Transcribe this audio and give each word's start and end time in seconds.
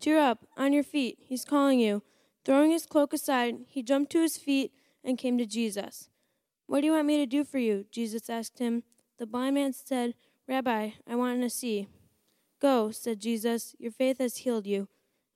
Cheer 0.00 0.18
up, 0.18 0.46
on 0.56 0.72
your 0.72 0.82
feet, 0.82 1.18
he's 1.20 1.44
calling 1.44 1.80
you. 1.80 2.02
Throwing 2.44 2.70
his 2.70 2.86
cloak 2.86 3.12
aside, 3.12 3.56
he 3.68 3.82
jumped 3.82 4.12
to 4.12 4.20
his 4.20 4.36
feet 4.36 4.72
and 5.02 5.18
came 5.18 5.38
to 5.38 5.46
Jesus. 5.46 6.10
What 6.66 6.80
do 6.80 6.86
you 6.86 6.92
want 6.92 7.06
me 7.06 7.16
to 7.18 7.26
do 7.26 7.44
for 7.44 7.58
you? 7.58 7.86
Jesus 7.90 8.28
asked 8.28 8.58
him. 8.58 8.82
The 9.18 9.26
blind 9.26 9.54
man 9.54 9.72
said, 9.72 10.14
Rabbi, 10.48 10.90
I 11.08 11.14
want 11.14 11.42
to 11.42 11.50
see. 11.50 11.88
Go, 12.60 12.90
said 12.90 13.20
Jesus, 13.20 13.74
your 13.78 13.92
faith 13.92 14.18
has 14.18 14.38
healed 14.38 14.66
you. 14.66 14.88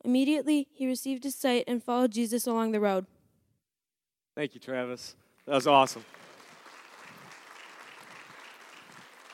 Immediately 0.05 0.69
he 0.73 0.87
received 0.87 1.25
his 1.25 1.35
sight 1.35 1.65
and 1.67 1.83
followed 1.83 2.13
Jesus 2.13 2.47
along 2.47 2.73
the 2.73 2.81
road. 2.81 3.07
Thank 4.37 4.55
you, 4.55 4.61
Travis. 4.61 5.17
That 5.47 5.55
was 5.55 5.67
awesome. 5.67 6.05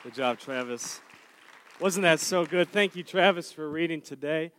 Good 0.03 0.15
job, 0.15 0.39
Travis. 0.39 1.01
Wasn't 1.79 2.03
that 2.03 2.19
so 2.19 2.45
good? 2.45 2.69
Thank 2.69 2.95
you, 2.95 3.03
Travis, 3.03 3.51
for 3.51 3.69
reading 3.69 4.01
today. 4.01 4.51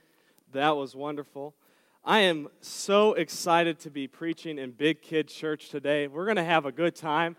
That 0.52 0.76
was 0.76 0.96
wonderful. 0.96 1.54
I 2.02 2.20
am 2.20 2.48
so 2.62 3.12
excited 3.12 3.78
to 3.80 3.90
be 3.90 4.08
preaching 4.08 4.58
in 4.58 4.70
Big 4.70 5.02
Kid 5.02 5.28
Church 5.28 5.68
today. 5.68 6.06
We're 6.06 6.24
going 6.24 6.38
to 6.38 6.44
have 6.44 6.64
a 6.64 6.72
good 6.72 6.96
time. 6.96 7.36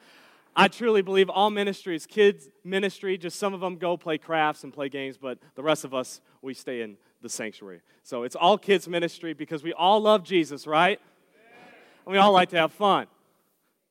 I 0.55 0.67
truly 0.67 1.01
believe 1.01 1.27
all 1.27 1.49
ministries, 1.49 2.05
kids' 2.05 2.49
ministry. 2.63 3.17
Just 3.17 3.39
some 3.39 3.55
of 3.55 3.61
them 3.61 3.77
go 3.77 3.97
play 3.97 4.19
crafts 4.19 4.63
and 4.63 4.71
play 4.71 4.89
games, 4.89 5.17
but 5.17 5.39
the 5.55 5.63
rest 5.63 5.85
of 5.85 5.95
us, 5.95 6.21
we 6.43 6.53
stay 6.53 6.81
in 6.81 6.97
the 7.23 7.29
sanctuary. 7.29 7.81
So 8.03 8.23
it's 8.23 8.35
all 8.35 8.59
kids' 8.59 8.87
ministry 8.87 9.33
because 9.33 9.63
we 9.63 9.73
all 9.73 9.99
love 9.99 10.23
Jesus, 10.23 10.67
right? 10.67 10.99
And 12.05 12.13
we 12.13 12.19
all 12.19 12.31
like 12.31 12.49
to 12.49 12.57
have 12.57 12.71
fun, 12.71 13.07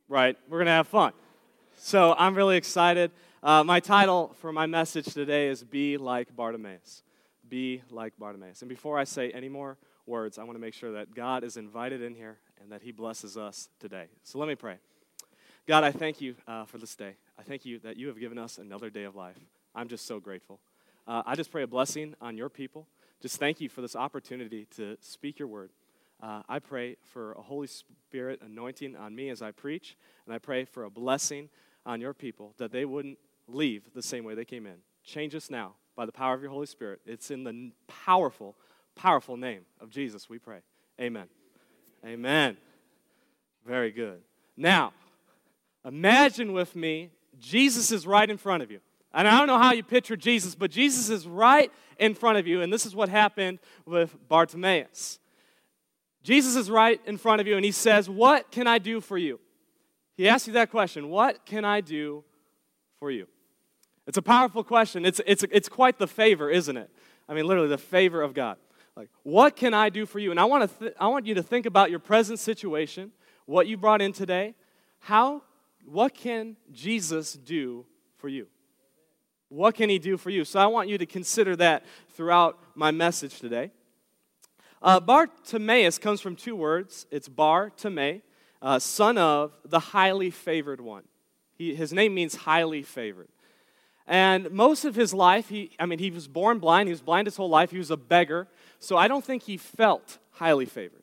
right? 0.09 0.37
We're 0.49 0.59
going 0.59 0.67
to 0.67 0.73
have 0.73 0.87
fun. 0.87 1.13
So 1.77 2.15
I'm 2.17 2.37
really 2.37 2.57
excited. 2.57 3.11
Uh, 3.43 3.65
my 3.65 3.81
title 3.81 4.37
for 4.41 4.53
my 4.53 4.67
message 4.67 5.07
today 5.07 5.49
is 5.49 5.65
Be 5.65 5.97
Like 5.97 6.37
Bartimaeus. 6.37 7.03
Be 7.49 7.83
like 7.91 8.15
Bartimaeus. 8.19 8.63
And 8.63 8.69
before 8.69 8.99
I 8.99 9.05
say 9.05 9.31
any 9.31 9.49
more 9.49 9.79
words, 10.07 10.39
I 10.39 10.45
want 10.45 10.57
to 10.57 10.61
make 10.61 10.75
sure 10.75 10.93
that 10.93 11.15
God 11.15 11.45
is 11.45 11.57
invited 11.57 12.03
in 12.03 12.15
here 12.15 12.39
and 12.61 12.73
that 12.73 12.83
He 12.83 12.93
blesses 12.93 13.37
us 13.37 13.69
today. 13.79 14.07
So 14.23 14.39
let 14.39 14.49
me 14.49 14.55
pray. 14.55 14.77
God, 15.67 15.85
I 15.85 15.93
thank 15.93 16.21
you 16.21 16.35
uh, 16.47 16.65
for 16.65 16.79
this 16.79 16.97
day. 16.97 17.17
I 17.39 17.43
thank 17.43 17.67
you 17.67 17.79
that 17.81 17.97
you 17.97 18.09
have 18.09 18.19
given 18.19 18.39
us 18.39 18.59
another 18.59 18.91
day 18.91 19.05
of 19.05 19.15
life. 19.15 19.37
I'm 19.75 19.89
just 19.89 20.07
so 20.07 20.19
grateful. 20.19 20.61
Uh, 21.07 21.23
I 21.27 21.37
just 21.37 21.51
pray 21.51 21.63
a 21.63 21.67
blessing 21.67 22.15
on 22.21 22.37
your 22.37 22.49
people. 22.49 22.87
Just 23.21 23.39
thank 23.39 23.61
you 23.61 23.69
for 23.69 23.81
this 23.81 23.95
opportunity 23.97 24.67
to 24.77 24.97
speak 25.01 25.39
your 25.39 25.49
word. 25.49 25.71
Uh, 26.23 26.43
I 26.49 26.59
pray 26.59 26.97
for 27.03 27.33
a 27.33 27.43
Holy 27.43 27.67
Spirit 27.67 28.41
anointing 28.43 28.97
on 28.97 29.15
me 29.15 29.29
as 29.29 29.41
I 29.41 29.51
preach, 29.51 29.97
and 30.27 30.35
I 30.35 30.39
pray 30.39 30.65
for 30.65 30.85
a 30.85 30.91
blessing 30.91 31.49
on 31.87 32.01
your 32.01 32.15
people 32.15 32.55
that 32.59 32.73
they 32.73 32.85
wouldn't 32.85 33.19
leave 33.47 33.93
the 33.95 34.03
same 34.03 34.25
way 34.25 34.35
they 34.35 34.45
came 34.45 34.67
in. 34.67 34.77
Change 35.05 35.35
us 35.35 35.51
now 35.51 35.75
by 35.99 36.07
the 36.07 36.13
power 36.13 36.33
of 36.33 36.41
your 36.41 36.53
Holy 36.53 36.67
Spirit. 36.67 37.01
It's 37.05 37.33
in 37.33 37.43
the 37.43 37.73
powerful, 37.89 38.55
powerful 38.95 39.37
name 39.37 39.63
of 39.81 39.91
Jesus 39.91 40.31
we 40.31 40.39
pray. 40.39 40.61
Amen. 41.01 41.27
Amen. 42.07 42.57
Very 43.67 43.91
good. 43.91 44.23
Now, 44.57 44.93
imagine 45.85 46.53
with 46.53 46.77
me, 46.77 47.11
Jesus 47.41 47.91
is 47.91 48.07
right 48.07 48.31
in 48.31 48.39
front 48.39 48.63
of 48.63 48.71
you. 48.71 48.79
And 49.13 49.27
I 49.27 49.39
don't 49.39 49.49
know 49.49 49.59
how 49.59 49.73
you 49.73 49.83
picture 49.83 50.17
Jesus, 50.17 50.55
but 50.55 50.71
Jesus 50.71 51.11
is 51.11 51.27
right 51.27 51.73
in 51.99 52.15
front 52.15 52.39
of 52.39 52.47
you, 52.47 52.63
and 52.63 52.73
this 52.73 52.87
is 52.87 52.95
what 52.95 53.09
happened 53.09 53.59
with 53.85 54.15
Bartimaeus. 54.29 55.19
Jesus 56.23 56.55
is 56.55 56.71
right 56.71 57.01
in 57.07 57.17
front 57.17 57.41
of 57.41 57.49
you, 57.49 57.57
and 57.57 57.65
he 57.65 57.73
says, 57.73 58.09
What 58.09 58.53
can 58.53 58.69
I 58.69 58.79
do 58.79 59.01
for 59.01 59.19
you? 59.19 59.41
He 60.17 60.29
asks 60.29 60.47
you 60.47 60.53
that 60.53 60.71
question 60.71 61.09
What 61.09 61.45
can 61.45 61.65
I 61.65 61.81
do 61.81 62.23
for 63.01 63.11
you? 63.11 63.27
It's 64.09 64.17
a 64.17 64.23
powerful 64.23 64.65
question. 64.65 65.05
It's, 65.05 65.21
it's, 65.27 65.45
it's 65.51 65.69
quite 65.69 65.99
the 65.99 66.07
favor, 66.07 66.51
isn't 66.51 66.79
it? 66.79 66.91
I 67.29 67.35
mean, 67.35 67.47
literally, 67.47 67.69
the 67.69 67.77
favor 67.77 68.23
of 68.23 68.33
God. 68.33 68.57
Like, 68.97 69.11
what 69.23 69.55
can 69.55 69.75
I 69.75 69.91
do 69.91 70.07
for 70.07 70.19
you? 70.19 70.31
And 70.31 70.41
I 70.41 70.47
want, 70.47 70.69
to 70.69 70.79
th- 70.79 70.95
I 70.99 71.09
want 71.09 71.27
you 71.27 71.35
to 71.35 71.43
think 71.43 71.67
about 71.67 71.91
your 71.91 71.99
present 71.99 72.39
situation, 72.39 73.13
what 73.45 73.67
you 73.67 73.77
brought 73.77 74.01
in 74.01 74.15
today. 74.15 74.55
How, 74.99 75.43
what 75.85 76.15
can 76.15 76.57
Jesus 76.73 77.35
do 77.35 77.85
for 78.17 78.29
you? 78.29 78.47
What 79.51 79.75
can 79.75 79.91
he 79.91 79.99
do 79.99 80.17
for 80.17 80.31
you? 80.31 80.43
So 80.47 80.59
I 80.59 80.67
want 80.67 80.89
you 80.89 80.97
to 80.97 81.07
consider 81.07 81.55
that 81.57 81.85
throughout 82.09 82.59
my 82.75 82.91
message 82.91 83.39
today. 83.39 83.73
Uh, 84.81 85.01
Bartimaeus 85.01 85.99
comes 85.99 86.23
from 86.23 86.35
two 86.35 86.57
words. 86.57 87.07
It's 87.11 87.29
Bar 87.29 87.73
Timei, 87.77 88.23
uh, 88.63 88.79
son 88.79 89.19
of 89.19 89.53
the 89.67 89.79
highly 89.79 90.31
favored 90.31 90.81
one. 90.81 91.03
He, 91.59 91.75
his 91.75 91.93
name 91.93 92.15
means 92.15 92.37
highly 92.37 92.83
favored. 92.83 93.29
And 94.09 94.51
most 94.51 94.87
of 94.87 94.95
his 94.95 95.13
life, 95.13 95.51
he, 95.51 95.71
I 95.79 95.85
mean, 95.85 95.99
he 95.99 96.11
was 96.11 96.27
born 96.27 96.61
blind. 96.61 96.89
He 96.89 96.93
was 96.93 97.03
blind 97.03 97.27
his 97.27 97.37
whole 97.37 97.51
life. 97.51 97.71
He 97.71 97.77
was 97.77 97.91
a 97.91 97.97
beggar. 97.97 98.49
So 98.79 98.97
I 98.97 99.07
don't 99.07 99.23
think 99.25 99.43
he 99.43 99.59
felt 99.59 100.17
highly 100.31 100.65
favored. 100.65 101.03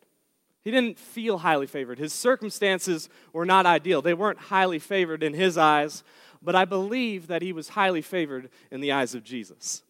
He 0.64 0.72
didn't 0.72 0.98
feel 0.98 1.38
highly 1.38 1.68
favored. 1.68 2.00
His 2.00 2.12
circumstances 2.12 3.08
were 3.32 3.46
not 3.46 3.68
ideal. 3.68 4.02
They 4.02 4.16
weren't 4.16 4.40
highly 4.40 4.80
favored 4.80 5.22
in 5.22 5.36
his 5.36 5.56
eyes, 5.56 6.04
but 6.42 6.56
I 6.56 6.66
believe 6.66 7.28
that 7.28 7.44
he 7.44 7.54
was 7.54 7.70
highly 7.70 8.02
favored 8.02 8.50
in 8.72 8.82
the 8.82 8.92
eyes 8.92 9.14
of 9.14 9.24
Jesus. 9.24 9.84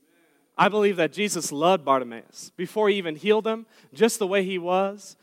I 0.58 0.68
believe 0.68 0.98
that 0.98 1.14
Jesus 1.14 1.54
loved 1.54 1.86
Bartimaeus. 1.86 2.52
Before 2.58 2.90
he 2.90 2.98
even 2.98 3.16
healed 3.16 3.48
him, 3.48 3.66
just 3.94 4.20
the 4.20 4.28
way 4.28 4.44
he 4.44 4.58
was, 4.58 5.16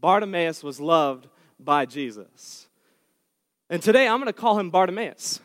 Bartimaeus 0.00 0.62
was 0.62 0.78
loved 0.78 1.26
by 1.58 1.84
Jesus. 1.84 2.68
And 3.68 3.82
today 3.82 4.06
I'm 4.06 4.18
going 4.18 4.26
to 4.26 4.32
call 4.32 4.60
him 4.60 4.70
Bartimaeus 4.70 5.40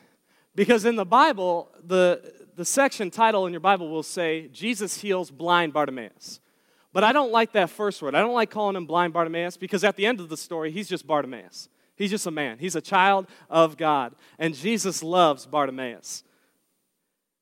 because 0.56 0.86
in 0.86 0.96
the 0.96 1.06
Bible, 1.06 1.70
the, 1.84 2.34
the 2.56 2.66
section 2.66 3.12
title 3.12 3.46
in 3.46 3.54
your 3.54 3.60
Bible 3.60 3.90
will 3.90 4.04
say, 4.04 4.48
Jesus 4.50 5.00
heals 5.00 5.32
blind 5.32 5.74
Bartimaeus. 5.74 6.40
But 6.92 7.04
I 7.04 7.14
don't 7.14 7.32
like 7.32 7.54
that 7.54 7.70
first 7.70 8.02
word. 8.02 8.16
I 8.16 8.22
don't 8.22 8.34
like 8.34 8.50
calling 8.50 8.76
him 8.76 8.86
blind 8.86 9.14
Bartimaeus 9.14 9.58
because 9.58 9.84
at 9.84 9.96
the 9.96 10.06
end 10.06 10.20
of 10.20 10.30
the 10.30 10.38
story, 10.38 10.72
he's 10.72 10.90
just 10.90 11.06
Bartimaeus. 11.06 11.70
He's 11.96 12.10
just 12.10 12.26
a 12.26 12.32
man. 12.32 12.58
He's 12.58 12.76
a 12.76 12.82
child 12.82 13.28
of 13.50 13.78
God. 13.78 14.16
And 14.40 14.56
Jesus 14.56 15.04
loves 15.04 15.46
Bartimaeus. 15.46 16.24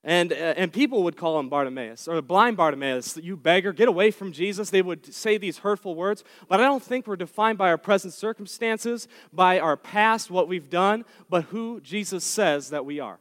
And, 0.03 0.31
uh, 0.31 0.35
and 0.35 0.71
people 0.71 1.03
would 1.03 1.17
call 1.17 1.39
him 1.39 1.49
Bartimaeus 1.49 2.07
or 2.07 2.21
blind 2.21 2.55
Bartimaeus, 2.55 3.17
you 3.17 3.35
beggar, 3.35 3.73
get 3.73 3.87
away 3.87 4.11
from 4.11 4.31
Jesus. 4.31 4.69
They 4.69 4.81
would 4.81 5.13
say 5.13 5.37
these 5.37 5.59
hurtful 5.59 5.95
words. 5.95 6.23
But 6.47 6.61
I 6.61 6.63
don't 6.63 6.83
think 6.83 7.07
we're 7.07 7.15
defined 7.15 7.57
by 7.57 7.69
our 7.69 7.77
present 7.77 8.13
circumstances, 8.13 9.07
by 9.33 9.59
our 9.59 9.75
past, 9.75 10.31
what 10.31 10.47
we've 10.47 10.69
done, 10.69 11.03
but 11.29 11.45
who 11.45 11.81
Jesus 11.81 12.23
says 12.23 12.69
that 12.69 12.85
we 12.85 12.99
are. 12.99 13.19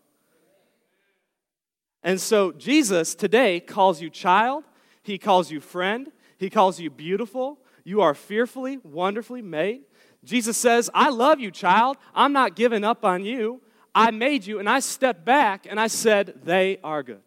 And 2.03 2.20
so 2.20 2.53
Jesus 2.53 3.16
today 3.16 3.58
calls 3.58 4.00
you 4.00 4.10
child, 4.10 4.64
he 5.03 5.19
calls 5.19 5.50
you 5.50 5.60
friend, 5.60 6.12
he 6.38 6.50
calls 6.50 6.78
you 6.78 6.91
beautiful. 6.91 7.58
You 7.82 8.00
are 8.00 8.14
fearfully, 8.14 8.78
wonderfully 8.82 9.43
made. 9.43 9.82
Jesus 10.25 10.56
says, 10.56 10.91
I 10.93 11.08
love 11.08 11.38
you, 11.38 11.53
child. 11.53 11.97
I'm 12.14 12.32
not 12.32 12.56
giving 12.56 12.82
up 12.84 13.04
on 13.04 13.25
you. 13.25 13.60
I 13.97 14.11
made 14.11 14.47
you, 14.47 14.59
and 14.59 14.69
I 14.69 14.81
stepped 14.81 15.25
back 15.25 15.67
and 15.69 15.81
I 15.81 15.87
said, 15.87 16.43
They 16.45 16.79
are 16.84 17.03
good. 17.03 17.23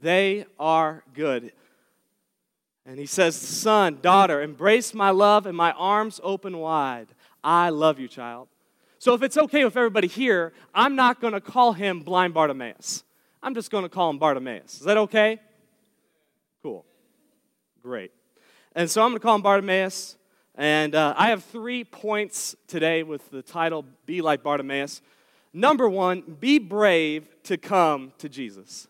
They 0.00 0.46
are 0.56 1.02
good. 1.12 1.52
And 2.86 2.96
he 2.96 3.06
says, 3.06 3.34
Son, 3.34 3.98
daughter, 4.00 4.40
embrace 4.40 4.94
my 4.94 5.10
love 5.10 5.46
and 5.46 5.56
my 5.56 5.72
arms 5.72 6.20
open 6.22 6.58
wide. 6.58 7.08
I 7.42 7.70
love 7.70 7.98
you, 7.98 8.06
child. 8.06 8.46
So 8.98 9.14
if 9.14 9.22
it's 9.24 9.36
okay 9.36 9.64
with 9.64 9.76
everybody 9.76 10.06
here, 10.06 10.52
I'm 10.72 10.94
not 10.94 11.20
going 11.20 11.32
to 11.32 11.40
call 11.40 11.72
him 11.72 12.00
blind 12.00 12.34
Bartimaeus. 12.34 13.02
I'm 13.42 13.54
just 13.54 13.72
going 13.72 13.82
to 13.82 13.88
call 13.88 14.10
him 14.10 14.18
Bartimaeus. 14.18 14.74
Is 14.74 14.82
that 14.82 14.96
okay? 14.96 15.40
Cool. 16.62 16.84
Great. 17.82 18.12
And 18.76 18.88
so 18.88 19.02
I'm 19.02 19.10
going 19.10 19.18
to 19.18 19.22
call 19.22 19.34
him 19.34 19.42
Bartimaeus. 19.42 20.16
And 20.54 20.94
uh, 20.94 21.14
I 21.16 21.30
have 21.30 21.42
three 21.42 21.82
points 21.82 22.54
today 22.68 23.02
with 23.02 23.28
the 23.30 23.42
title 23.42 23.84
Be 24.06 24.22
Like 24.22 24.44
Bartimaeus. 24.44 25.02
Number 25.52 25.88
one, 25.88 26.36
be 26.38 26.58
brave 26.58 27.28
to 27.44 27.56
come 27.56 28.12
to 28.18 28.28
Jesus. 28.28 28.88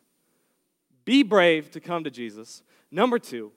Be 1.04 1.22
brave 1.22 1.70
to 1.72 1.80
come 1.80 2.04
to 2.04 2.10
Jesus. 2.10 2.62
Number 2.90 3.18
two, 3.18 3.52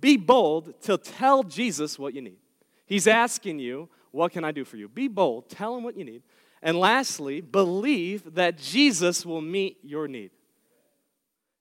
be 0.00 0.16
bold 0.16 0.80
to 0.82 0.98
tell 0.98 1.42
Jesus 1.42 1.98
what 1.98 2.14
you 2.14 2.20
need. 2.20 2.38
He's 2.86 3.06
asking 3.06 3.58
you, 3.58 3.88
What 4.10 4.32
can 4.32 4.44
I 4.44 4.52
do 4.52 4.64
for 4.64 4.76
you? 4.76 4.88
Be 4.88 5.08
bold, 5.08 5.48
tell 5.48 5.76
him 5.76 5.82
what 5.82 5.96
you 5.96 6.04
need. 6.04 6.22
And 6.62 6.78
lastly, 6.78 7.40
believe 7.40 8.34
that 8.34 8.56
Jesus 8.56 9.26
will 9.26 9.40
meet 9.40 9.78
your 9.82 10.06
need. 10.06 10.30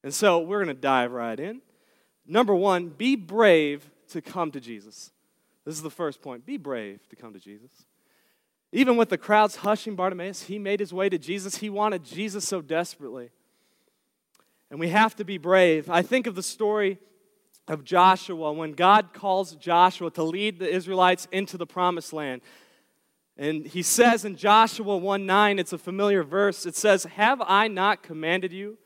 And 0.03 0.13
so 0.13 0.39
we're 0.39 0.63
going 0.63 0.75
to 0.75 0.79
dive 0.79 1.11
right 1.11 1.39
in. 1.39 1.61
Number 2.27 2.53
one, 2.53 2.89
be 2.89 3.15
brave 3.15 3.89
to 4.09 4.21
come 4.21 4.51
to 4.51 4.59
Jesus. 4.59 5.11
This 5.65 5.75
is 5.75 5.81
the 5.81 5.89
first 5.89 6.21
point. 6.21 6.45
Be 6.45 6.57
brave 6.57 7.07
to 7.09 7.15
come 7.15 7.33
to 7.33 7.39
Jesus. 7.39 7.71
Even 8.71 8.95
with 8.95 9.09
the 9.09 9.17
crowds 9.17 9.57
hushing 9.57 9.95
Bartimaeus, 9.95 10.43
he 10.43 10.57
made 10.57 10.79
his 10.79 10.93
way 10.93 11.09
to 11.09 11.17
Jesus. 11.17 11.57
He 11.57 11.69
wanted 11.69 12.03
Jesus 12.03 12.47
so 12.47 12.61
desperately. 12.61 13.31
And 14.69 14.79
we 14.79 14.89
have 14.89 15.15
to 15.17 15.25
be 15.25 15.37
brave. 15.37 15.89
I 15.89 16.01
think 16.01 16.27
of 16.27 16.35
the 16.35 16.43
story 16.43 16.97
of 17.67 17.83
Joshua 17.83 18.53
when 18.53 18.71
God 18.71 19.13
calls 19.13 19.55
Joshua 19.55 20.09
to 20.11 20.23
lead 20.23 20.59
the 20.59 20.69
Israelites 20.69 21.27
into 21.31 21.57
the 21.57 21.67
promised 21.67 22.13
land. 22.13 22.41
And 23.37 23.65
he 23.65 23.81
says 23.81 24.23
in 24.23 24.35
Joshua 24.35 24.97
1 24.97 25.25
9, 25.25 25.59
it's 25.59 25.73
a 25.73 25.77
familiar 25.77 26.23
verse. 26.23 26.65
It 26.65 26.75
says, 26.75 27.03
Have 27.03 27.41
I 27.45 27.67
not 27.67 28.03
commanded 28.03 28.53
you? 28.53 28.77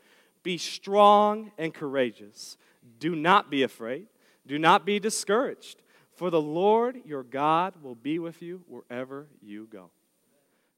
Be 0.43 0.57
strong 0.57 1.51
and 1.57 1.73
courageous. 1.73 2.57
Do 2.99 3.15
not 3.15 3.49
be 3.49 3.63
afraid. 3.63 4.07
Do 4.47 4.59
not 4.59 4.85
be 4.85 4.99
discouraged. 4.99 5.81
For 6.15 6.29
the 6.29 6.41
Lord 6.41 7.01
your 7.05 7.23
God 7.23 7.75
will 7.81 7.95
be 7.95 8.19
with 8.19 8.41
you 8.41 8.63
wherever 8.67 9.27
you 9.41 9.67
go. 9.71 9.91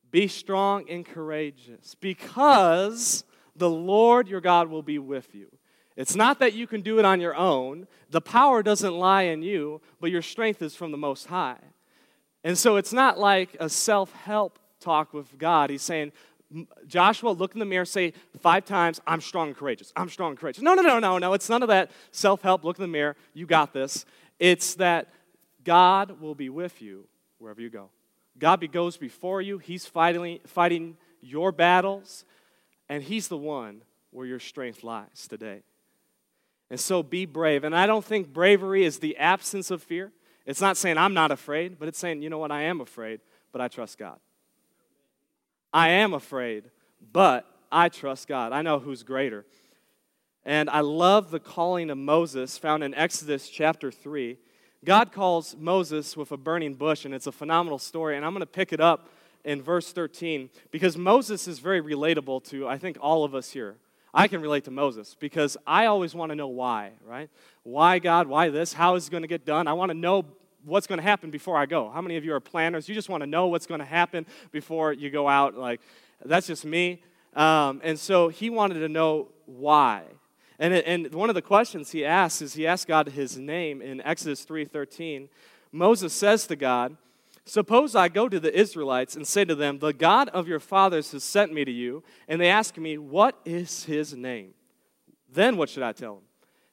Be 0.10 0.28
strong 0.28 0.90
and 0.90 1.06
courageous 1.06 1.96
because 1.96 3.24
the 3.56 3.70
Lord 3.70 4.28
your 4.28 4.42
God 4.42 4.70
will 4.70 4.82
be 4.82 5.00
with 5.00 5.36
you. 5.36 5.48
It's 5.96 6.16
not 6.16 6.40
that 6.40 6.54
you 6.54 6.68
can 6.68 6.82
do 6.82 7.00
it 7.00 7.06
on 7.06 7.20
your 7.20 7.36
own. 7.36 7.88
The 8.12 8.22
power 8.22 8.62
doesn't 8.62 8.98
lie 8.98 9.24
in 9.24 9.42
you, 9.42 9.82
but 10.00 10.12
your 10.12 10.22
strength 10.22 10.62
is 10.62 10.76
from 10.76 10.92
the 10.92 10.98
Most 10.98 11.26
High. 11.26 11.58
And 12.44 12.58
so 12.58 12.78
it's 12.78 12.94
not 12.94 13.20
like 13.20 13.58
a 13.60 13.68
self 13.68 14.14
help 14.14 14.60
talk 14.80 15.14
with 15.14 15.38
God. 15.38 15.70
He's 15.70 15.82
saying, 15.82 16.14
Joshua, 16.88 17.32
look 17.32 17.54
in 17.54 17.60
the 17.60 17.66
mirror, 17.66 17.84
say 17.84 18.14
five 18.40 18.64
times, 18.64 19.02
I'm 19.06 19.22
strong 19.22 19.50
and 19.50 19.58
courageous. 19.58 19.92
I'm 19.96 20.08
strong 20.08 20.32
and 20.32 20.40
courageous. 20.40 20.62
No, 20.62 20.76
no, 20.76 20.82
no, 20.82 21.00
no, 21.00 21.18
no. 21.18 21.34
It's 21.34 21.50
none 21.50 21.62
of 21.62 21.70
that 21.70 21.92
self 22.12 22.42
help. 22.42 22.64
Look 22.64 22.78
in 22.78 22.84
the 22.84 22.88
mirror. 22.88 23.16
You 23.34 23.46
got 23.46 23.74
this. 23.74 24.06
It's 24.40 24.76
that 24.76 25.10
God 25.68 26.22
will 26.22 26.34
be 26.34 26.48
with 26.48 26.82
you 26.82 27.10
wherever 27.40 27.60
you 27.60 27.70
go. 27.70 27.90
God 28.40 28.66
goes 28.72 28.96
before 28.96 29.42
you, 29.42 29.58
He's 29.58 29.86
fighting, 29.86 30.40
fighting 30.48 30.96
your 31.20 31.52
battles, 31.52 32.24
and 32.88 33.04
He's 33.04 33.28
the 33.28 33.38
one 33.38 33.82
where 34.12 34.26
your 34.26 34.40
strength 34.40 34.82
lies 34.82 35.28
today. 35.28 35.64
And 36.70 36.80
so 36.80 37.04
be 37.04 37.26
brave. 37.26 37.66
And 37.66 37.76
I 37.76 37.86
don't 37.86 38.06
think 38.06 38.32
bravery 38.32 38.86
is 38.86 39.00
the 39.00 39.18
absence 39.18 39.70
of 39.70 39.84
fear. 39.84 40.14
It's 40.46 40.62
not 40.62 40.78
saying 40.78 40.98
I'm 40.98 41.14
not 41.14 41.32
afraid, 41.32 41.78
but 41.78 41.90
it's 41.90 42.00
saying, 42.00 42.22
you 42.22 42.30
know 42.30 42.38
what, 42.38 42.52
I 42.52 42.62
am 42.62 42.80
afraid, 42.80 43.20
but 43.52 43.60
I 43.60 43.68
trust 43.68 43.98
God. 43.98 44.20
I 45.74 45.90
am 45.90 46.14
afraid, 46.14 46.72
but 47.12 47.46
I 47.70 47.90
trust 47.90 48.30
God. 48.30 48.54
I 48.54 48.62
know 48.62 48.80
who's 48.80 49.04
greater. 49.04 49.46
And 50.46 50.70
I 50.70 50.80
love 50.80 51.30
the 51.30 51.42
calling 51.42 51.90
of 51.90 51.98
Moses 51.98 52.58
found 52.58 52.86
in 52.86 52.94
Exodus 52.94 53.50
chapter 53.50 53.92
3. 53.92 54.38
God 54.88 55.12
calls 55.12 55.54
Moses 55.60 56.16
with 56.16 56.32
a 56.32 56.38
burning 56.38 56.74
bush, 56.74 57.04
and 57.04 57.14
it's 57.14 57.28
a 57.28 57.32
phenomenal 57.34 57.78
story. 57.78 58.16
And 58.16 58.26
I'm 58.26 58.32
going 58.32 58.40
to 58.40 58.46
pick 58.46 58.72
it 58.72 58.80
up 58.80 59.10
in 59.44 59.62
verse 59.62 59.92
13 59.92 60.50
because 60.72 60.96
Moses 60.96 61.46
is 61.46 61.60
very 61.60 61.82
relatable 61.82 62.46
to, 62.46 62.70
I 62.70 62.78
think, 62.78 62.98
all 63.02 63.26
of 63.26 63.36
us 63.36 63.50
here. 63.50 63.76
I 64.14 64.30
can 64.30 64.40
relate 64.40 64.64
to 64.64 64.72
Moses 64.72 65.18
because 65.20 65.58
I 65.68 65.88
always 65.88 66.16
want 66.16 66.30
to 66.30 66.38
know 66.38 66.48
why, 66.48 66.92
right? 67.06 67.30
Why, 67.64 68.00
God? 68.00 68.28
Why 68.28 68.48
this? 68.48 68.72
How 68.72 68.96
is 68.96 69.10
it 69.10 69.12
going 69.12 69.24
to 69.24 69.28
get 69.28 69.46
done? 69.46 69.68
I 69.68 69.74
want 69.74 69.90
to 69.90 69.94
know 69.94 70.24
what's 70.64 70.88
going 70.88 71.00
to 71.00 71.04
happen 71.04 71.32
before 71.32 71.58
I 71.58 71.66
go. 71.66 71.90
How 71.90 72.00
many 72.00 72.16
of 72.16 72.24
you 72.24 72.34
are 72.34 72.40
planners? 72.40 72.88
You 72.88 72.96
just 72.96 73.10
want 73.10 73.24
to 73.24 73.28
know 73.28 73.48
what's 73.48 73.68
going 73.68 73.80
to 73.80 73.86
happen 73.86 74.26
before 74.54 74.94
you 74.94 75.10
go 75.10 75.28
out. 75.28 75.58
Like, 75.58 75.82
that's 76.24 76.48
just 76.48 76.64
me. 76.64 77.04
Um, 77.36 77.82
and 77.84 78.00
so 78.00 78.30
he 78.30 78.50
wanted 78.50 78.80
to 78.80 78.88
know 78.88 79.28
why. 79.48 80.04
And, 80.60 80.74
and 80.74 81.14
one 81.14 81.30
of 81.30 81.36
the 81.36 81.42
questions 81.42 81.92
he 81.92 82.04
asks 82.04 82.42
is 82.42 82.54
he 82.54 82.66
asks 82.66 82.86
God 82.86 83.10
his 83.10 83.38
name 83.38 83.82
in 83.82 84.02
Exodus 84.02 84.46
3.13. 84.46 85.30
Moses 85.72 86.14
says 86.14 86.48
to 86.48 86.56
God, 86.56 86.98
Suppose 87.46 87.96
I 87.96 88.10
go 88.10 88.28
to 88.28 88.40
the 88.40 88.58
Israelites 88.58 89.16
and 89.16 89.26
say 89.26 89.46
to 89.46 89.56
them, 89.56 89.80
The 89.80 89.94
God 89.94 90.28
of 90.30 90.48
your 90.48 90.60
fathers 90.60 91.12
has 91.14 91.24
sent 91.24 91.54
me 91.54 91.64
to 91.64 91.72
you, 91.72 92.04
and 92.28 92.42
they 92.42 92.50
ask 92.50 92.78
me, 92.78 92.98
What 92.98 93.40
is 93.46 93.86
his 93.86 94.14
name? 94.14 94.54
Then 95.32 95.56
what 95.56 95.70
should 95.70 95.84
I 95.84 95.94
tell 95.94 96.16
them? 96.16 96.24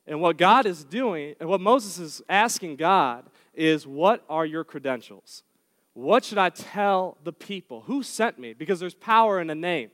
And 0.07 0.21
what 0.21 0.37
God 0.37 0.67
is 0.67 0.85
doing, 0.85 1.35
and 1.39 1.49
what 1.49 1.61
Moses 1.61 1.99
is 1.99 2.23
asking 2.29 2.77
God, 2.77 3.25
is 3.55 3.87
What 3.87 4.25
are 4.29 4.45
your 4.45 4.65
credentials? 4.65 5.45
What 5.93 6.25
should 6.25 6.39
I 6.39 6.51
tell 6.51 7.19
the 7.23 7.33
people? 7.33 7.83
Who 7.83 8.03
sent 8.03 8.39
me? 8.39 8.53
Because 8.53 8.81
there's 8.81 8.95
power 8.95 9.41
in 9.41 9.51
a 9.51 9.55
name. 9.55 9.91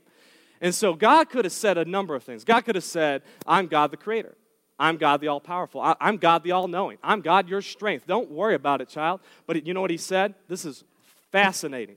And 0.60 0.74
so 0.74 0.94
God 0.94 1.30
could 1.30 1.44
have 1.44 1.52
said 1.52 1.78
a 1.78 1.84
number 1.84 2.14
of 2.14 2.22
things. 2.22 2.44
God 2.44 2.62
could 2.62 2.74
have 2.74 2.84
said, 2.84 3.22
I'm 3.46 3.66
God 3.66 3.90
the 3.90 3.96
creator. 3.96 4.36
I'm 4.78 4.96
God 4.96 5.20
the 5.20 5.28
all 5.28 5.40
powerful. 5.40 5.82
I'm 6.00 6.16
God 6.16 6.42
the 6.42 6.52
all 6.52 6.68
knowing. 6.68 6.98
I'm 7.02 7.20
God 7.20 7.48
your 7.48 7.62
strength. 7.62 8.06
Don't 8.06 8.30
worry 8.30 8.54
about 8.54 8.80
it, 8.80 8.88
child. 8.88 9.20
But 9.46 9.66
you 9.66 9.74
know 9.74 9.80
what 9.82 9.90
he 9.90 9.98
said? 9.98 10.34
This 10.48 10.64
is 10.64 10.84
fascinating. 11.30 11.96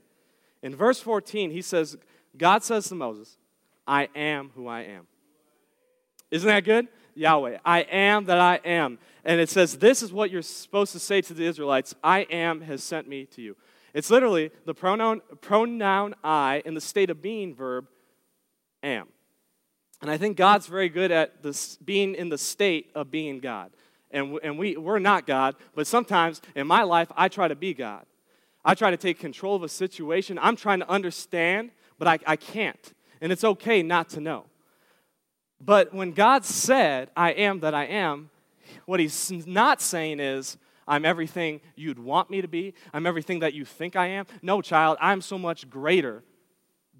In 0.62 0.76
verse 0.76 1.00
14, 1.00 1.50
he 1.50 1.62
says, 1.62 1.96
God 2.36 2.62
says 2.62 2.88
to 2.88 2.94
Moses, 2.94 3.36
I 3.86 4.08
am 4.14 4.50
who 4.54 4.66
I 4.66 4.82
am. 4.82 5.06
Isn't 6.30 6.48
that 6.48 6.64
good? 6.64 6.88
Yahweh, 7.14 7.58
I 7.64 7.80
am 7.82 8.24
that 8.24 8.40
I 8.40 8.56
am. 8.64 8.98
And 9.24 9.40
it 9.40 9.48
says, 9.48 9.78
This 9.78 10.02
is 10.02 10.12
what 10.12 10.30
you're 10.30 10.42
supposed 10.42 10.92
to 10.92 10.98
say 10.98 11.20
to 11.22 11.34
the 11.34 11.44
Israelites 11.44 11.94
I 12.02 12.20
am 12.22 12.60
has 12.62 12.82
sent 12.82 13.08
me 13.08 13.26
to 13.26 13.42
you. 13.42 13.56
It's 13.92 14.10
literally 14.10 14.50
the 14.64 14.74
pronoun, 14.74 15.22
pronoun 15.40 16.14
I 16.24 16.62
in 16.64 16.74
the 16.74 16.80
state 16.80 17.10
of 17.10 17.22
being 17.22 17.54
verb 17.54 17.86
am. 18.84 19.08
And 20.00 20.10
I 20.10 20.16
think 20.18 20.36
God's 20.36 20.66
very 20.66 20.88
good 20.88 21.10
at 21.10 21.42
this, 21.42 21.76
being 21.76 22.14
in 22.14 22.28
the 22.28 22.38
state 22.38 22.90
of 22.94 23.10
being 23.10 23.40
God. 23.40 23.70
And, 24.10 24.38
and 24.42 24.58
we, 24.58 24.76
we're 24.76 24.98
not 24.98 25.26
God, 25.26 25.56
but 25.74 25.86
sometimes 25.86 26.40
in 26.54 26.66
my 26.66 26.82
life, 26.82 27.10
I 27.16 27.28
try 27.28 27.48
to 27.48 27.56
be 27.56 27.74
God. 27.74 28.04
I 28.64 28.74
try 28.74 28.90
to 28.90 28.96
take 28.96 29.18
control 29.18 29.56
of 29.56 29.62
a 29.62 29.68
situation. 29.68 30.38
I'm 30.40 30.56
trying 30.56 30.80
to 30.80 30.88
understand, 30.88 31.70
but 31.98 32.08
I, 32.08 32.18
I 32.26 32.36
can't. 32.36 32.92
And 33.20 33.32
it's 33.32 33.44
okay 33.44 33.82
not 33.82 34.08
to 34.10 34.20
know. 34.20 34.44
But 35.60 35.94
when 35.94 36.12
God 36.12 36.44
said, 36.44 37.10
I 37.16 37.32
am 37.32 37.60
that 37.60 37.74
I 37.74 37.84
am, 37.86 38.30
what 38.86 39.00
he's 39.00 39.30
not 39.46 39.80
saying 39.80 40.20
is, 40.20 40.58
I'm 40.86 41.06
everything 41.06 41.60
you'd 41.76 41.98
want 41.98 42.30
me 42.30 42.42
to 42.42 42.48
be. 42.48 42.74
I'm 42.92 43.06
everything 43.06 43.38
that 43.38 43.54
you 43.54 43.64
think 43.64 43.96
I 43.96 44.08
am. 44.08 44.26
No, 44.42 44.60
child, 44.60 44.98
I'm 45.00 45.22
so 45.22 45.38
much 45.38 45.70
greater 45.70 46.22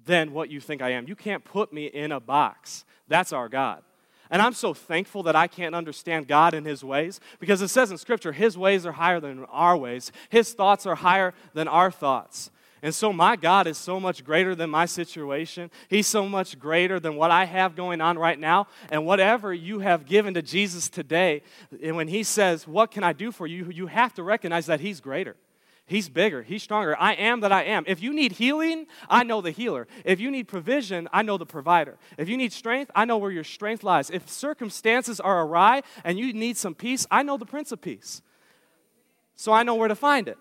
than 0.05 0.31
what 0.31 0.49
you 0.49 0.59
think 0.59 0.81
I 0.81 0.91
am. 0.91 1.07
You 1.07 1.15
can't 1.15 1.43
put 1.43 1.73
me 1.73 1.85
in 1.85 2.11
a 2.11 2.19
box. 2.19 2.85
That's 3.07 3.33
our 3.33 3.49
God. 3.49 3.83
And 4.31 4.41
I'm 4.41 4.53
so 4.53 4.73
thankful 4.73 5.23
that 5.23 5.35
I 5.35 5.47
can't 5.47 5.75
understand 5.75 6.27
God 6.27 6.53
and 6.53 6.65
His 6.65 6.83
ways 6.83 7.19
because 7.39 7.61
it 7.61 7.67
says 7.67 7.91
in 7.91 7.97
Scripture, 7.97 8.31
His 8.31 8.57
ways 8.57 8.85
are 8.85 8.93
higher 8.93 9.19
than 9.19 9.45
our 9.45 9.77
ways, 9.77 10.11
His 10.29 10.53
thoughts 10.53 10.85
are 10.85 10.95
higher 10.95 11.33
than 11.53 11.67
our 11.67 11.91
thoughts. 11.91 12.49
And 12.81 12.93
so, 12.93 13.11
my 13.11 13.35
God 13.35 13.65
is 13.65 13.79
so 13.79 13.99
much 13.99 14.23
greater 14.23 14.53
than 14.53 14.69
my 14.69 14.85
situation. 14.85 15.71
He's 15.89 16.05
so 16.05 16.29
much 16.29 16.59
greater 16.59 16.99
than 16.99 17.15
what 17.15 17.31
I 17.31 17.45
have 17.45 17.75
going 17.75 17.99
on 17.99 18.19
right 18.19 18.37
now. 18.37 18.67
And 18.91 19.07
whatever 19.07 19.51
you 19.53 19.79
have 19.79 20.05
given 20.05 20.35
to 20.35 20.43
Jesus 20.43 20.87
today, 20.87 21.41
and 21.81 21.95
when 21.95 22.07
He 22.07 22.21
says, 22.21 22.67
What 22.67 22.91
can 22.91 23.03
I 23.03 23.13
do 23.13 23.31
for 23.31 23.47
you? 23.47 23.71
you 23.71 23.87
have 23.87 24.13
to 24.15 24.23
recognize 24.23 24.67
that 24.67 24.81
He's 24.81 24.99
greater. 24.99 25.35
He's 25.87 26.09
bigger. 26.09 26.41
He's 26.41 26.63
stronger. 26.63 26.95
I 26.99 27.13
am 27.13 27.41
that 27.41 27.51
I 27.51 27.63
am. 27.63 27.83
If 27.85 28.01
you 28.01 28.11
need 28.11 28.33
healing, 28.33 28.87
I 29.07 29.23
know 29.23 29.39
the 29.41 29.51
healer. 29.51 29.87
If 30.03 30.19
you 30.19 30.31
need 30.31 30.47
provision, 30.47 31.07
I 31.13 31.21
know 31.21 31.37
the 31.37 31.45
provider. 31.45 31.97
If 32.17 32.27
you 32.27 32.37
need 32.37 32.51
strength, 32.53 32.89
I 32.95 33.05
know 33.05 33.17
where 33.17 33.29
your 33.29 33.43
strength 33.43 33.83
lies. 33.83 34.09
If 34.09 34.27
circumstances 34.27 35.19
are 35.19 35.43
awry 35.43 35.83
and 36.03 36.17
you 36.17 36.33
need 36.33 36.57
some 36.57 36.73
peace, 36.73 37.05
I 37.11 37.21
know 37.21 37.37
the 37.37 37.45
Prince 37.45 37.71
of 37.71 37.81
Peace. 37.81 38.23
So 39.35 39.51
I 39.51 39.61
know 39.61 39.75
where 39.75 39.87
to 39.87 39.95
find 39.95 40.27
it. 40.27 40.39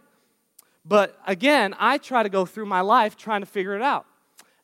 But 0.85 1.19
again, 1.27 1.75
I 1.79 1.99
try 1.99 2.23
to 2.23 2.31
go 2.31 2.47
through 2.47 2.67
my 2.67 2.81
life 2.81 3.17
trying 3.17 3.41
to 3.41 3.47
figure 3.47 3.77
it 3.77 3.83
out. 3.83 4.07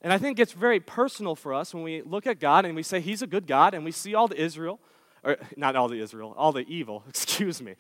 And 0.03 0.15
I 0.15 0.19
think 0.19 0.39
it's 0.39 0.53
very 0.53 0.81
personal 0.81 1.35
for 1.35 1.53
us 1.53 1.75
when 1.75 1.83
we 1.83 2.01
look 2.01 2.27
at 2.27 2.41
God 2.41 2.65
and 2.65 2.75
we 2.75 2.83
say 2.83 3.01
He's 3.01 3.21
a 3.21 3.27
good 3.27 3.47
God 3.47 3.75
and 3.75 3.85
we 3.85 3.93
see 3.93 4.15
all 4.15 4.29
the 4.29 4.41
Israel, 4.41 4.81
or 5.23 5.37
not 5.57 5.77
all 5.77 5.89
the 5.89 6.01
Israel, 6.01 6.35
all 6.37 6.53
the 6.53 6.65
evil, 6.69 7.05
excuse 7.09 7.61
me. 7.61 7.75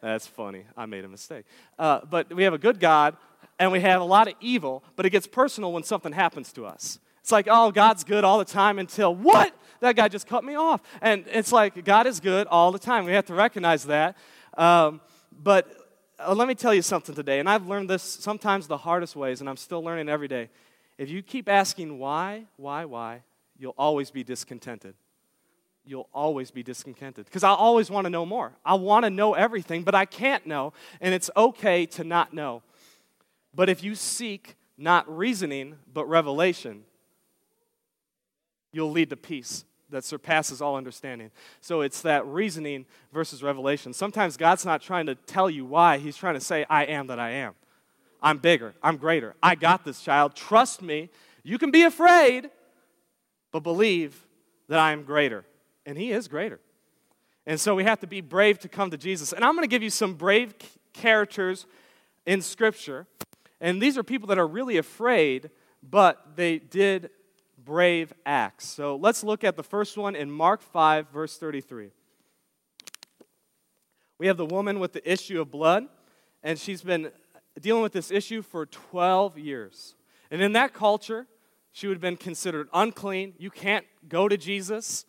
That's 0.00 0.26
funny. 0.26 0.64
I 0.76 0.86
made 0.86 1.04
a 1.04 1.08
mistake. 1.08 1.44
Uh, 1.78 2.00
but 2.08 2.32
we 2.32 2.44
have 2.44 2.54
a 2.54 2.58
good 2.58 2.80
God 2.80 3.16
and 3.58 3.70
we 3.72 3.80
have 3.80 4.00
a 4.00 4.04
lot 4.04 4.28
of 4.28 4.34
evil, 4.40 4.82
but 4.96 5.06
it 5.06 5.10
gets 5.10 5.26
personal 5.26 5.72
when 5.72 5.82
something 5.82 6.12
happens 6.12 6.52
to 6.52 6.66
us. 6.66 6.98
It's 7.20 7.32
like, 7.32 7.46
oh, 7.50 7.70
God's 7.70 8.04
good 8.04 8.24
all 8.24 8.38
the 8.38 8.44
time 8.44 8.78
until 8.78 9.14
what? 9.14 9.54
That 9.80 9.96
guy 9.96 10.08
just 10.08 10.26
cut 10.26 10.44
me 10.44 10.56
off. 10.56 10.82
And 11.00 11.24
it's 11.28 11.52
like, 11.52 11.84
God 11.84 12.06
is 12.06 12.20
good 12.20 12.46
all 12.48 12.70
the 12.70 12.78
time. 12.78 13.04
We 13.06 13.12
have 13.12 13.26
to 13.26 13.34
recognize 13.34 13.84
that. 13.84 14.16
Um, 14.58 15.00
but 15.32 15.84
uh, 16.18 16.34
let 16.34 16.48
me 16.48 16.54
tell 16.54 16.74
you 16.74 16.82
something 16.82 17.14
today, 17.14 17.40
and 17.40 17.48
I've 17.48 17.66
learned 17.66 17.90
this 17.90 18.02
sometimes 18.02 18.66
the 18.66 18.76
hardest 18.76 19.16
ways, 19.16 19.40
and 19.40 19.48
I'm 19.48 19.56
still 19.56 19.82
learning 19.82 20.08
every 20.08 20.28
day. 20.28 20.48
If 20.96 21.10
you 21.10 21.22
keep 21.22 21.48
asking 21.48 21.98
why, 21.98 22.44
why, 22.56 22.84
why, 22.84 23.22
you'll 23.58 23.74
always 23.76 24.10
be 24.10 24.22
discontented. 24.22 24.94
You'll 25.86 26.08
always 26.14 26.50
be 26.50 26.62
discontented 26.62 27.26
because 27.26 27.44
I 27.44 27.50
always 27.50 27.90
want 27.90 28.06
to 28.06 28.10
know 28.10 28.24
more. 28.24 28.52
I 28.64 28.74
want 28.74 29.04
to 29.04 29.10
know 29.10 29.34
everything, 29.34 29.82
but 29.82 29.94
I 29.94 30.06
can't 30.06 30.46
know, 30.46 30.72
and 31.00 31.12
it's 31.12 31.30
okay 31.36 31.84
to 31.86 32.04
not 32.04 32.32
know. 32.32 32.62
But 33.54 33.68
if 33.68 33.84
you 33.84 33.94
seek 33.94 34.56
not 34.78 35.08
reasoning, 35.14 35.76
but 35.92 36.06
revelation, 36.06 36.84
you'll 38.72 38.90
lead 38.90 39.10
to 39.10 39.16
peace 39.16 39.64
that 39.90 40.04
surpasses 40.04 40.60
all 40.60 40.76
understanding. 40.76 41.30
So 41.60 41.82
it's 41.82 42.00
that 42.02 42.26
reasoning 42.26 42.86
versus 43.12 43.42
revelation. 43.42 43.92
Sometimes 43.92 44.36
God's 44.36 44.64
not 44.64 44.82
trying 44.82 45.06
to 45.06 45.14
tell 45.14 45.48
you 45.48 45.64
why, 45.64 45.98
He's 45.98 46.16
trying 46.16 46.34
to 46.34 46.40
say, 46.40 46.64
I 46.68 46.84
am 46.84 47.06
that 47.08 47.18
I 47.18 47.30
am. 47.30 47.54
I'm 48.22 48.38
bigger, 48.38 48.74
I'm 48.82 48.96
greater. 48.96 49.34
I 49.42 49.54
got 49.54 49.84
this 49.84 50.00
child. 50.00 50.34
Trust 50.34 50.80
me. 50.80 51.10
You 51.42 51.58
can 51.58 51.70
be 51.70 51.82
afraid, 51.82 52.50
but 53.52 53.60
believe 53.60 54.18
that 54.68 54.78
I 54.78 54.92
am 54.92 55.02
greater. 55.02 55.44
And 55.86 55.98
He 55.98 56.12
is 56.12 56.28
greater. 56.28 56.60
And 57.46 57.60
so 57.60 57.74
we 57.74 57.84
have 57.84 58.00
to 58.00 58.06
be 58.06 58.20
brave 58.20 58.58
to 58.60 58.68
come 58.68 58.90
to 58.90 58.96
Jesus. 58.96 59.32
And 59.32 59.44
I'm 59.44 59.54
going 59.54 59.64
to 59.64 59.70
give 59.70 59.82
you 59.82 59.90
some 59.90 60.14
brave 60.14 60.54
characters 60.92 61.66
in 62.26 62.40
Scripture. 62.40 63.06
And 63.60 63.80
these 63.80 63.98
are 63.98 64.02
people 64.02 64.28
that 64.28 64.38
are 64.38 64.46
really 64.46 64.78
afraid, 64.78 65.50
but 65.82 66.36
they 66.36 66.58
did 66.58 67.10
brave 67.64 68.12
acts. 68.24 68.66
So 68.66 68.96
let's 68.96 69.22
look 69.22 69.44
at 69.44 69.56
the 69.56 69.62
first 69.62 69.96
one 69.96 70.16
in 70.16 70.30
Mark 70.30 70.62
5, 70.62 71.08
verse 71.10 71.36
33. 71.38 71.90
We 74.18 74.26
have 74.26 74.36
the 74.36 74.46
woman 74.46 74.80
with 74.80 74.92
the 74.92 75.10
issue 75.10 75.40
of 75.40 75.50
blood, 75.50 75.86
and 76.42 76.58
she's 76.58 76.82
been 76.82 77.10
dealing 77.60 77.82
with 77.82 77.92
this 77.92 78.10
issue 78.10 78.42
for 78.42 78.66
12 78.66 79.38
years. 79.38 79.94
And 80.30 80.40
in 80.40 80.52
that 80.52 80.72
culture, 80.72 81.26
she 81.72 81.86
would 81.86 81.96
have 81.96 82.02
been 82.02 82.16
considered 82.16 82.68
unclean. 82.72 83.34
You 83.38 83.50
can't 83.50 83.84
go 84.08 84.28
to 84.28 84.36
Jesus 84.36 85.04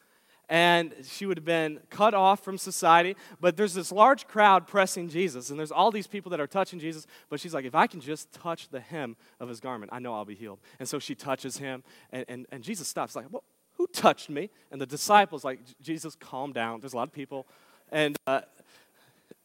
and 0.50 0.94
she 1.04 1.26
would 1.26 1.38
have 1.38 1.46
been 1.46 1.80
cut 1.90 2.14
off 2.14 2.44
from 2.44 2.58
society. 2.58 3.16
But 3.40 3.58
there's 3.58 3.74
this 3.74 3.92
large 3.92 4.28
crowd 4.28 4.68
pressing 4.68 5.10
Jesus, 5.10 5.50
and 5.50 5.60
there's 5.60 5.72
all 5.72 5.92
these 5.92 6.08
people 6.08 6.30
that 6.32 6.40
are 6.40 6.48
touching 6.48 6.80
Jesus. 6.80 7.08
But 7.30 7.40
she's 7.40 7.54
like, 7.54 7.66
if 7.66 7.76
I 7.76 7.88
can 7.88 8.02
just 8.02 8.32
touch 8.32 8.70
the 8.70 8.80
hem 8.80 9.16
of 9.40 9.50
his 9.50 9.60
garment, 9.60 9.92
I 9.94 10.00
know 10.00 10.14
I'll 10.14 10.26
be 10.26 10.36
healed. 10.36 10.60
And 10.80 10.88
so 10.88 11.00
she 11.00 11.16
touches 11.16 11.58
him, 11.58 11.84
and, 12.12 12.26
and, 12.28 12.46
and 12.52 12.64
Jesus 12.64 12.88
stops, 12.88 13.16
like, 13.16 13.26
well, 13.32 13.44
who 13.74 13.88
touched 13.88 14.30
me? 14.30 14.50
And 14.72 14.80
the 14.80 14.86
disciples, 14.86 15.44
like, 15.44 15.60
Jesus, 15.82 16.16
calm 16.16 16.54
down. 16.54 16.80
There's 16.80 16.94
a 16.94 16.98
lot 16.98 17.08
of 17.08 17.14
people. 17.14 17.46
And 17.92 18.18
uh, 18.26 18.42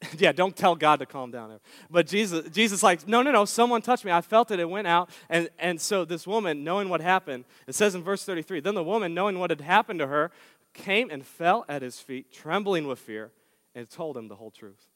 yeah, 0.18 0.32
don't 0.32 0.56
tell 0.56 0.74
God 0.74 0.98
to 1.00 1.06
calm 1.06 1.30
down. 1.30 1.58
But 1.90 2.06
Jesus, 2.06 2.48
Jesus, 2.50 2.82
like, 2.82 3.06
no, 3.06 3.22
no, 3.22 3.30
no, 3.30 3.44
someone 3.44 3.82
touched 3.82 4.04
me. 4.04 4.12
I 4.12 4.20
felt 4.20 4.50
it. 4.50 4.60
It 4.60 4.68
went 4.68 4.86
out. 4.86 5.10
And, 5.28 5.48
and 5.58 5.80
so 5.80 6.04
this 6.04 6.26
woman, 6.26 6.64
knowing 6.64 6.88
what 6.88 7.00
happened, 7.00 7.44
it 7.66 7.74
says 7.74 7.94
in 7.94 8.02
verse 8.02 8.24
33, 8.24 8.60
then 8.60 8.74
the 8.74 8.84
woman, 8.84 9.14
knowing 9.14 9.38
what 9.38 9.50
had 9.50 9.60
happened 9.60 9.98
to 10.00 10.06
her, 10.06 10.30
came 10.74 11.10
and 11.10 11.26
fell 11.26 11.64
at 11.68 11.82
his 11.82 12.00
feet, 12.00 12.32
trembling 12.32 12.86
with 12.86 12.98
fear, 12.98 13.30
and 13.74 13.88
told 13.88 14.16
him 14.16 14.28
the 14.28 14.36
whole 14.36 14.50
truth. 14.50 14.88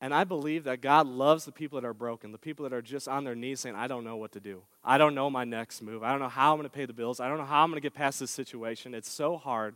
And 0.00 0.14
I 0.14 0.24
believe 0.24 0.64
that 0.64 0.80
God 0.80 1.06
loves 1.08 1.44
the 1.44 1.50
people 1.52 1.80
that 1.80 1.86
are 1.86 1.94
broken, 1.94 2.30
the 2.30 2.38
people 2.38 2.62
that 2.62 2.72
are 2.72 2.82
just 2.82 3.08
on 3.08 3.24
their 3.24 3.34
knees 3.34 3.60
saying, 3.60 3.74
I 3.74 3.88
don't 3.88 4.04
know 4.04 4.16
what 4.16 4.32
to 4.32 4.40
do. 4.40 4.62
I 4.84 4.96
don't 4.96 5.14
know 5.14 5.28
my 5.28 5.44
next 5.44 5.82
move. 5.82 6.04
I 6.04 6.10
don't 6.10 6.20
know 6.20 6.28
how 6.28 6.52
I'm 6.52 6.58
going 6.58 6.70
to 6.70 6.74
pay 6.74 6.86
the 6.86 6.92
bills. 6.92 7.18
I 7.18 7.28
don't 7.28 7.38
know 7.38 7.44
how 7.44 7.64
I'm 7.64 7.70
going 7.70 7.80
to 7.80 7.84
get 7.84 7.94
past 7.94 8.20
this 8.20 8.30
situation. 8.30 8.94
It's 8.94 9.10
so 9.10 9.36
hard. 9.36 9.74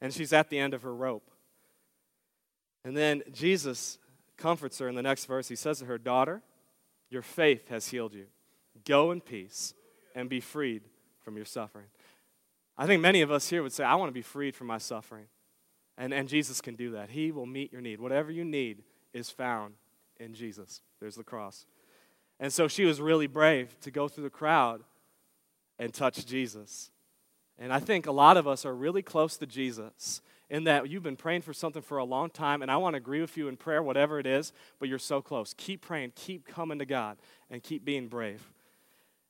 And 0.00 0.12
she's 0.12 0.32
at 0.32 0.48
the 0.48 0.58
end 0.58 0.72
of 0.72 0.82
her 0.82 0.94
rope. 0.94 1.30
And 2.82 2.96
then 2.96 3.22
Jesus 3.30 3.98
comforts 4.38 4.78
her 4.78 4.88
in 4.88 4.94
the 4.94 5.02
next 5.02 5.26
verse. 5.26 5.48
He 5.48 5.56
says 5.56 5.80
to 5.80 5.84
her, 5.84 5.98
Daughter, 5.98 6.42
your 7.10 7.22
faith 7.22 7.68
has 7.68 7.88
healed 7.88 8.14
you. 8.14 8.26
Go 8.86 9.10
in 9.10 9.20
peace 9.20 9.74
and 10.14 10.30
be 10.30 10.40
freed 10.40 10.82
from 11.20 11.36
your 11.36 11.44
suffering. 11.44 11.86
I 12.82 12.86
think 12.86 13.00
many 13.00 13.20
of 13.20 13.30
us 13.30 13.48
here 13.48 13.62
would 13.62 13.72
say, 13.72 13.84
I 13.84 13.94
want 13.94 14.08
to 14.08 14.12
be 14.12 14.22
freed 14.22 14.56
from 14.56 14.66
my 14.66 14.78
suffering. 14.78 15.26
And, 15.96 16.12
and 16.12 16.28
Jesus 16.28 16.60
can 16.60 16.74
do 16.74 16.90
that. 16.90 17.10
He 17.10 17.30
will 17.30 17.46
meet 17.46 17.70
your 17.70 17.80
need. 17.80 18.00
Whatever 18.00 18.32
you 18.32 18.44
need 18.44 18.82
is 19.12 19.30
found 19.30 19.74
in 20.18 20.34
Jesus. 20.34 20.82
There's 20.98 21.14
the 21.14 21.22
cross. 21.22 21.64
And 22.40 22.52
so 22.52 22.66
she 22.66 22.84
was 22.84 23.00
really 23.00 23.28
brave 23.28 23.78
to 23.82 23.92
go 23.92 24.08
through 24.08 24.24
the 24.24 24.30
crowd 24.30 24.82
and 25.78 25.94
touch 25.94 26.26
Jesus. 26.26 26.90
And 27.56 27.72
I 27.72 27.78
think 27.78 28.08
a 28.08 28.10
lot 28.10 28.36
of 28.36 28.48
us 28.48 28.66
are 28.66 28.74
really 28.74 29.00
close 29.00 29.36
to 29.36 29.46
Jesus 29.46 30.20
in 30.50 30.64
that 30.64 30.90
you've 30.90 31.04
been 31.04 31.14
praying 31.14 31.42
for 31.42 31.52
something 31.52 31.82
for 31.82 31.98
a 31.98 32.04
long 32.04 32.30
time, 32.30 32.62
and 32.62 32.70
I 32.70 32.78
want 32.78 32.94
to 32.94 32.98
agree 32.98 33.20
with 33.20 33.36
you 33.36 33.46
in 33.46 33.56
prayer, 33.56 33.80
whatever 33.80 34.18
it 34.18 34.26
is, 34.26 34.52
but 34.80 34.88
you're 34.88 34.98
so 34.98 35.22
close. 35.22 35.54
Keep 35.56 35.82
praying, 35.82 36.14
keep 36.16 36.48
coming 36.48 36.80
to 36.80 36.84
God, 36.84 37.16
and 37.48 37.62
keep 37.62 37.84
being 37.84 38.08
brave. 38.08 38.42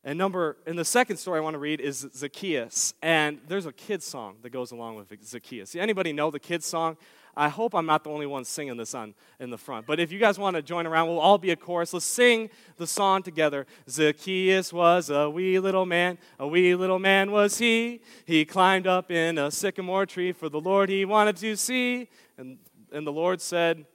And 0.04 0.18
number, 0.18 0.56
in 0.66 0.75
the 0.75 0.85
second 0.85 1.18
story 1.18 1.38
I 1.38 1.42
want 1.42 1.54
to 1.54 1.61
read 1.61 1.80
is 1.80 2.06
Zacchaeus. 2.14 2.92
And 3.02 3.38
there's 3.47 3.66
a 3.66 3.73
kid's 3.73 4.04
song 4.04 4.37
that 4.42 4.50
goes 4.50 4.73
along 4.73 4.97
with 4.97 5.12
Zacchaeus. 5.25 5.76
Anybody 5.76 6.12
know 6.12 6.30
the 6.30 6.40
kid's 6.40 6.66
song? 6.66 6.97
I 7.37 7.49
hope 7.49 7.75
I'm 7.75 7.87
not 7.87 8.04
the 8.04 8.11
only 8.11 8.26
one 8.26 8.44
singing 8.44 8.76
this 8.76 8.94
on 8.94 9.14
in 9.40 9.50
the 9.50 9.56
front. 9.56 9.87
But 9.87 10.00
if 10.00 10.12
you 10.12 10.18
guys 10.18 10.38
want 10.38 10.56
to 10.56 10.62
join 10.62 10.87
around, 10.87 11.09
we'll 11.09 11.21
all 11.21 11.38
be 11.38 11.50
a 11.50 11.56
chorus. 11.56 11.94
Let's 11.94 12.04
sing 12.04 12.50
the 12.76 12.87
song 12.87 13.23
together. 13.23 13.66
Zacchaeus 13.88 14.73
was 14.73 15.09
a 15.09 15.30
wee 15.30 15.59
little 15.59 15.87
man, 15.87 16.18
a 16.38 16.47
wee 16.47 16.75
little 16.75 16.99
man 16.99 17.30
was 17.30 17.56
he. 17.59 18.02
He 18.26 18.44
climbed 18.44 18.87
up 18.87 19.11
in 19.11 19.38
a 19.38 19.50
sycamore 19.50 20.04
tree 20.04 20.32
for 20.32 20.49
the 20.49 20.61
Lord 20.61 20.90
he 20.90 21.04
wanted 21.04 21.37
to 21.37 21.56
see. 21.56 22.09
And, 22.37 22.59
and 22.92 23.06
the 23.06 23.12
Lord 23.12 23.40
said, 23.40 23.87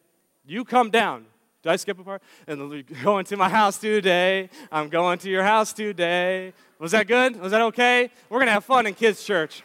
You 0.46 0.64
come 0.64 0.90
down. 0.90 1.26
Did 1.64 1.72
I 1.72 1.76
skip 1.76 2.00
a 2.00 2.04
part? 2.04 2.22
And 2.48 2.86
going 3.04 3.26
to 3.26 3.38
my 3.38 3.50
house 3.50 3.78
today. 3.78 4.50
I'm 4.72 4.90
going 4.90 5.20
to 5.20 5.30
your 5.30 5.44
house 5.44 5.74
today. 5.74 6.54
Was 6.80 6.92
that 6.92 7.08
good? 7.08 7.40
Was 7.40 7.52
that 7.52 7.62
okay? 7.64 8.12
We're 8.30 8.38
going 8.38 8.48
to 8.48 8.54
have 8.54 8.66
fun 8.66 8.86
in 8.86 8.94
kids' 8.94 9.24
church. 9.24 9.64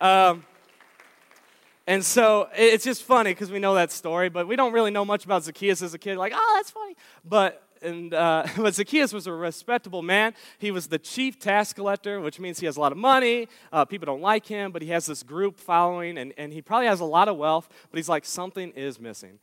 Um, 0.00 0.44
and 1.86 2.04
so 2.04 2.48
it's 2.56 2.84
just 2.84 3.02
funny 3.02 3.30
because 3.30 3.50
we 3.50 3.58
know 3.58 3.74
that 3.74 3.90
story, 3.92 4.28
but 4.28 4.46
we 4.46 4.56
don't 4.56 4.72
really 4.72 4.90
know 4.90 5.04
much 5.04 5.24
about 5.24 5.44
Zacchaeus 5.44 5.82
as 5.82 5.94
a 5.94 5.98
kid. 5.98 6.16
Like, 6.16 6.32
oh, 6.34 6.54
that's 6.56 6.70
funny. 6.70 6.96
But 7.24 7.62
and 7.82 8.14
uh, 8.14 8.46
but 8.56 8.74
Zacchaeus 8.74 9.12
was 9.12 9.26
a 9.26 9.32
respectable 9.32 10.02
man. 10.02 10.34
He 10.58 10.70
was 10.70 10.86
the 10.86 10.98
chief 10.98 11.38
tax 11.38 11.72
collector, 11.72 12.20
which 12.20 12.38
means 12.38 12.60
he 12.60 12.66
has 12.66 12.76
a 12.76 12.80
lot 12.80 12.92
of 12.92 12.98
money. 12.98 13.48
Uh, 13.72 13.84
people 13.84 14.06
don't 14.06 14.20
like 14.20 14.46
him, 14.46 14.72
but 14.72 14.82
he 14.82 14.88
has 14.88 15.06
this 15.06 15.22
group 15.22 15.58
following, 15.58 16.18
and, 16.18 16.32
and 16.38 16.52
he 16.52 16.62
probably 16.62 16.86
has 16.86 17.00
a 17.00 17.04
lot 17.04 17.28
of 17.28 17.36
wealth. 17.36 17.68
But 17.90 17.98
he's 17.98 18.08
like, 18.08 18.24
something 18.24 18.70
is 18.72 19.00
missing. 19.00 19.38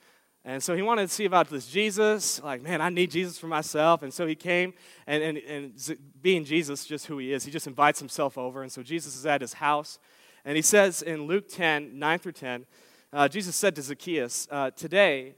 And 0.50 0.64
so 0.64 0.76
he 0.76 0.82
wanted 0.82 1.08
to 1.08 1.14
see 1.14 1.26
about 1.26 1.48
this 1.48 1.68
Jesus. 1.68 2.42
Like, 2.42 2.64
man, 2.64 2.82
I 2.82 2.90
need 2.90 3.12
Jesus 3.12 3.38
for 3.38 3.46
myself. 3.46 4.02
And 4.02 4.12
so 4.12 4.26
he 4.26 4.34
came, 4.34 4.74
and, 5.06 5.22
and, 5.22 5.38
and 5.38 5.98
being 6.24 6.44
Jesus, 6.44 6.86
just 6.86 7.06
who 7.06 7.20
he 7.20 7.34
is, 7.34 7.46
he 7.46 7.52
just 7.52 7.68
invites 7.68 8.00
himself 8.00 8.36
over. 8.36 8.64
And 8.64 8.72
so 8.72 8.82
Jesus 8.82 9.16
is 9.16 9.28
at 9.28 9.42
his 9.42 9.54
house. 9.54 10.00
And 10.44 10.56
he 10.56 10.64
says 10.64 11.04
in 11.04 11.28
Luke 11.28 11.50
10, 11.50 12.00
9 12.00 12.18
through 12.18 12.32
10, 12.32 12.66
uh, 13.14 13.28
Jesus 13.28 13.56
said 13.56 13.76
to 13.76 13.84
Zacchaeus, 13.84 14.48
uh, 14.50 14.72
Today, 14.72 15.36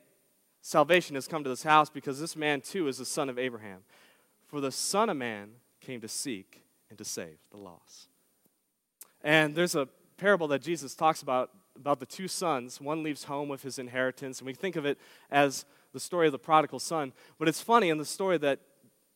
salvation 0.61 1.15
has 1.15 1.27
come 1.27 1.43
to 1.43 1.49
this 1.49 1.63
house 1.63 1.89
because 1.89 2.17
this 2.17 2.37
man 2.37 2.61
too 2.61 2.87
is 2.87 2.97
the 2.97 3.03
son 3.03 3.27
of 3.27 3.37
Abraham. 3.37 3.79
For 4.47 4.61
the 4.61 4.71
Son 4.71 5.09
of 5.09 5.17
Man 5.17 5.49
came 5.81 5.99
to 5.99 6.07
seek 6.07 6.63
and 6.89 6.97
to 6.97 7.03
save 7.03 7.37
the 7.51 7.57
lost. 7.57 8.07
And 9.21 9.55
there's 9.55 9.75
a 9.75 9.89
parable 10.15 10.47
that 10.47 10.61
Jesus 10.61 10.95
talks 10.95 11.21
about 11.21 11.49
about 11.75 11.99
the 11.99 12.05
two 12.05 12.27
sons. 12.27 12.79
One 12.79 13.03
leaves 13.03 13.25
home 13.25 13.49
with 13.49 13.63
his 13.63 13.79
inheritance, 13.79 14.39
and 14.39 14.47
we 14.47 14.53
think 14.53 14.75
of 14.75 14.85
it 14.85 14.97
as 15.29 15.65
the 15.93 15.99
story 15.99 16.27
of 16.27 16.31
the 16.31 16.39
prodigal 16.39 16.79
son. 16.79 17.13
But 17.37 17.47
it's 17.47 17.61
funny 17.61 17.89
in 17.89 17.97
the 17.97 18.05
story 18.05 18.37
that 18.39 18.59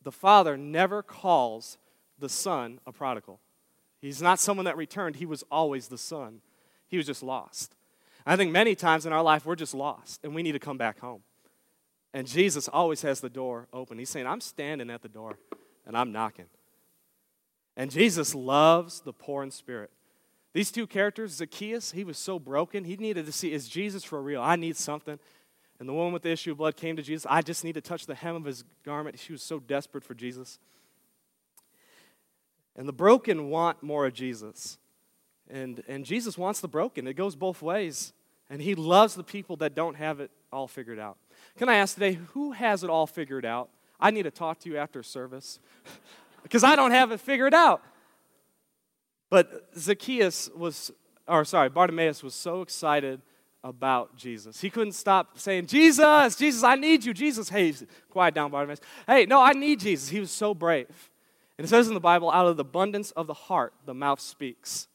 the 0.01 0.11
father 0.11 0.57
never 0.57 1.01
calls 1.01 1.77
the 2.19 2.29
son 2.29 2.79
a 2.85 2.91
prodigal. 2.91 3.39
He's 4.01 4.21
not 4.21 4.39
someone 4.39 4.65
that 4.65 4.77
returned, 4.77 5.15
he 5.17 5.25
was 5.25 5.43
always 5.51 5.87
the 5.87 5.97
son. 5.97 6.41
He 6.87 6.97
was 6.97 7.05
just 7.05 7.23
lost. 7.23 7.75
I 8.25 8.35
think 8.35 8.51
many 8.51 8.75
times 8.75 9.05
in 9.05 9.13
our 9.13 9.23
life 9.23 9.45
we're 9.45 9.55
just 9.55 9.73
lost 9.73 10.21
and 10.23 10.33
we 10.33 10.43
need 10.43 10.53
to 10.53 10.59
come 10.59 10.77
back 10.77 10.99
home. 10.99 11.21
And 12.13 12.27
Jesus 12.27 12.67
always 12.67 13.01
has 13.01 13.19
the 13.19 13.29
door 13.29 13.67
open. 13.73 13.97
He's 13.99 14.09
saying, 14.09 14.25
I'm 14.25 14.41
standing 14.41 14.89
at 14.89 15.01
the 15.01 15.09
door 15.09 15.37
and 15.85 15.97
I'm 15.97 16.11
knocking. 16.11 16.45
And 17.75 17.91
Jesus 17.91 18.33
loves 18.33 19.01
the 19.01 19.13
poor 19.13 19.43
in 19.43 19.51
spirit. 19.51 19.91
These 20.55 20.71
two 20.71 20.87
characters, 20.87 21.33
Zacchaeus, 21.33 21.91
he 21.91 22.05
was 22.05 22.17
so 22.17 22.39
broken. 22.39 22.85
He 22.85 22.95
needed 22.95 23.25
to 23.25 23.33
see, 23.33 23.51
is 23.51 23.67
Jesus 23.67 24.05
for 24.05 24.21
real? 24.21 24.41
I 24.41 24.55
need 24.55 24.77
something. 24.77 25.19
And 25.81 25.89
the 25.89 25.91
woman 25.91 26.13
with 26.13 26.21
the 26.21 26.31
issue 26.31 26.53
of 26.53 26.59
blood 26.59 26.77
came 26.77 26.95
to 26.95 27.01
Jesus. 27.01 27.27
I 27.29 27.41
just 27.41 27.65
need 27.65 27.73
to 27.73 27.81
touch 27.81 28.05
the 28.05 28.15
hem 28.15 28.37
of 28.37 28.45
his 28.45 28.63
garment. 28.85 29.19
She 29.19 29.33
was 29.33 29.43
so 29.43 29.59
desperate 29.59 30.05
for 30.05 30.13
Jesus. 30.13 30.57
And 32.77 32.87
the 32.87 32.93
broken 32.93 33.49
want 33.49 33.83
more 33.83 34.05
of 34.05 34.13
Jesus. 34.13 34.77
And, 35.49 35.83
and 35.89 36.05
Jesus 36.05 36.37
wants 36.37 36.61
the 36.61 36.69
broken. 36.69 37.05
It 37.05 37.15
goes 37.15 37.35
both 37.35 37.61
ways. 37.61 38.13
And 38.49 38.61
he 38.61 38.75
loves 38.75 39.13
the 39.13 39.25
people 39.25 39.57
that 39.57 39.75
don't 39.75 39.95
have 39.95 40.21
it 40.21 40.31
all 40.53 40.69
figured 40.69 40.99
out. 40.99 41.17
Can 41.57 41.67
I 41.67 41.75
ask 41.75 41.95
today, 41.95 42.13
who 42.31 42.53
has 42.53 42.81
it 42.81 42.89
all 42.89 43.07
figured 43.07 43.43
out? 43.43 43.67
I 43.99 44.09
need 44.09 44.23
to 44.23 44.31
talk 44.31 44.59
to 44.59 44.69
you 44.69 44.77
after 44.77 45.03
service 45.03 45.59
because 46.43 46.63
I 46.63 46.77
don't 46.77 46.91
have 46.91 47.11
it 47.11 47.19
figured 47.19 47.53
out. 47.53 47.83
But 49.29 49.69
Zacchaeus 49.77 50.49
was, 50.55 50.91
or 51.27 51.45
sorry, 51.45 51.69
Bartimaeus 51.69 52.23
was 52.23 52.33
so 52.33 52.61
excited 52.61 53.21
about 53.63 54.15
Jesus. 54.15 54.61
He 54.61 54.69
couldn't 54.69 54.93
stop 54.93 55.39
saying, 55.39 55.65
Jesus, 55.65 56.35
Jesus, 56.35 56.63
I 56.63 56.75
need 56.75 57.03
you. 57.03 57.13
Jesus, 57.13 57.49
hey, 57.49 57.73
quiet 58.09 58.35
down, 58.35 58.51
Bartimaeus. 58.51 58.79
Hey, 59.07 59.25
no, 59.25 59.41
I 59.41 59.53
need 59.53 59.79
Jesus. 59.79 60.09
He 60.09 60.19
was 60.19 60.31
so 60.31 60.53
brave. 60.53 61.09
And 61.57 61.65
it 61.65 61.69
says 61.69 61.87
in 61.87 61.93
the 61.93 61.99
Bible, 61.99 62.29
out 62.29 62.45
of 62.47 62.57
the 62.57 62.61
abundance 62.61 63.11
of 63.11 63.27
the 63.27 63.33
heart, 63.33 63.73
the 63.85 63.93
mouth 63.93 64.19
speaks. 64.19 64.87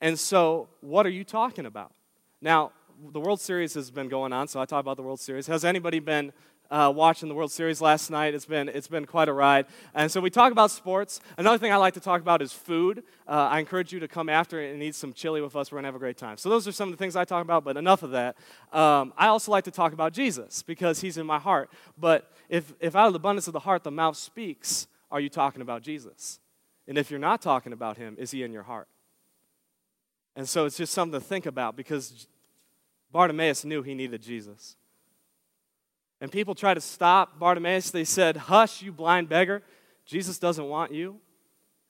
And 0.00 0.18
so, 0.18 0.68
what 0.80 1.06
are 1.06 1.10
you 1.10 1.24
talking 1.24 1.66
about? 1.66 1.92
Now, 2.40 2.72
the 3.12 3.20
World 3.20 3.40
Series 3.40 3.74
has 3.74 3.90
been 3.90 4.08
going 4.08 4.32
on, 4.32 4.46
so 4.48 4.60
I 4.60 4.66
talk 4.66 4.80
about 4.80 4.96
the 4.96 5.02
World 5.02 5.20
Series. 5.20 5.46
Has 5.46 5.64
anybody 5.64 5.98
been 5.98 6.32
uh, 6.70 6.92
watching 6.94 7.28
the 7.28 7.34
World 7.34 7.52
Series 7.52 7.80
last 7.80 8.10
night. 8.10 8.34
It's 8.34 8.46
been, 8.46 8.68
it's 8.68 8.88
been 8.88 9.04
quite 9.04 9.28
a 9.28 9.32
ride. 9.32 9.66
And 9.94 10.10
so 10.10 10.20
we 10.20 10.30
talk 10.30 10.52
about 10.52 10.70
sports. 10.70 11.20
Another 11.36 11.58
thing 11.58 11.72
I 11.72 11.76
like 11.76 11.94
to 11.94 12.00
talk 12.00 12.20
about 12.20 12.42
is 12.42 12.52
food. 12.52 13.04
Uh, 13.28 13.48
I 13.50 13.60
encourage 13.60 13.92
you 13.92 14.00
to 14.00 14.08
come 14.08 14.28
after 14.28 14.60
and 14.60 14.82
eat 14.82 14.94
some 14.94 15.12
chili 15.12 15.40
with 15.40 15.54
us. 15.56 15.70
We're 15.70 15.76
going 15.76 15.84
to 15.84 15.88
have 15.88 15.94
a 15.94 15.98
great 15.98 16.16
time. 16.16 16.36
So 16.36 16.48
those 16.48 16.66
are 16.66 16.72
some 16.72 16.88
of 16.88 16.92
the 16.92 16.98
things 16.98 17.16
I 17.16 17.24
talk 17.24 17.42
about, 17.42 17.64
but 17.64 17.76
enough 17.76 18.02
of 18.02 18.10
that. 18.10 18.36
Um, 18.72 19.12
I 19.16 19.28
also 19.28 19.50
like 19.52 19.64
to 19.64 19.70
talk 19.70 19.92
about 19.92 20.12
Jesus 20.12 20.62
because 20.62 21.00
he's 21.00 21.18
in 21.18 21.26
my 21.26 21.38
heart. 21.38 21.70
But 21.98 22.30
if, 22.48 22.74
if 22.80 22.96
out 22.96 23.06
of 23.06 23.12
the 23.12 23.18
abundance 23.18 23.46
of 23.46 23.52
the 23.52 23.60
heart 23.60 23.84
the 23.84 23.90
mouth 23.90 24.16
speaks, 24.16 24.86
are 25.10 25.20
you 25.20 25.28
talking 25.28 25.62
about 25.62 25.82
Jesus? 25.82 26.40
And 26.86 26.98
if 26.98 27.10
you're 27.10 27.20
not 27.20 27.40
talking 27.40 27.72
about 27.72 27.96
him, 27.96 28.16
is 28.18 28.30
he 28.30 28.42
in 28.42 28.52
your 28.52 28.64
heart? 28.64 28.88
And 30.36 30.48
so 30.48 30.64
it's 30.64 30.76
just 30.76 30.92
something 30.92 31.18
to 31.18 31.24
think 31.24 31.46
about 31.46 31.76
because 31.76 32.26
Bartimaeus 33.12 33.64
knew 33.64 33.82
he 33.82 33.94
needed 33.94 34.20
Jesus. 34.20 34.76
And 36.24 36.32
people 36.32 36.54
try 36.54 36.72
to 36.72 36.80
stop 36.80 37.38
Bartimaeus. 37.38 37.90
They 37.90 38.04
said, 38.04 38.38
Hush, 38.38 38.80
you 38.80 38.92
blind 38.92 39.28
beggar. 39.28 39.60
Jesus 40.06 40.38
doesn't 40.38 40.66
want 40.66 40.90
you. 40.90 41.20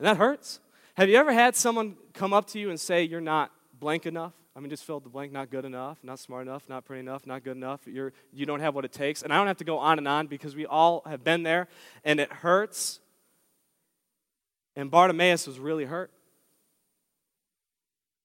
And 0.00 0.08
that 0.08 0.16
hurts. 0.16 0.58
Have 0.94 1.08
you 1.08 1.14
ever 1.18 1.32
had 1.32 1.54
someone 1.54 1.94
come 2.14 2.32
up 2.32 2.48
to 2.48 2.58
you 2.58 2.70
and 2.70 2.80
say, 2.80 3.04
You're 3.04 3.20
not 3.20 3.52
blank 3.78 4.06
enough? 4.06 4.32
I 4.56 4.58
mean, 4.58 4.70
just 4.70 4.82
fill 4.82 4.98
the 4.98 5.08
blank, 5.08 5.30
not 5.30 5.50
good 5.50 5.64
enough, 5.64 5.98
not 6.02 6.18
smart 6.18 6.48
enough, 6.48 6.68
not 6.68 6.84
pretty 6.84 6.98
enough, 6.98 7.28
not 7.28 7.44
good 7.44 7.56
enough. 7.56 7.82
You're, 7.86 8.12
you 8.32 8.44
don't 8.44 8.58
have 8.58 8.74
what 8.74 8.84
it 8.84 8.90
takes. 8.90 9.22
And 9.22 9.32
I 9.32 9.36
don't 9.36 9.46
have 9.46 9.58
to 9.58 9.64
go 9.64 9.78
on 9.78 9.98
and 9.98 10.08
on 10.08 10.26
because 10.26 10.56
we 10.56 10.66
all 10.66 11.04
have 11.06 11.22
been 11.22 11.44
there 11.44 11.68
and 12.04 12.18
it 12.18 12.32
hurts. 12.32 12.98
And 14.74 14.90
Bartimaeus 14.90 15.46
was 15.46 15.60
really 15.60 15.84
hurt. 15.84 16.10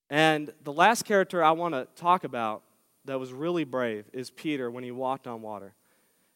And 0.09 0.51
the 0.63 0.73
last 0.73 1.05
character 1.05 1.43
I 1.43 1.51
want 1.51 1.75
to 1.75 1.87
talk 1.95 2.23
about 2.23 2.63
that 3.05 3.19
was 3.19 3.31
really 3.31 3.63
brave 3.63 4.05
is 4.11 4.31
Peter 4.31 4.71
when 4.71 4.83
he 4.83 4.89
walked 4.89 5.27
on 5.27 5.43
water. 5.43 5.75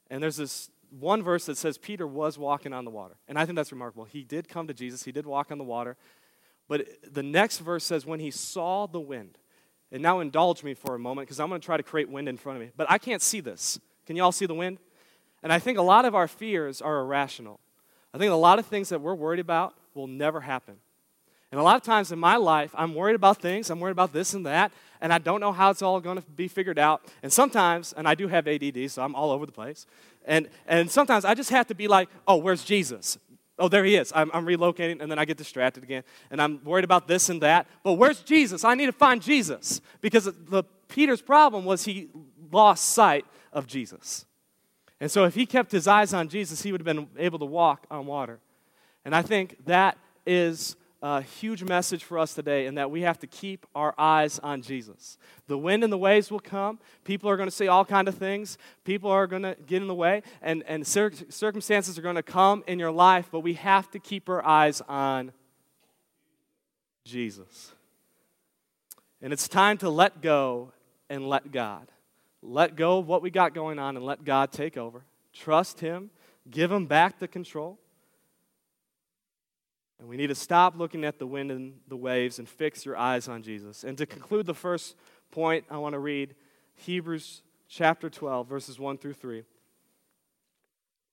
And 0.09 0.21
there's 0.21 0.37
this 0.37 0.69
one 0.89 1.23
verse 1.23 1.45
that 1.47 1.57
says 1.57 1.77
Peter 1.77 2.05
was 2.05 2.37
walking 2.37 2.73
on 2.73 2.85
the 2.85 2.91
water. 2.91 3.15
And 3.27 3.37
I 3.37 3.45
think 3.45 3.55
that's 3.55 3.71
remarkable. 3.71 4.05
He 4.05 4.23
did 4.23 4.47
come 4.47 4.67
to 4.67 4.73
Jesus, 4.73 5.03
he 5.03 5.11
did 5.11 5.25
walk 5.25 5.51
on 5.51 5.57
the 5.57 5.63
water. 5.63 5.97
But 6.67 6.87
the 7.11 7.23
next 7.23 7.59
verse 7.59 7.83
says, 7.83 8.05
when 8.05 8.19
he 8.19 8.31
saw 8.31 8.87
the 8.87 8.99
wind. 8.99 9.37
And 9.91 10.01
now 10.01 10.21
indulge 10.21 10.63
me 10.63 10.73
for 10.73 10.95
a 10.95 10.99
moment 10.99 11.27
because 11.27 11.39
I'm 11.39 11.49
going 11.49 11.61
to 11.61 11.65
try 11.65 11.77
to 11.77 11.83
create 11.83 12.09
wind 12.09 12.27
in 12.27 12.35
front 12.35 12.57
of 12.57 12.63
me. 12.63 12.71
But 12.75 12.89
I 12.89 12.97
can't 12.97 13.21
see 13.21 13.41
this. 13.41 13.79
Can 14.07 14.15
you 14.15 14.23
all 14.23 14.31
see 14.31 14.47
the 14.47 14.55
wind? 14.55 14.79
And 15.43 15.53
I 15.53 15.59
think 15.59 15.77
a 15.77 15.83
lot 15.83 16.05
of 16.05 16.15
our 16.15 16.27
fears 16.27 16.81
are 16.81 16.99
irrational. 17.01 17.59
I 18.11 18.17
think 18.17 18.31
a 18.31 18.35
lot 18.35 18.57
of 18.57 18.65
things 18.65 18.89
that 18.89 19.01
we're 19.01 19.13
worried 19.13 19.39
about 19.39 19.75
will 19.93 20.07
never 20.07 20.41
happen. 20.41 20.77
And 21.51 21.59
a 21.59 21.63
lot 21.63 21.75
of 21.75 21.83
times 21.83 22.11
in 22.11 22.17
my 22.17 22.37
life, 22.37 22.71
I'm 22.73 22.95
worried 22.95 23.15
about 23.15 23.37
things, 23.39 23.69
I'm 23.69 23.79
worried 23.79 23.91
about 23.91 24.11
this 24.13 24.33
and 24.33 24.47
that, 24.47 24.71
and 25.03 25.11
I 25.11 25.17
don't 25.17 25.41
know 25.41 25.51
how 25.51 25.69
it's 25.69 25.81
all 25.81 25.99
going 25.99 26.15
to 26.15 26.23
be 26.23 26.47
figured 26.47 26.79
out. 26.79 27.03
And 27.21 27.31
sometimes, 27.31 27.91
and 27.91 28.07
I 28.07 28.15
do 28.15 28.29
have 28.29 28.47
ADD, 28.47 28.89
so 28.89 29.03
I'm 29.03 29.13
all 29.15 29.31
over 29.31 29.45
the 29.45 29.51
place. 29.51 29.85
And, 30.23 30.47
and 30.65 30.89
sometimes 30.89 31.25
I 31.25 31.33
just 31.33 31.49
have 31.49 31.67
to 31.67 31.75
be 31.75 31.89
like, 31.89 32.07
oh, 32.25 32.37
where's 32.37 32.63
Jesus? 32.63 33.17
Oh, 33.59 33.67
there 33.67 33.83
he 33.83 33.97
is. 33.97 34.13
I'm, 34.15 34.31
I'm 34.33 34.45
relocating, 34.45 35.01
and 35.01 35.11
then 35.11 35.19
I 35.19 35.25
get 35.25 35.35
distracted 35.35 35.83
again. 35.83 36.03
And 36.31 36.41
I'm 36.41 36.63
worried 36.63 36.85
about 36.85 37.09
this 37.09 37.27
and 37.27 37.41
that. 37.41 37.67
But 37.83 37.93
where's 37.93 38.21
Jesus? 38.21 38.63
I 38.63 38.75
need 38.75 38.85
to 38.85 38.93
find 38.93 39.21
Jesus. 39.21 39.81
Because 39.99 40.23
the, 40.23 40.63
Peter's 40.87 41.21
problem 41.21 41.65
was 41.65 41.83
he 41.83 42.07
lost 42.49 42.85
sight 42.85 43.25
of 43.51 43.67
Jesus. 43.67 44.25
And 45.01 45.11
so 45.11 45.25
if 45.25 45.35
he 45.35 45.45
kept 45.45 45.73
his 45.73 45.85
eyes 45.85 46.13
on 46.13 46.29
Jesus, 46.29 46.61
he 46.61 46.71
would 46.71 46.79
have 46.79 46.85
been 46.85 47.09
able 47.17 47.39
to 47.39 47.45
walk 47.45 47.85
on 47.91 48.05
water. 48.05 48.39
And 49.03 49.13
I 49.13 49.21
think 49.21 49.65
that 49.65 49.97
is 50.25 50.77
a 51.03 51.21
huge 51.21 51.65
message 51.65 52.01
for 52.05 52.17
us 52.17 52.33
today 52.33 52.65
in 52.65 52.75
that 52.75 52.89
we 52.89 53.01
have 53.01 53.19
to 53.19 53.27
keep 53.27 53.65
our 53.75 53.93
eyes 53.97 54.39
on 54.39 54.61
Jesus. 54.61 55.17
The 55.47 55.57
wind 55.57 55.83
and 55.83 55.91
the 55.91 55.97
waves 55.97 56.31
will 56.31 56.39
come. 56.39 56.79
People 57.03 57.29
are 57.29 57.35
going 57.35 57.47
to 57.47 57.55
say 57.55 57.67
all 57.67 57.83
kind 57.83 58.07
of 58.07 58.15
things. 58.15 58.57
People 58.85 59.11
are 59.11 59.27
going 59.27 59.41
to 59.41 59.57
get 59.67 59.81
in 59.81 59.89
the 59.89 59.93
way, 59.93 60.23
and, 60.41 60.63
and 60.65 60.87
cir- 60.87 61.11
circumstances 61.27 61.99
are 61.99 62.01
going 62.01 62.15
to 62.15 62.23
come 62.23 62.63
in 62.67 62.79
your 62.79 62.91
life, 62.91 63.27
but 63.33 63.41
we 63.41 63.55
have 63.55 63.91
to 63.91 63.99
keep 63.99 64.29
our 64.29 64.43
eyes 64.45 64.81
on 64.87 65.33
Jesus. 67.03 67.73
And 69.21 69.33
it's 69.33 69.49
time 69.49 69.77
to 69.79 69.89
let 69.89 70.21
go 70.21 70.71
and 71.09 71.27
let 71.27 71.51
God. 71.51 71.89
Let 72.41 72.77
go 72.77 72.99
of 72.99 73.07
what 73.07 73.21
we 73.21 73.29
got 73.29 73.53
going 73.53 73.77
on 73.77 73.97
and 73.97 74.05
let 74.05 74.23
God 74.23 74.53
take 74.53 74.77
over. 74.77 75.03
Trust 75.33 75.81
Him, 75.81 76.11
give 76.49 76.71
Him 76.71 76.85
back 76.85 77.19
the 77.19 77.27
control. 77.27 77.77
And 80.03 80.09
we 80.09 80.17
need 80.17 80.27
to 80.27 80.35
stop 80.35 80.77
looking 80.77 81.05
at 81.05 81.17
the 81.17 81.25
wind 81.25 81.49
and 81.49 81.75
the 81.87 81.95
waves 81.95 82.37
and 82.37 82.49
fix 82.49 82.85
your 82.85 82.97
eyes 82.97 83.29
on 83.29 83.41
Jesus. 83.41 83.85
And 83.85 83.97
to 83.97 84.05
conclude 84.05 84.45
the 84.45 84.53
first 84.53 84.97
point, 85.31 85.63
I 85.71 85.77
want 85.77 85.93
to 85.93 85.99
read 85.99 86.35
Hebrews 86.75 87.41
chapter 87.69 88.09
12, 88.09 88.45
verses 88.45 88.77
1 88.77 88.97
through 88.97 89.13
3. 89.13 89.43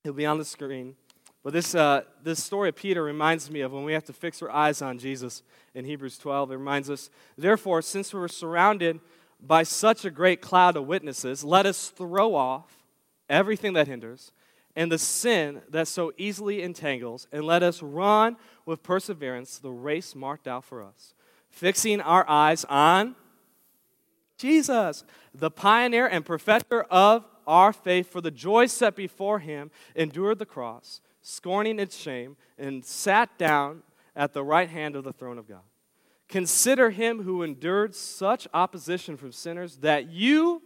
It'll 0.03 0.17
be 0.17 0.27
on 0.27 0.39
the 0.39 0.45
screen. 0.45 0.97
But 1.45 1.53
this, 1.53 1.73
uh, 1.77 2.01
this 2.25 2.43
story 2.43 2.71
of 2.71 2.75
Peter 2.75 3.05
reminds 3.05 3.49
me 3.49 3.61
of 3.61 3.71
when 3.71 3.85
we 3.85 3.93
have 3.93 4.07
to 4.07 4.13
fix 4.13 4.43
our 4.43 4.51
eyes 4.51 4.83
on 4.83 4.99
Jesus 4.99 5.45
in 5.73 5.85
Hebrews 5.85 6.19
12. 6.19 6.51
It 6.51 6.57
reminds 6.57 6.91
us, 6.91 7.11
therefore, 7.39 7.83
since 7.83 8.13
we're 8.13 8.27
surrounded 8.27 8.99
by 9.41 9.63
such 9.63 10.05
a 10.05 10.11
great 10.11 10.41
cloud 10.41 10.77
of 10.77 10.89
witnesses, 10.89 11.45
let 11.45 11.65
us 11.65 11.91
throw 11.91 12.35
off 12.35 12.77
everything 13.29 13.75
that 13.75 13.87
hinders 13.87 14.33
and 14.77 14.91
the 14.91 14.99
sin 14.99 15.63
that 15.69 15.89
so 15.89 16.13
easily 16.17 16.63
entangles, 16.63 17.27
and 17.33 17.45
let 17.45 17.63
us 17.63 17.83
run 17.83 18.37
with 18.67 18.83
perseverance 18.83 19.59
the 19.59 19.71
race 19.71 20.15
marked 20.15 20.47
out 20.47 20.65
for 20.65 20.83
us, 20.83 21.15
fixing 21.49 22.01
our 22.01 22.29
eyes 22.29 22.65
on 22.67 23.17
Jesus, 24.39 25.05
the 25.35 25.51
pioneer 25.51 26.07
and 26.07 26.25
perfecter 26.25 26.85
of 26.85 27.27
our 27.47 27.73
faith, 27.73 28.11
for 28.11 28.21
the 28.21 28.31
joy 28.31 28.67
set 28.67 28.97
before 28.97 29.41
him, 29.41 29.71
endured 29.95 30.39
the 30.39 30.47
cross, 30.47 31.01
scorning 31.21 31.79
its 31.79 31.97
shame, 31.97 32.37
and 32.57 32.85
sat 32.85 33.37
down 33.39 33.83
at 34.17 34.33
the 34.33 34.45
right 34.45 34.71
hand 34.71 34.97
of 34.97 35.05
the 35.05 35.13
throne 35.13 35.37
of 35.37 35.49
God. 35.49 35.63
Consider 36.29 36.91
him 36.91 37.23
who 37.23 37.43
endured 37.43 37.95
such 37.95 38.47
opposition 38.55 39.17
from 39.17 39.33
sinners 39.33 39.79
that 39.79 40.11
you 40.11 40.63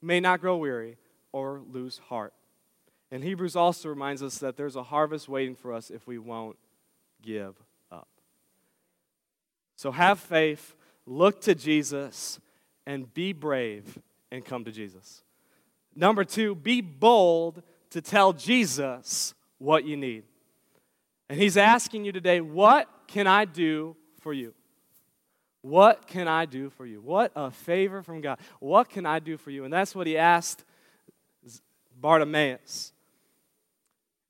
may 0.00 0.20
not 0.20 0.40
grow 0.40 0.56
weary 0.56 0.96
or 1.32 1.60
lose 1.68 1.98
heart. 2.08 2.32
And 3.12 3.22
Hebrews 3.22 3.56
also 3.56 3.90
reminds 3.90 4.22
us 4.22 4.38
that 4.38 4.56
there's 4.56 4.74
a 4.74 4.82
harvest 4.82 5.28
waiting 5.28 5.54
for 5.54 5.74
us 5.74 5.90
if 5.90 6.06
we 6.06 6.16
won't 6.16 6.56
give 7.20 7.54
up. 7.90 8.08
So 9.76 9.92
have 9.92 10.18
faith, 10.18 10.74
look 11.04 11.42
to 11.42 11.54
Jesus, 11.54 12.40
and 12.86 13.12
be 13.12 13.34
brave 13.34 13.98
and 14.30 14.42
come 14.42 14.64
to 14.64 14.72
Jesus. 14.72 15.22
Number 15.94 16.24
two, 16.24 16.54
be 16.54 16.80
bold 16.80 17.62
to 17.90 18.00
tell 18.00 18.32
Jesus 18.32 19.34
what 19.58 19.84
you 19.84 19.98
need. 19.98 20.24
And 21.28 21.38
he's 21.38 21.58
asking 21.58 22.06
you 22.06 22.12
today, 22.12 22.40
what 22.40 22.88
can 23.06 23.26
I 23.26 23.44
do 23.44 23.94
for 24.22 24.32
you? 24.32 24.54
What 25.60 26.06
can 26.06 26.28
I 26.28 26.46
do 26.46 26.70
for 26.70 26.86
you? 26.86 27.02
What 27.02 27.30
a 27.36 27.50
favor 27.50 28.02
from 28.02 28.22
God. 28.22 28.38
What 28.58 28.88
can 28.88 29.04
I 29.04 29.18
do 29.18 29.36
for 29.36 29.50
you? 29.50 29.64
And 29.64 29.72
that's 29.72 29.94
what 29.94 30.06
he 30.06 30.16
asked 30.16 30.64
Bartimaeus. 32.00 32.94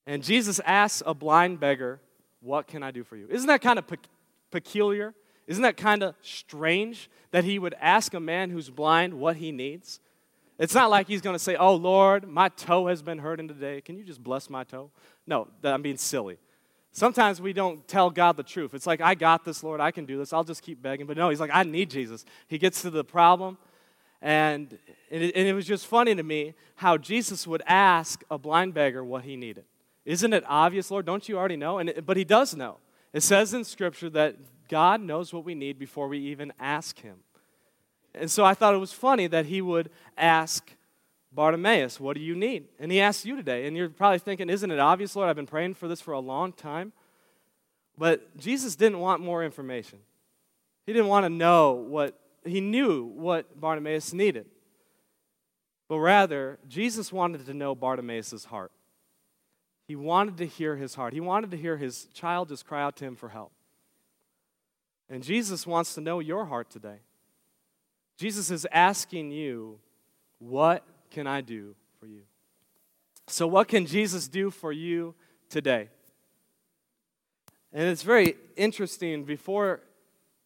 And 0.07 0.23
Jesus 0.23 0.61
asks 0.65 1.03
a 1.07 1.15
blind 1.15 1.61
beggar, 1.61 2.01
What 2.41 2.67
can 2.67 2.83
I 2.83 2.91
do 2.91 3.05
for 3.05 3.17
you? 3.17 3.27
Isn't 3.31 3.49
that 3.49 3.61
kind 3.61 3.79
of 3.79 3.87
pe- 3.87 3.97
peculiar? 4.51 5.15
Isn't 5.47 5.63
that 5.63 5.77
kind 5.77 6.03
of 6.03 6.15
strange 6.23 7.11
that 7.31 7.45
he 7.45 7.59
would 7.59 7.75
ask 7.81 8.15
a 8.15 8.21
man 8.21 8.51
who's 8.51 8.71
blind 8.71 9.15
what 9.15 9.37
he 9.37 9.53
needs? 9.53 10.01
It's 10.59 10.75
not 10.75 10.91
like 10.91 11.09
he's 11.09 11.21
going 11.21 11.35
to 11.35 11.43
say, 11.43 11.57
Oh, 11.57 11.75
Lord, 11.75 12.29
my 12.29 12.49
toe 12.49 12.87
has 12.87 13.03
been 13.03 13.19
hurting 13.19 13.49
today. 13.49 13.81
Can 13.81 13.97
you 13.97 14.05
just 14.05 14.23
bless 14.23 14.51
my 14.51 14.65
toe? 14.65 14.91
No, 15.27 15.49
I'm 15.65 15.83
being 15.83 15.97
silly. 15.97 16.39
Sometimes 16.95 17.41
we 17.41 17.55
don't 17.55 17.87
tell 17.89 18.11
God 18.11 18.37
the 18.37 18.43
truth. 18.43 18.75
It's 18.75 18.87
like, 18.87 19.01
I 19.01 19.15
got 19.15 19.47
this, 19.47 19.65
Lord. 19.65 19.81
I 19.81 19.91
can 19.91 20.05
do 20.05 20.19
this. 20.19 20.33
I'll 20.33 20.45
just 20.45 20.63
keep 20.63 20.83
begging. 20.83 21.07
But 21.07 21.17
no, 21.17 21.31
he's 21.31 21.41
like, 21.41 21.51
I 21.53 21.63
need 21.63 21.89
Jesus. 21.89 22.27
He 22.49 22.59
gets 22.59 22.83
to 22.83 22.91
the 22.91 23.03
problem. 23.03 23.57
And 24.21 24.79
it, 25.11 25.35
and 25.35 25.49
it 25.49 25.55
was 25.55 25.67
just 25.67 25.87
funny 25.87 26.15
to 26.15 26.23
me 26.23 26.55
how 26.77 26.99
Jesus 26.99 27.47
would 27.47 27.63
ask 27.67 28.23
a 28.31 28.37
blind 28.37 28.75
beggar 28.75 29.03
what 29.03 29.25
he 29.25 29.37
needed. 29.37 29.65
Isn't 30.05 30.33
it 30.33 30.45
obvious, 30.47 30.91
Lord? 30.91 31.07
Don't 31.07 31.29
you 31.29 31.39
already 31.39 31.57
know? 31.57 31.79
And 31.79 31.91
it, 31.91 32.07
but 32.07 32.17
he 32.17 32.25
does 32.25 32.55
know. 32.55 32.79
It 33.13 33.23
says 33.23 33.55
in 33.55 33.65
Scripture 33.65 34.11
that 34.11 34.37
God 34.69 35.01
knows 35.01 35.33
what 35.33 35.45
we 35.45 35.55
need 35.55 35.79
before 35.79 36.09
we 36.09 36.19
even 36.19 36.53
ask 36.59 37.01
him. 37.01 37.19
And 38.15 38.31
so 38.31 38.45
I 38.45 38.55
thought 38.55 38.75
it 38.75 38.79
was 38.79 38.93
funny 38.93 39.27
that 39.27 39.47
he 39.47 39.61
would 39.61 39.91
ask 40.17 40.71
Bartimaeus, 41.33 42.01
What 42.01 42.17
do 42.17 42.23
you 42.23 42.35
need? 42.35 42.65
And 42.79 42.91
he 42.91 43.01
asked 43.01 43.25
you 43.25 43.37
today. 43.37 43.67
And 43.67 43.77
you're 43.77 43.89
probably 43.89 44.19
thinking, 44.19 44.51
Isn't 44.51 44.71
it 44.71 44.79
obvious, 44.79 45.15
Lord? 45.15 45.29
I've 45.29 45.37
been 45.37 45.47
praying 45.47 45.75
for 45.75 45.89
this 45.89 46.01
for 46.01 46.13
a 46.13 46.21
long 46.21 46.53
time. 46.53 46.93
But 47.97 48.37
Jesus 48.37 48.77
didn't 48.77 49.01
want 49.01 49.23
more 49.23 49.45
information. 49.45 49.99
He 50.87 50.93
didn't 50.93 51.09
want 51.09 51.25
to 51.25 51.31
know 51.31 51.73
what, 51.73 52.19
he 52.45 52.61
knew 52.61 53.05
what 53.05 53.61
Bartimaeus 53.61 54.13
needed. 54.13 54.47
But 55.89 55.99
rather, 55.99 56.59
Jesus 56.69 57.13
wanted 57.13 57.47
to 57.47 57.55
know 57.55 57.75
Bartimaeus' 57.75 58.47
heart. 58.47 58.73
He 59.87 59.97
wanted 59.97 60.37
to 60.39 60.47
hear 60.47 60.77
his 60.77 60.95
heart. 60.95 61.13
He 61.13 61.21
wanted 61.21 61.51
to 61.51 61.57
hear 61.57 61.77
his 61.77 62.07
child 62.15 62.49
just 62.49 62.67
cry 62.67 62.83
out 62.83 62.97
to 62.97 63.05
him 63.05 63.17
for 63.17 63.29
help. 63.29 63.53
And 65.09 65.23
Jesus 65.23 65.67
wants 65.67 65.95
to 65.95 66.01
know 66.01 66.21
your 66.21 66.47
heart 66.47 66.71
today. 66.71 67.01
Jesus 68.17 68.51
is 68.51 68.67
asking 68.71 69.31
you, 69.31 69.79
What 70.39 70.85
can 71.11 71.27
I 71.27 71.41
do 71.41 71.75
for 71.99 72.07
you? 72.07 72.23
So, 73.27 73.47
what 73.47 73.69
can 73.69 73.87
Jesus 73.87 74.29
do 74.29 74.51
for 74.51 74.73
you 74.73 75.15
today? 75.49 75.89
And 77.73 77.89
it's 77.89 78.03
very 78.03 78.37
interesting. 78.57 79.25
Before 79.25 79.81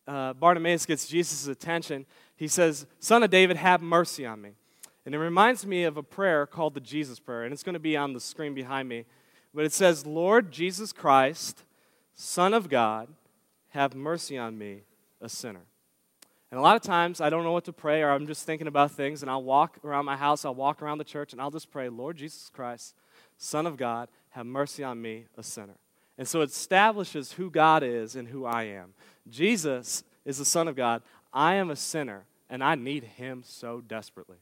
uh, 0.06 0.32
Bartimaeus 0.34 0.86
gets 0.86 1.06
Jesus' 1.06 1.46
attention, 1.46 2.06
he 2.36 2.48
says, 2.48 2.86
Son 3.00 3.22
of 3.22 3.30
David, 3.30 3.56
have 3.56 3.82
mercy 3.82 4.24
on 4.24 4.40
me. 4.40 4.52
And 5.04 5.14
it 5.14 5.18
reminds 5.18 5.66
me 5.66 5.84
of 5.84 5.96
a 5.96 6.02
prayer 6.02 6.46
called 6.46 6.74
the 6.74 6.80
Jesus 6.80 7.20
Prayer, 7.20 7.44
and 7.44 7.52
it's 7.52 7.62
going 7.62 7.74
to 7.74 7.80
be 7.80 7.96
on 7.96 8.12
the 8.12 8.20
screen 8.20 8.54
behind 8.54 8.88
me. 8.88 9.04
But 9.56 9.64
it 9.64 9.72
says, 9.72 10.04
Lord 10.04 10.52
Jesus 10.52 10.92
Christ, 10.92 11.64
Son 12.14 12.52
of 12.52 12.68
God, 12.68 13.08
have 13.70 13.94
mercy 13.94 14.36
on 14.36 14.58
me, 14.58 14.82
a 15.18 15.30
sinner. 15.30 15.62
And 16.50 16.60
a 16.60 16.62
lot 16.62 16.76
of 16.76 16.82
times 16.82 17.22
I 17.22 17.30
don't 17.30 17.42
know 17.42 17.52
what 17.52 17.64
to 17.64 17.72
pray, 17.72 18.02
or 18.02 18.10
I'm 18.10 18.26
just 18.26 18.44
thinking 18.44 18.66
about 18.66 18.90
things, 18.90 19.22
and 19.22 19.30
I'll 19.30 19.42
walk 19.42 19.78
around 19.82 20.04
my 20.04 20.14
house, 20.14 20.44
I'll 20.44 20.54
walk 20.54 20.82
around 20.82 20.98
the 20.98 21.04
church, 21.04 21.32
and 21.32 21.40
I'll 21.40 21.50
just 21.50 21.70
pray, 21.70 21.88
Lord 21.88 22.18
Jesus 22.18 22.50
Christ, 22.52 22.94
Son 23.38 23.66
of 23.66 23.78
God, 23.78 24.10
have 24.32 24.44
mercy 24.44 24.84
on 24.84 25.00
me, 25.00 25.24
a 25.38 25.42
sinner. 25.42 25.78
And 26.18 26.28
so 26.28 26.42
it 26.42 26.50
establishes 26.50 27.32
who 27.32 27.50
God 27.50 27.82
is 27.82 28.14
and 28.14 28.28
who 28.28 28.44
I 28.44 28.64
am. 28.64 28.92
Jesus 29.26 30.04
is 30.26 30.36
the 30.36 30.44
Son 30.44 30.68
of 30.68 30.76
God. 30.76 31.00
I 31.32 31.54
am 31.54 31.70
a 31.70 31.76
sinner, 31.76 32.26
and 32.50 32.62
I 32.62 32.74
need 32.74 33.04
Him 33.04 33.42
so 33.42 33.80
desperately. 33.80 34.36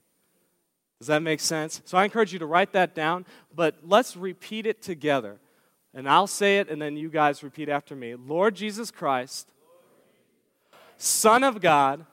Does 0.98 1.08
that 1.08 1.22
make 1.22 1.40
sense? 1.40 1.82
So 1.84 1.98
I 1.98 2.04
encourage 2.04 2.32
you 2.32 2.38
to 2.38 2.46
write 2.46 2.72
that 2.72 2.94
down, 2.94 3.26
but 3.54 3.76
let's 3.82 4.16
repeat 4.16 4.66
it 4.66 4.80
together. 4.80 5.38
And 5.92 6.08
I'll 6.08 6.26
say 6.26 6.58
it, 6.58 6.68
and 6.68 6.80
then 6.80 6.96
you 6.96 7.08
guys 7.08 7.42
repeat 7.42 7.68
after 7.68 7.94
me. 7.94 8.14
Lord 8.14 8.54
Jesus 8.54 8.90
Christ, 8.90 9.48
Son 10.96 11.44
of 11.44 11.60
God, 11.60 12.06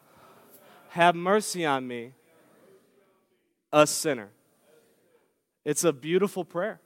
have 0.89 1.15
mercy 1.15 1.65
on 1.65 1.87
me, 1.87 2.13
a 3.71 3.87
sinner. 3.87 4.29
It's 5.63 5.83
a 5.83 5.93
beautiful 5.93 6.43
prayer. 6.43 6.81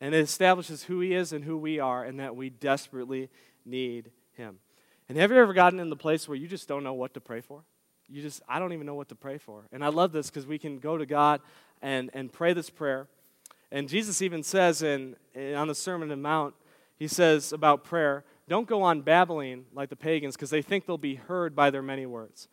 And 0.00 0.14
it 0.14 0.20
establishes 0.20 0.82
who 0.84 1.00
he 1.00 1.14
is 1.14 1.32
and 1.32 1.44
who 1.44 1.56
we 1.56 1.78
are, 1.78 2.04
and 2.04 2.20
that 2.20 2.36
we 2.36 2.50
desperately 2.50 3.30
need 3.64 4.10
him. 4.32 4.58
And 5.08 5.16
have 5.16 5.30
you 5.30 5.38
ever 5.38 5.54
gotten 5.54 5.80
in 5.80 5.88
the 5.88 5.96
place 5.96 6.28
where 6.28 6.36
you 6.36 6.48
just 6.48 6.68
don't 6.68 6.82
know 6.82 6.92
what 6.92 7.14
to 7.14 7.20
pray 7.20 7.40
for? 7.40 7.62
You 8.08 8.22
just, 8.22 8.42
I 8.48 8.58
don't 8.58 8.72
even 8.72 8.86
know 8.86 8.94
what 8.94 9.08
to 9.08 9.14
pray 9.14 9.38
for. 9.38 9.66
And 9.72 9.84
I 9.84 9.88
love 9.88 10.12
this 10.12 10.28
because 10.30 10.46
we 10.46 10.58
can 10.58 10.78
go 10.78 10.96
to 10.96 11.06
God 11.06 11.40
and, 11.82 12.10
and 12.14 12.32
pray 12.32 12.52
this 12.52 12.70
prayer. 12.70 13.08
And 13.72 13.88
Jesus 13.88 14.22
even 14.22 14.42
says 14.42 14.82
in, 14.82 15.16
in 15.34 15.54
on 15.54 15.68
the 15.68 15.74
Sermon 15.74 16.10
on 16.10 16.10
the 16.10 16.22
Mount, 16.22 16.54
he 16.96 17.08
says 17.08 17.52
about 17.52 17.84
prayer, 17.84 18.24
don't 18.48 18.68
go 18.68 18.82
on 18.82 19.02
babbling 19.02 19.66
like 19.74 19.90
the 19.90 19.96
pagans 19.96 20.36
because 20.36 20.50
they 20.50 20.62
think 20.62 20.86
they'll 20.86 20.98
be 20.98 21.16
heard 21.16 21.54
by 21.54 21.70
their 21.70 21.82
many 21.82 22.06
words. 22.06 22.48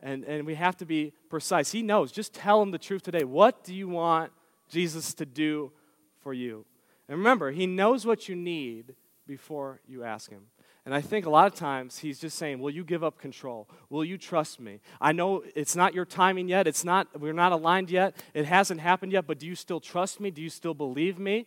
And, 0.00 0.24
and 0.24 0.46
we 0.46 0.54
have 0.54 0.76
to 0.78 0.86
be 0.86 1.12
precise. 1.28 1.72
He 1.72 1.82
knows. 1.82 2.10
Just 2.10 2.32
tell 2.32 2.62
him 2.62 2.70
the 2.70 2.78
truth 2.78 3.02
today. 3.02 3.24
What 3.24 3.64
do 3.64 3.74
you 3.74 3.88
want 3.88 4.32
Jesus 4.68 5.14
to 5.14 5.26
do 5.26 5.72
for 6.20 6.32
you? 6.32 6.64
And 7.08 7.18
remember, 7.18 7.50
He 7.50 7.66
knows 7.66 8.06
what 8.06 8.28
you 8.28 8.34
need 8.34 8.94
before 9.26 9.80
you 9.86 10.02
ask 10.02 10.30
Him. 10.30 10.44
And 10.84 10.94
I 10.94 11.00
think 11.00 11.26
a 11.26 11.30
lot 11.30 11.46
of 11.46 11.54
times 11.54 11.98
He's 11.98 12.18
just 12.18 12.36
saying, 12.36 12.58
Will 12.58 12.70
you 12.70 12.84
give 12.84 13.04
up 13.04 13.18
control? 13.18 13.68
Will 13.88 14.04
you 14.04 14.18
trust 14.18 14.60
me? 14.60 14.80
I 15.00 15.12
know 15.12 15.44
it's 15.54 15.76
not 15.76 15.94
your 15.94 16.04
timing 16.04 16.48
yet. 16.48 16.66
It's 16.66 16.84
not, 16.84 17.20
we're 17.20 17.32
not 17.32 17.52
aligned 17.52 17.90
yet. 17.90 18.16
It 18.34 18.46
hasn't 18.46 18.80
happened 18.80 19.12
yet, 19.12 19.26
but 19.26 19.38
do 19.38 19.46
you 19.46 19.54
still 19.54 19.80
trust 19.80 20.20
me? 20.20 20.30
Do 20.30 20.42
you 20.42 20.50
still 20.50 20.74
believe 20.74 21.18
me? 21.18 21.46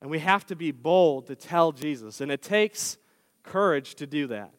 And 0.00 0.10
we 0.10 0.18
have 0.20 0.46
to 0.46 0.56
be 0.56 0.72
bold 0.72 1.26
to 1.26 1.36
tell 1.36 1.72
Jesus. 1.72 2.20
And 2.20 2.30
it 2.30 2.42
takes 2.42 2.96
courage 3.42 3.94
to 3.96 4.06
do 4.06 4.26
that. 4.28 4.52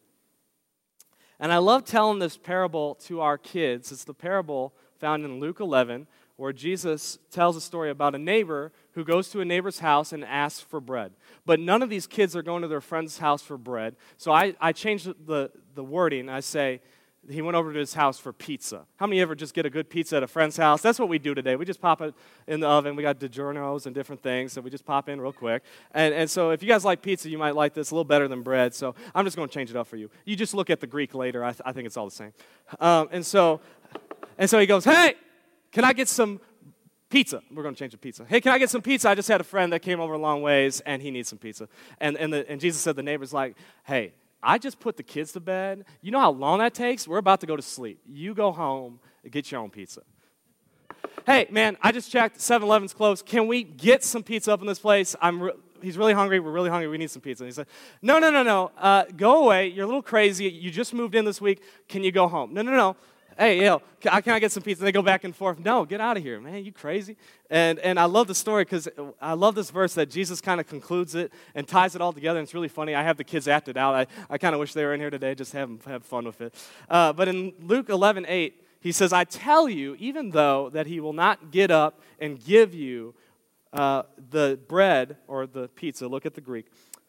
And 1.40 1.52
I 1.52 1.58
love 1.58 1.84
telling 1.84 2.18
this 2.18 2.36
parable 2.36 2.96
to 3.06 3.20
our 3.20 3.38
kids. 3.38 3.92
It's 3.92 4.04
the 4.04 4.14
parable 4.14 4.74
found 4.98 5.24
in 5.24 5.38
Luke 5.38 5.60
11 5.60 6.06
where 6.36 6.52
Jesus 6.52 7.18
tells 7.32 7.56
a 7.56 7.60
story 7.60 7.90
about 7.90 8.14
a 8.14 8.18
neighbor 8.18 8.72
who 8.98 9.04
goes 9.04 9.28
to 9.28 9.40
a 9.40 9.44
neighbor's 9.44 9.78
house 9.78 10.12
and 10.12 10.24
asks 10.24 10.60
for 10.60 10.80
bread. 10.80 11.12
But 11.46 11.60
none 11.60 11.82
of 11.82 11.88
these 11.88 12.08
kids 12.08 12.34
are 12.34 12.42
going 12.42 12.62
to 12.62 12.68
their 12.68 12.80
friend's 12.80 13.18
house 13.18 13.40
for 13.40 13.56
bread. 13.56 13.94
So 14.16 14.32
I, 14.32 14.56
I 14.60 14.72
changed 14.72 15.06
the, 15.24 15.52
the 15.76 15.84
wording. 15.84 16.28
I 16.28 16.40
say, 16.40 16.80
he 17.30 17.40
went 17.40 17.56
over 17.56 17.72
to 17.72 17.78
his 17.78 17.94
house 17.94 18.18
for 18.18 18.32
pizza. 18.32 18.86
How 18.96 19.06
many 19.06 19.20
ever 19.20 19.36
just 19.36 19.54
get 19.54 19.66
a 19.66 19.70
good 19.70 19.88
pizza 19.88 20.16
at 20.16 20.24
a 20.24 20.26
friend's 20.26 20.56
house? 20.56 20.82
That's 20.82 20.98
what 20.98 21.08
we 21.08 21.20
do 21.20 21.32
today. 21.32 21.54
We 21.54 21.64
just 21.64 21.80
pop 21.80 22.00
it 22.00 22.12
in 22.48 22.58
the 22.58 22.66
oven. 22.66 22.96
We 22.96 23.04
got 23.04 23.20
DiGiorno's 23.20 23.86
and 23.86 23.94
different 23.94 24.20
things, 24.20 24.52
so 24.52 24.60
we 24.60 24.68
just 24.68 24.84
pop 24.84 25.08
in 25.08 25.20
real 25.20 25.32
quick. 25.32 25.62
And, 25.92 26.12
and 26.12 26.28
so 26.28 26.50
if 26.50 26.60
you 26.60 26.68
guys 26.68 26.84
like 26.84 27.00
pizza, 27.00 27.30
you 27.30 27.38
might 27.38 27.54
like 27.54 27.74
this 27.74 27.92
a 27.92 27.94
little 27.94 28.04
better 28.04 28.26
than 28.26 28.42
bread. 28.42 28.74
So 28.74 28.96
I'm 29.14 29.24
just 29.24 29.36
going 29.36 29.48
to 29.48 29.54
change 29.54 29.70
it 29.70 29.76
up 29.76 29.86
for 29.86 29.96
you. 29.96 30.10
You 30.24 30.34
just 30.34 30.54
look 30.54 30.70
at 30.70 30.80
the 30.80 30.88
Greek 30.88 31.14
later. 31.14 31.44
I, 31.44 31.50
th- 31.52 31.62
I 31.64 31.70
think 31.70 31.86
it's 31.86 31.96
all 31.96 32.06
the 32.06 32.10
same. 32.10 32.32
Um, 32.80 33.08
and 33.12 33.24
so, 33.24 33.60
and 34.38 34.50
so 34.50 34.58
he 34.58 34.66
goes, 34.66 34.84
hey, 34.84 35.14
can 35.70 35.84
I 35.84 35.92
get 35.92 36.08
some 36.08 36.40
pizza? 37.08 37.42
We're 37.50 37.62
going 37.62 37.74
to 37.74 37.78
change 37.78 37.92
the 37.92 37.98
pizza. 37.98 38.24
Hey, 38.28 38.40
can 38.40 38.52
I 38.52 38.58
get 38.58 38.70
some 38.70 38.82
pizza? 38.82 39.08
I 39.08 39.14
just 39.14 39.28
had 39.28 39.40
a 39.40 39.44
friend 39.44 39.72
that 39.72 39.80
came 39.80 40.00
over 40.00 40.14
a 40.14 40.18
long 40.18 40.42
ways 40.42 40.80
and 40.80 41.02
he 41.02 41.10
needs 41.10 41.28
some 41.28 41.38
pizza. 41.38 41.68
And, 42.00 42.16
and, 42.16 42.32
the, 42.32 42.48
and 42.50 42.60
Jesus 42.60 42.80
said, 42.80 42.96
the 42.96 43.02
neighbor's 43.02 43.32
like, 43.32 43.56
hey, 43.84 44.12
I 44.42 44.58
just 44.58 44.78
put 44.78 44.96
the 44.96 45.02
kids 45.02 45.32
to 45.32 45.40
bed. 45.40 45.84
You 46.00 46.12
know 46.12 46.20
how 46.20 46.30
long 46.30 46.58
that 46.58 46.74
takes? 46.74 47.08
We're 47.08 47.18
about 47.18 47.40
to 47.40 47.46
go 47.46 47.56
to 47.56 47.62
sleep. 47.62 48.00
You 48.06 48.34
go 48.34 48.52
home 48.52 49.00
and 49.24 49.32
get 49.32 49.50
your 49.50 49.60
own 49.60 49.70
pizza. 49.70 50.02
Hey, 51.26 51.46
man, 51.50 51.76
I 51.82 51.92
just 51.92 52.10
checked. 52.10 52.40
7 52.40 52.66
Eleven's 52.66 52.94
closed. 52.94 53.26
Can 53.26 53.46
we 53.48 53.62
get 53.62 54.04
some 54.04 54.22
pizza 54.22 54.52
up 54.52 54.60
in 54.60 54.66
this 54.66 54.78
place? 54.78 55.16
I'm 55.20 55.42
re- 55.42 55.52
he's 55.82 55.98
really 55.98 56.14
hungry. 56.14 56.40
We're 56.40 56.52
really 56.52 56.70
hungry. 56.70 56.88
We 56.88 56.98
need 56.98 57.10
some 57.10 57.20
pizza. 57.20 57.44
And 57.44 57.48
he 57.48 57.54
said, 57.54 57.66
No, 58.00 58.18
no, 58.18 58.30
no, 58.30 58.42
no. 58.42 58.70
Uh, 58.78 59.04
go 59.16 59.44
away. 59.44 59.68
You're 59.68 59.84
a 59.84 59.86
little 59.86 60.02
crazy. 60.02 60.48
You 60.48 60.70
just 60.70 60.94
moved 60.94 61.14
in 61.14 61.24
this 61.24 61.40
week. 61.40 61.62
Can 61.88 62.04
you 62.04 62.12
go 62.12 62.28
home? 62.28 62.54
No, 62.54 62.62
no, 62.62 62.72
no 62.72 62.96
hey, 63.38 63.64
yo, 63.64 63.80
can 64.00 64.12
I, 64.12 64.20
can 64.20 64.32
I 64.32 64.40
get 64.40 64.50
some 64.50 64.64
pizza? 64.64 64.82
And 64.82 64.88
they 64.88 64.92
go 64.92 65.02
back 65.02 65.22
and 65.22 65.34
forth. 65.34 65.60
No, 65.60 65.84
get 65.84 66.00
out 66.00 66.16
of 66.16 66.22
here, 66.24 66.40
man. 66.40 66.64
You 66.64 66.72
crazy? 66.72 67.16
And, 67.48 67.78
and 67.78 67.98
I 67.98 68.06
love 68.06 68.26
the 68.26 68.34
story 68.34 68.64
because 68.64 68.88
I 69.20 69.34
love 69.34 69.54
this 69.54 69.70
verse 69.70 69.94
that 69.94 70.10
Jesus 70.10 70.40
kind 70.40 70.60
of 70.60 70.66
concludes 70.66 71.14
it 71.14 71.32
and 71.54 71.66
ties 71.66 71.94
it 71.94 72.00
all 72.00 72.12
together. 72.12 72.40
And 72.40 72.46
it's 72.46 72.54
really 72.54 72.68
funny. 72.68 72.96
I 72.96 73.04
have 73.04 73.16
the 73.16 73.24
kids 73.24 73.46
acted 73.46 73.76
out. 73.76 73.94
I, 73.94 74.06
I 74.28 74.38
kind 74.38 74.54
of 74.54 74.58
wish 74.58 74.72
they 74.72 74.84
were 74.84 74.92
in 74.92 75.00
here 75.00 75.10
today, 75.10 75.36
just 75.36 75.52
have, 75.52 75.84
have 75.84 76.04
fun 76.04 76.24
with 76.24 76.40
it. 76.40 76.54
Uh, 76.90 77.12
but 77.12 77.28
in 77.28 77.52
Luke 77.60 77.88
11, 77.88 78.26
8, 78.28 78.64
he 78.80 78.92
says, 78.92 79.12
I 79.12 79.24
tell 79.24 79.68
you, 79.68 79.96
even 79.98 80.30
though 80.30 80.70
that 80.70 80.86
he 80.86 80.98
will 80.98 81.12
not 81.12 81.52
get 81.52 81.70
up 81.70 82.00
and 82.18 82.42
give 82.42 82.74
you 82.74 83.14
uh, 83.72 84.02
the 84.30 84.58
bread 84.68 85.16
or 85.28 85.46
the 85.46 85.68
pizza, 85.68 86.08
look 86.08 86.26
at 86.26 86.34
the 86.34 86.40
Greek, 86.40 86.66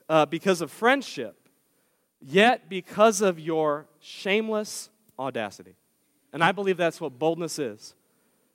uh, 0.07 0.25
because 0.25 0.61
of 0.61 0.71
friendship, 0.71 1.49
yet 2.21 2.69
because 2.69 3.21
of 3.21 3.39
your 3.39 3.87
shameless 3.99 4.89
audacity. 5.17 5.75
And 6.33 6.43
I 6.43 6.51
believe 6.51 6.77
that's 6.77 7.01
what 7.01 7.17
boldness 7.17 7.59
is. 7.59 7.95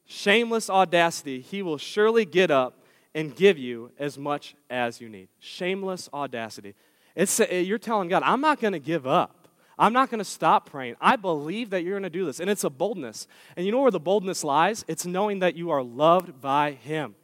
Shameless 0.07 0.69
audacity, 0.69 1.41
he 1.41 1.63
will 1.63 1.79
surely 1.79 2.25
get 2.25 2.51
up 2.51 2.79
and 3.15 3.35
give 3.35 3.59
you 3.59 3.91
as 3.99 4.19
much 4.19 4.55
as 4.69 5.01
you 5.01 5.09
need. 5.09 5.29
Shameless 5.39 6.09
audacity. 6.13 6.75
It's, 7.15 7.39
you're 7.39 7.79
telling 7.79 8.09
God, 8.09 8.23
I'm 8.25 8.41
not 8.41 8.61
going 8.61 8.73
to 8.73 8.79
give 8.79 9.07
up. 9.07 9.49
I'm 9.79 9.93
not 9.93 10.11
going 10.11 10.19
to 10.19 10.25
stop 10.25 10.71
praying. 10.71 10.97
I 11.01 11.17
believe 11.17 11.71
that 11.71 11.83
you're 11.83 11.95
going 11.95 12.05
to 12.05 12.11
do 12.11 12.27
this. 12.27 12.39
And 12.39 12.49
it's 12.49 12.65
a 12.65 12.71
boldness. 12.71 13.27
And 13.57 13.67
you 13.67 13.73
know 13.73 13.81
where 13.81 13.91
the 13.91 14.01
boldness 14.01 14.45
lies? 14.45 14.85
It's 14.87 15.05
knowing 15.05 15.41
that 15.41 15.57
you 15.57 15.71
are 15.71 15.83
loved 15.83 16.41
by 16.41 16.73
Him. 16.73 17.15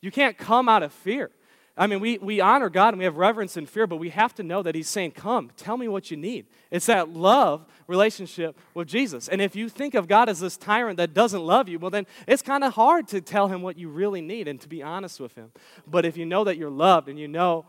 You 0.00 0.10
can't 0.10 0.36
come 0.36 0.68
out 0.68 0.82
of 0.82 0.92
fear. 0.92 1.30
I 1.76 1.88
mean, 1.88 1.98
we, 1.98 2.18
we 2.18 2.40
honor 2.40 2.70
God 2.70 2.94
and 2.94 2.98
we 2.98 3.04
have 3.04 3.16
reverence 3.16 3.56
and 3.56 3.68
fear, 3.68 3.88
but 3.88 3.96
we 3.96 4.10
have 4.10 4.32
to 4.36 4.44
know 4.44 4.62
that 4.62 4.76
He's 4.76 4.88
saying, 4.88 5.12
Come, 5.12 5.50
tell 5.56 5.76
me 5.76 5.88
what 5.88 6.08
you 6.08 6.16
need. 6.16 6.46
It's 6.70 6.86
that 6.86 7.08
love 7.08 7.66
relationship 7.88 8.56
with 8.74 8.86
Jesus. 8.86 9.26
And 9.28 9.40
if 9.40 9.56
you 9.56 9.68
think 9.68 9.94
of 9.94 10.06
God 10.06 10.28
as 10.28 10.38
this 10.38 10.56
tyrant 10.56 10.98
that 10.98 11.14
doesn't 11.14 11.42
love 11.42 11.68
you, 11.68 11.80
well, 11.80 11.90
then 11.90 12.06
it's 12.28 12.42
kind 12.42 12.62
of 12.62 12.74
hard 12.74 13.08
to 13.08 13.20
tell 13.20 13.48
Him 13.48 13.60
what 13.60 13.76
you 13.76 13.88
really 13.88 14.20
need 14.20 14.46
and 14.46 14.60
to 14.60 14.68
be 14.68 14.84
honest 14.84 15.18
with 15.18 15.34
Him. 15.34 15.50
But 15.84 16.04
if 16.04 16.16
you 16.16 16.24
know 16.24 16.44
that 16.44 16.56
you're 16.56 16.70
loved 16.70 17.08
and 17.08 17.18
you 17.18 17.26
know 17.26 17.66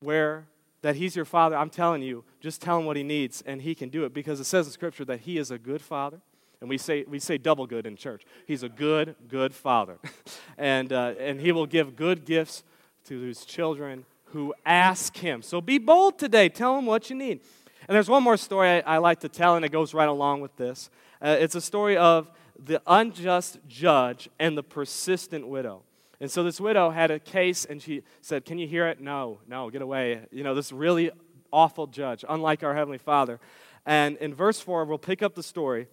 where 0.00 0.48
that 0.82 0.96
He's 0.96 1.14
your 1.14 1.24
Father, 1.24 1.56
I'm 1.56 1.70
telling 1.70 2.02
you, 2.02 2.24
just 2.40 2.60
tell 2.60 2.78
Him 2.78 2.84
what 2.84 2.96
He 2.96 3.04
needs 3.04 3.44
and 3.46 3.62
He 3.62 3.76
can 3.76 3.90
do 3.90 4.04
it 4.04 4.12
because 4.12 4.40
it 4.40 4.44
says 4.44 4.66
in 4.66 4.72
Scripture 4.72 5.04
that 5.04 5.20
He 5.20 5.38
is 5.38 5.52
a 5.52 5.58
good 5.58 5.82
Father. 5.82 6.20
And 6.66 6.68
we 6.68 6.78
say, 6.78 7.04
we 7.06 7.20
say 7.20 7.38
double 7.38 7.64
good 7.68 7.86
in 7.86 7.94
church. 7.94 8.24
He's 8.44 8.64
a 8.64 8.68
good, 8.68 9.14
good 9.28 9.54
father. 9.54 9.98
and, 10.58 10.92
uh, 10.92 11.14
and 11.16 11.40
he 11.40 11.52
will 11.52 11.64
give 11.64 11.94
good 11.94 12.24
gifts 12.24 12.64
to 13.04 13.20
his 13.20 13.44
children 13.44 14.04
who 14.30 14.52
ask 14.64 15.16
him. 15.16 15.42
So 15.42 15.60
be 15.60 15.78
bold 15.78 16.18
today. 16.18 16.48
Tell 16.48 16.76
him 16.76 16.84
what 16.84 17.08
you 17.08 17.14
need. 17.14 17.38
And 17.86 17.94
there's 17.94 18.08
one 18.08 18.24
more 18.24 18.36
story 18.36 18.82
I, 18.82 18.96
I 18.96 18.98
like 18.98 19.20
to 19.20 19.28
tell, 19.28 19.54
and 19.54 19.64
it 19.64 19.68
goes 19.68 19.94
right 19.94 20.08
along 20.08 20.40
with 20.40 20.56
this. 20.56 20.90
Uh, 21.22 21.36
it's 21.38 21.54
a 21.54 21.60
story 21.60 21.96
of 21.96 22.32
the 22.58 22.82
unjust 22.84 23.60
judge 23.68 24.28
and 24.40 24.58
the 24.58 24.64
persistent 24.64 25.46
widow. 25.46 25.84
And 26.18 26.28
so 26.28 26.42
this 26.42 26.60
widow 26.60 26.90
had 26.90 27.12
a 27.12 27.20
case, 27.20 27.64
and 27.64 27.80
she 27.80 28.02
said, 28.22 28.44
Can 28.44 28.58
you 28.58 28.66
hear 28.66 28.88
it? 28.88 29.00
No, 29.00 29.38
no, 29.46 29.70
get 29.70 29.82
away. 29.82 30.22
You 30.32 30.42
know, 30.42 30.56
this 30.56 30.72
really 30.72 31.12
awful 31.52 31.86
judge, 31.86 32.24
unlike 32.28 32.64
our 32.64 32.74
Heavenly 32.74 32.98
Father. 32.98 33.38
And 33.86 34.16
in 34.16 34.34
verse 34.34 34.58
4, 34.58 34.84
we'll 34.84 34.98
pick 34.98 35.22
up 35.22 35.36
the 35.36 35.44
story. 35.44 35.86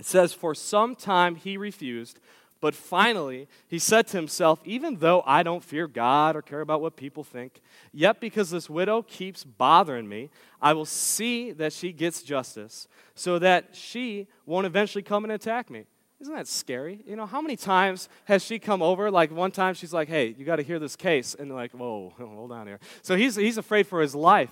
It 0.00 0.06
says, 0.06 0.32
For 0.32 0.54
some 0.54 0.96
time 0.96 1.36
he 1.36 1.58
refused, 1.58 2.20
but 2.62 2.74
finally 2.74 3.48
he 3.68 3.78
said 3.78 4.06
to 4.08 4.16
himself, 4.16 4.58
Even 4.64 4.96
though 4.96 5.22
I 5.26 5.42
don't 5.42 5.62
fear 5.62 5.86
God 5.86 6.36
or 6.36 6.42
care 6.42 6.62
about 6.62 6.80
what 6.80 6.96
people 6.96 7.22
think, 7.22 7.60
yet 7.92 8.18
because 8.18 8.48
this 8.48 8.70
widow 8.70 9.02
keeps 9.02 9.44
bothering 9.44 10.08
me, 10.08 10.30
I 10.60 10.72
will 10.72 10.86
see 10.86 11.52
that 11.52 11.74
she 11.74 11.92
gets 11.92 12.22
justice 12.22 12.88
so 13.14 13.38
that 13.40 13.76
she 13.76 14.26
won't 14.46 14.66
eventually 14.66 15.02
come 15.02 15.24
and 15.24 15.32
attack 15.34 15.68
me. 15.68 15.84
Isn't 16.18 16.34
that 16.34 16.48
scary? 16.48 17.02
You 17.06 17.16
know, 17.16 17.26
how 17.26 17.42
many 17.42 17.56
times 17.56 18.08
has 18.24 18.42
she 18.42 18.58
come 18.58 18.80
over? 18.80 19.10
Like 19.10 19.30
one 19.30 19.50
time 19.50 19.74
she's 19.74 19.92
like, 19.92 20.08
hey, 20.08 20.34
you 20.36 20.46
got 20.46 20.56
to 20.56 20.62
hear 20.62 20.78
this 20.78 20.96
case. 20.96 21.34
And 21.38 21.50
like, 21.54 21.72
whoa, 21.72 22.14
hold 22.18 22.52
on 22.52 22.66
here. 22.66 22.80
So 23.02 23.16
he's, 23.16 23.36
he's 23.36 23.58
afraid 23.58 23.86
for 23.86 24.00
his 24.00 24.14
life. 24.14 24.50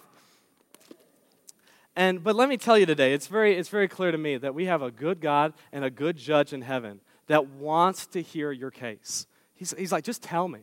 And, 1.98 2.22
but 2.22 2.36
let 2.36 2.48
me 2.48 2.56
tell 2.56 2.78
you 2.78 2.86
today, 2.86 3.12
it's 3.12 3.26
very, 3.26 3.56
it's 3.56 3.70
very 3.70 3.88
clear 3.88 4.12
to 4.12 4.18
me 4.18 4.36
that 4.36 4.54
we 4.54 4.66
have 4.66 4.82
a 4.82 4.90
good 4.92 5.20
God 5.20 5.52
and 5.72 5.84
a 5.84 5.90
good 5.90 6.16
judge 6.16 6.52
in 6.52 6.62
heaven 6.62 7.00
that 7.26 7.48
wants 7.48 8.06
to 8.06 8.22
hear 8.22 8.52
your 8.52 8.70
case. 8.70 9.26
He's, 9.56 9.74
he's 9.76 9.90
like, 9.90 10.04
just 10.04 10.22
tell 10.22 10.46
me. 10.46 10.60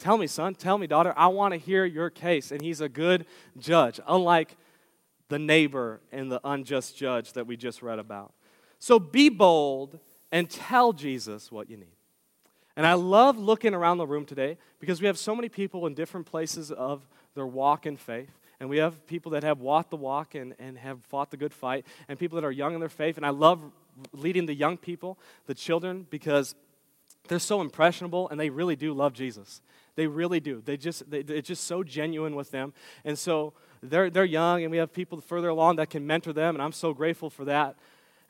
Tell 0.00 0.18
me, 0.18 0.26
son. 0.26 0.56
Tell 0.56 0.78
me, 0.78 0.88
daughter. 0.88 1.14
I 1.16 1.28
want 1.28 1.54
to 1.54 1.58
hear 1.58 1.84
your 1.84 2.10
case. 2.10 2.50
And 2.50 2.60
he's 2.60 2.80
a 2.80 2.88
good 2.88 3.26
judge, 3.56 4.00
unlike 4.08 4.56
the 5.28 5.38
neighbor 5.38 6.00
and 6.10 6.32
the 6.32 6.40
unjust 6.42 6.96
judge 6.96 7.34
that 7.34 7.46
we 7.46 7.56
just 7.56 7.80
read 7.80 8.00
about. 8.00 8.32
So 8.80 8.98
be 8.98 9.28
bold 9.28 10.00
and 10.32 10.50
tell 10.50 10.92
Jesus 10.92 11.52
what 11.52 11.70
you 11.70 11.76
need. 11.76 11.94
And 12.74 12.88
I 12.88 12.94
love 12.94 13.38
looking 13.38 13.72
around 13.72 13.98
the 13.98 14.06
room 14.08 14.26
today 14.26 14.58
because 14.80 15.00
we 15.00 15.06
have 15.06 15.16
so 15.16 15.36
many 15.36 15.48
people 15.48 15.86
in 15.86 15.94
different 15.94 16.26
places 16.26 16.72
of 16.72 17.06
their 17.36 17.46
walk 17.46 17.86
in 17.86 17.96
faith. 17.96 18.36
And 18.62 18.70
we 18.70 18.76
have 18.76 19.08
people 19.08 19.32
that 19.32 19.42
have 19.42 19.58
walked 19.58 19.90
the 19.90 19.96
walk 19.96 20.36
and, 20.36 20.54
and 20.60 20.78
have 20.78 21.02
fought 21.06 21.32
the 21.32 21.36
good 21.36 21.52
fight, 21.52 21.84
and 22.06 22.16
people 22.16 22.36
that 22.36 22.44
are 22.44 22.52
young 22.52 22.74
in 22.74 22.78
their 22.78 22.88
faith. 22.88 23.16
And 23.16 23.26
I 23.26 23.30
love 23.30 23.60
leading 24.12 24.46
the 24.46 24.54
young 24.54 24.76
people, 24.76 25.18
the 25.46 25.54
children, 25.54 26.06
because 26.10 26.54
they're 27.26 27.40
so 27.40 27.60
impressionable 27.60 28.28
and 28.28 28.38
they 28.38 28.50
really 28.50 28.76
do 28.76 28.92
love 28.92 29.14
Jesus. 29.14 29.62
They 29.96 30.06
really 30.06 30.38
do. 30.38 30.62
They 30.64 30.76
just, 30.76 31.10
they, 31.10 31.18
it's 31.18 31.48
just 31.48 31.64
so 31.64 31.82
genuine 31.82 32.36
with 32.36 32.52
them. 32.52 32.72
And 33.04 33.18
so 33.18 33.52
they're, 33.82 34.10
they're 34.10 34.24
young, 34.24 34.62
and 34.62 34.70
we 34.70 34.76
have 34.76 34.92
people 34.92 35.20
further 35.20 35.48
along 35.48 35.74
that 35.76 35.90
can 35.90 36.06
mentor 36.06 36.32
them, 36.32 36.54
and 36.54 36.62
I'm 36.62 36.70
so 36.70 36.94
grateful 36.94 37.30
for 37.30 37.44
that. 37.46 37.74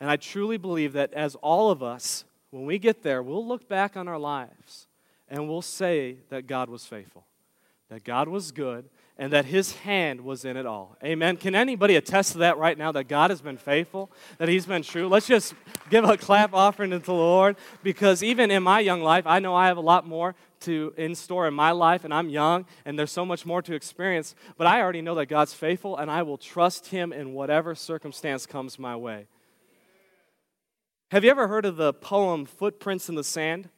And 0.00 0.08
I 0.08 0.16
truly 0.16 0.56
believe 0.56 0.94
that 0.94 1.12
as 1.12 1.34
all 1.42 1.70
of 1.70 1.82
us, 1.82 2.24
when 2.48 2.64
we 2.64 2.78
get 2.78 3.02
there, 3.02 3.22
we'll 3.22 3.46
look 3.46 3.68
back 3.68 3.98
on 3.98 4.08
our 4.08 4.18
lives 4.18 4.86
and 5.28 5.46
we'll 5.46 5.60
say 5.60 6.16
that 6.30 6.46
God 6.46 6.70
was 6.70 6.86
faithful, 6.86 7.26
that 7.90 8.02
God 8.02 8.28
was 8.28 8.50
good, 8.50 8.88
and 9.18 9.32
that 9.32 9.44
his 9.44 9.72
hand 9.76 10.22
was 10.22 10.44
in 10.44 10.56
it 10.56 10.66
all. 10.66 10.96
Amen. 11.04 11.36
Can 11.36 11.54
anybody 11.54 11.96
attest 11.96 12.32
to 12.32 12.38
that 12.38 12.56
right 12.56 12.76
now 12.76 12.92
that 12.92 13.04
God 13.04 13.30
has 13.30 13.42
been 13.42 13.58
faithful, 13.58 14.10
that 14.38 14.48
he's 14.48 14.66
been 14.66 14.82
true? 14.82 15.08
Let's 15.08 15.26
just 15.26 15.54
give 15.90 16.04
a 16.04 16.16
clap 16.16 16.54
offering 16.54 16.90
to 16.90 16.98
the 16.98 17.12
Lord 17.12 17.56
because 17.82 18.22
even 18.22 18.50
in 18.50 18.62
my 18.62 18.80
young 18.80 19.02
life, 19.02 19.26
I 19.26 19.38
know 19.38 19.54
I 19.54 19.66
have 19.66 19.76
a 19.76 19.82
lot 19.82 20.06
more 20.06 20.34
to 20.60 20.94
in 20.96 21.14
store 21.14 21.46
in 21.46 21.54
my 21.54 21.72
life 21.72 22.04
and 22.04 22.14
I'm 22.14 22.28
young 22.28 22.64
and 22.84 22.98
there's 22.98 23.12
so 23.12 23.26
much 23.26 23.44
more 23.44 23.60
to 23.62 23.74
experience, 23.74 24.34
but 24.56 24.66
I 24.66 24.80
already 24.80 25.02
know 25.02 25.14
that 25.16 25.26
God's 25.26 25.52
faithful 25.52 25.96
and 25.96 26.10
I 26.10 26.22
will 26.22 26.38
trust 26.38 26.86
him 26.88 27.12
in 27.12 27.34
whatever 27.34 27.74
circumstance 27.74 28.46
comes 28.46 28.78
my 28.78 28.96
way. 28.96 29.26
Have 31.10 31.24
you 31.24 31.30
ever 31.30 31.48
heard 31.48 31.66
of 31.66 31.76
the 31.76 31.92
poem 31.92 32.46
Footprints 32.46 33.10
in 33.10 33.16
the 33.16 33.24
Sand? 33.24 33.68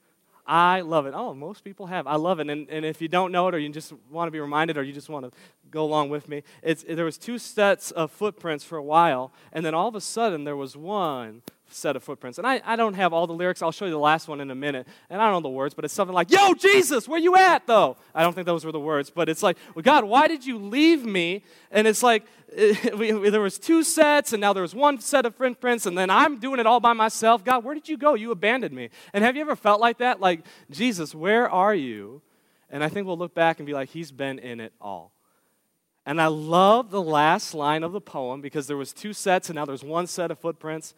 I 0.46 0.82
love 0.82 1.06
it. 1.06 1.14
Oh, 1.16 1.32
most 1.34 1.64
people 1.64 1.86
have. 1.86 2.06
I 2.06 2.16
love 2.16 2.38
it. 2.40 2.50
And, 2.50 2.68
and 2.68 2.84
if 2.84 3.00
you 3.00 3.08
don't 3.08 3.32
know 3.32 3.48
it 3.48 3.54
or 3.54 3.58
you 3.58 3.68
just 3.70 3.92
want 4.10 4.26
to 4.26 4.30
be 4.30 4.40
reminded 4.40 4.76
or 4.76 4.82
you 4.82 4.92
just 4.92 5.08
want 5.08 5.24
to 5.24 5.32
go 5.70 5.84
along 5.84 6.10
with 6.10 6.28
me, 6.28 6.42
it's, 6.62 6.84
there 6.86 7.04
was 7.04 7.18
two 7.18 7.38
sets 7.38 7.90
of 7.90 8.10
footprints 8.10 8.64
for 8.64 8.76
a 8.76 8.82
while, 8.82 9.32
and 9.52 9.64
then 9.64 9.74
all 9.74 9.88
of 9.88 9.94
a 9.94 10.00
sudden 10.00 10.44
there 10.44 10.56
was 10.56 10.76
one 10.76 11.42
set 11.74 11.96
of 11.96 12.02
footprints. 12.02 12.38
And 12.38 12.46
I, 12.46 12.60
I 12.64 12.76
don't 12.76 12.94
have 12.94 13.12
all 13.12 13.26
the 13.26 13.32
lyrics. 13.32 13.62
I'll 13.62 13.72
show 13.72 13.84
you 13.84 13.90
the 13.90 13.98
last 13.98 14.28
one 14.28 14.40
in 14.40 14.50
a 14.50 14.54
minute. 14.54 14.86
And 15.10 15.20
I 15.20 15.26
don't 15.26 15.42
know 15.42 15.48
the 15.48 15.54
words, 15.54 15.74
but 15.74 15.84
it's 15.84 15.94
something 15.94 16.14
like, 16.14 16.30
Yo, 16.30 16.54
Jesus, 16.54 17.08
where 17.08 17.18
you 17.18 17.36
at, 17.36 17.66
though? 17.66 17.96
I 18.14 18.22
don't 18.22 18.32
think 18.34 18.46
those 18.46 18.64
were 18.64 18.72
the 18.72 18.80
words, 18.80 19.10
but 19.10 19.28
it's 19.28 19.42
like, 19.42 19.56
well, 19.74 19.82
God, 19.82 20.04
why 20.04 20.28
did 20.28 20.44
you 20.46 20.58
leave 20.58 21.04
me? 21.04 21.44
And 21.70 21.86
it's 21.86 22.02
like, 22.02 22.24
it, 22.48 22.96
we, 22.98 23.10
there 23.30 23.40
was 23.40 23.58
two 23.58 23.82
sets, 23.82 24.32
and 24.32 24.40
now 24.40 24.52
there's 24.52 24.74
one 24.74 25.00
set 25.00 25.26
of 25.26 25.34
footprints, 25.34 25.86
and 25.86 25.98
then 25.98 26.10
I'm 26.10 26.38
doing 26.38 26.60
it 26.60 26.66
all 26.66 26.80
by 26.80 26.92
myself. 26.92 27.44
God, 27.44 27.64
where 27.64 27.74
did 27.74 27.88
you 27.88 27.96
go? 27.96 28.14
You 28.14 28.30
abandoned 28.30 28.74
me. 28.74 28.90
And 29.12 29.24
have 29.24 29.36
you 29.36 29.42
ever 29.42 29.56
felt 29.56 29.80
like 29.80 29.98
that? 29.98 30.20
Like, 30.20 30.44
Jesus, 30.70 31.14
where 31.14 31.50
are 31.50 31.74
you? 31.74 32.22
And 32.70 32.82
I 32.82 32.88
think 32.88 33.06
we'll 33.06 33.18
look 33.18 33.34
back 33.34 33.58
and 33.58 33.66
be 33.66 33.72
like, 33.72 33.90
He's 33.90 34.12
been 34.12 34.38
in 34.38 34.60
it 34.60 34.72
all. 34.80 35.14
And 36.06 36.20
I 36.20 36.26
love 36.26 36.90
the 36.90 37.02
last 37.02 37.54
line 37.54 37.82
of 37.82 37.92
the 37.92 38.00
poem 38.00 38.40
because 38.40 38.66
there 38.66 38.76
was 38.76 38.92
two 38.92 39.12
sets 39.12 39.48
and 39.48 39.56
now 39.56 39.64
there's 39.64 39.84
one 39.84 40.06
set 40.06 40.30
of 40.30 40.38
footprints. 40.38 40.94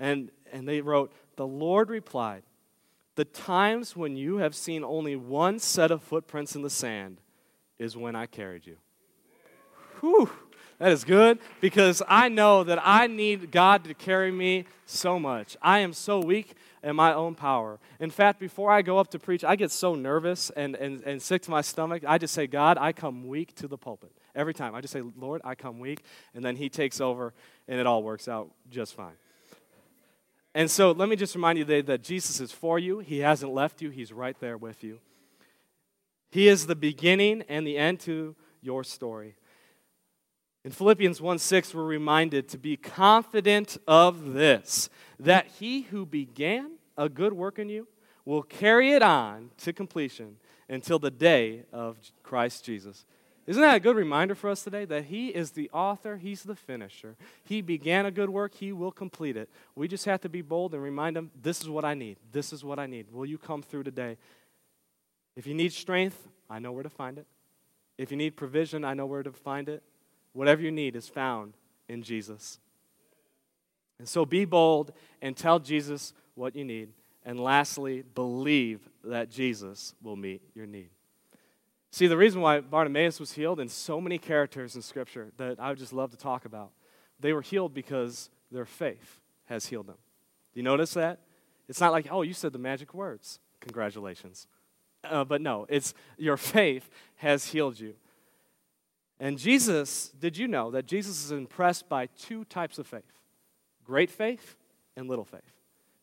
And, 0.00 0.30
and 0.50 0.66
they 0.66 0.80
wrote, 0.80 1.12
The 1.36 1.46
Lord 1.46 1.90
replied, 1.90 2.42
The 3.14 3.26
times 3.26 3.94
when 3.94 4.16
you 4.16 4.38
have 4.38 4.56
seen 4.56 4.82
only 4.82 5.14
one 5.14 5.60
set 5.60 5.92
of 5.92 6.02
footprints 6.02 6.56
in 6.56 6.62
the 6.62 6.70
sand 6.70 7.20
is 7.78 7.96
when 7.96 8.16
I 8.16 8.26
carried 8.26 8.66
you. 8.66 8.78
Whew, 10.00 10.30
that 10.78 10.92
is 10.92 11.04
good 11.04 11.38
because 11.60 12.02
I 12.08 12.30
know 12.30 12.64
that 12.64 12.80
I 12.82 13.06
need 13.06 13.50
God 13.50 13.84
to 13.84 13.92
carry 13.92 14.32
me 14.32 14.64
so 14.86 15.20
much. 15.20 15.56
I 15.60 15.80
am 15.80 15.92
so 15.92 16.20
weak 16.20 16.54
in 16.82 16.96
my 16.96 17.12
own 17.12 17.34
power. 17.34 17.78
In 18.00 18.08
fact, 18.08 18.40
before 18.40 18.70
I 18.70 18.80
go 18.80 18.96
up 18.96 19.10
to 19.10 19.18
preach, 19.18 19.44
I 19.44 19.56
get 19.56 19.70
so 19.70 19.94
nervous 19.94 20.48
and, 20.56 20.74
and, 20.76 21.02
and 21.02 21.20
sick 21.20 21.42
to 21.42 21.50
my 21.50 21.60
stomach. 21.60 22.02
I 22.06 22.16
just 22.16 22.32
say, 22.32 22.46
God, 22.46 22.78
I 22.78 22.92
come 22.92 23.28
weak 23.28 23.54
to 23.56 23.68
the 23.68 23.76
pulpit. 23.76 24.12
Every 24.34 24.54
time. 24.54 24.74
I 24.74 24.80
just 24.80 24.92
say, 24.92 25.02
Lord, 25.18 25.42
I 25.44 25.54
come 25.54 25.80
weak. 25.80 26.02
And 26.34 26.42
then 26.42 26.56
He 26.56 26.70
takes 26.70 27.00
over 27.00 27.34
and 27.68 27.78
it 27.78 27.86
all 27.86 28.02
works 28.02 28.28
out 28.28 28.50
just 28.70 28.94
fine. 28.94 29.16
And 30.54 30.70
so 30.70 30.90
let 30.92 31.08
me 31.08 31.16
just 31.16 31.34
remind 31.34 31.58
you 31.58 31.64
today 31.64 31.80
that 31.82 32.02
Jesus 32.02 32.40
is 32.40 32.50
for 32.50 32.78
you. 32.78 32.98
He 32.98 33.18
hasn't 33.18 33.52
left 33.52 33.80
you, 33.80 33.90
He's 33.90 34.12
right 34.12 34.38
there 34.40 34.56
with 34.56 34.82
you. 34.82 34.98
He 36.30 36.48
is 36.48 36.66
the 36.66 36.76
beginning 36.76 37.44
and 37.48 37.66
the 37.66 37.76
end 37.76 38.00
to 38.00 38.34
your 38.60 38.84
story. 38.84 39.36
In 40.64 40.70
Philippians 40.70 41.20
1 41.20 41.38
6, 41.38 41.74
we're 41.74 41.84
reminded 41.84 42.48
to 42.48 42.58
be 42.58 42.76
confident 42.76 43.78
of 43.88 44.32
this 44.34 44.90
that 45.18 45.46
he 45.58 45.82
who 45.82 46.04
began 46.04 46.72
a 46.96 47.08
good 47.08 47.32
work 47.32 47.58
in 47.58 47.68
you 47.68 47.88
will 48.24 48.42
carry 48.42 48.92
it 48.92 49.02
on 49.02 49.50
to 49.58 49.72
completion 49.72 50.36
until 50.68 50.98
the 50.98 51.10
day 51.10 51.64
of 51.72 51.96
Christ 52.22 52.64
Jesus. 52.64 53.06
Isn't 53.50 53.62
that 53.62 53.74
a 53.74 53.80
good 53.80 53.96
reminder 53.96 54.36
for 54.36 54.48
us 54.48 54.62
today 54.62 54.84
that 54.84 55.06
He 55.06 55.30
is 55.30 55.50
the 55.50 55.68
author, 55.70 56.18
He's 56.18 56.44
the 56.44 56.54
finisher. 56.54 57.16
He 57.42 57.62
began 57.62 58.06
a 58.06 58.12
good 58.12 58.30
work, 58.30 58.54
He 58.54 58.70
will 58.70 58.92
complete 58.92 59.36
it. 59.36 59.50
We 59.74 59.88
just 59.88 60.04
have 60.04 60.20
to 60.20 60.28
be 60.28 60.40
bold 60.40 60.72
and 60.72 60.80
remind 60.80 61.16
Him, 61.16 61.32
this 61.34 61.60
is 61.60 61.68
what 61.68 61.84
I 61.84 61.94
need. 61.94 62.18
This 62.30 62.52
is 62.52 62.62
what 62.62 62.78
I 62.78 62.86
need. 62.86 63.10
Will 63.10 63.26
you 63.26 63.38
come 63.38 63.60
through 63.60 63.82
today? 63.82 64.18
If 65.34 65.48
you 65.48 65.54
need 65.54 65.72
strength, 65.72 66.28
I 66.48 66.60
know 66.60 66.70
where 66.70 66.84
to 66.84 66.88
find 66.88 67.18
it. 67.18 67.26
If 67.98 68.12
you 68.12 68.16
need 68.16 68.36
provision, 68.36 68.84
I 68.84 68.94
know 68.94 69.06
where 69.06 69.24
to 69.24 69.32
find 69.32 69.68
it. 69.68 69.82
Whatever 70.32 70.62
you 70.62 70.70
need 70.70 70.94
is 70.94 71.08
found 71.08 71.54
in 71.88 72.04
Jesus. 72.04 72.60
And 73.98 74.08
so 74.08 74.24
be 74.24 74.44
bold 74.44 74.92
and 75.20 75.36
tell 75.36 75.58
Jesus 75.58 76.12
what 76.36 76.54
you 76.54 76.64
need. 76.64 76.90
And 77.24 77.40
lastly, 77.40 78.04
believe 78.14 78.88
that 79.02 79.28
Jesus 79.28 79.92
will 80.00 80.14
meet 80.14 80.40
your 80.54 80.66
need. 80.66 80.90
See, 81.90 82.06
the 82.06 82.16
reason 82.16 82.40
why 82.40 82.60
Bartimaeus 82.60 83.18
was 83.18 83.32
healed, 83.32 83.58
and 83.58 83.70
so 83.70 84.00
many 84.00 84.16
characters 84.16 84.76
in 84.76 84.82
Scripture 84.82 85.32
that 85.38 85.58
I 85.58 85.70
would 85.70 85.78
just 85.78 85.92
love 85.92 86.10
to 86.12 86.16
talk 86.16 86.44
about, 86.44 86.70
they 87.18 87.32
were 87.32 87.42
healed 87.42 87.74
because 87.74 88.30
their 88.52 88.64
faith 88.64 89.20
has 89.46 89.66
healed 89.66 89.88
them. 89.88 89.98
Do 90.54 90.60
you 90.60 90.64
notice 90.64 90.94
that? 90.94 91.18
It's 91.68 91.80
not 91.80 91.92
like, 91.92 92.08
oh, 92.10 92.22
you 92.22 92.32
said 92.32 92.52
the 92.52 92.58
magic 92.58 92.94
words. 92.94 93.40
Congratulations. 93.60 94.46
Uh, 95.02 95.24
but 95.24 95.40
no, 95.40 95.66
it's 95.68 95.94
your 96.16 96.36
faith 96.36 96.88
has 97.16 97.46
healed 97.46 97.78
you. 97.78 97.94
And 99.18 99.38
Jesus, 99.38 100.08
did 100.18 100.36
you 100.36 100.48
know 100.48 100.70
that 100.70 100.86
Jesus 100.86 101.24
is 101.24 101.30
impressed 101.30 101.88
by 101.88 102.06
two 102.06 102.44
types 102.44 102.78
of 102.78 102.86
faith 102.86 103.02
great 103.84 104.10
faith 104.10 104.56
and 104.96 105.08
little 105.08 105.24
faith? 105.24 105.59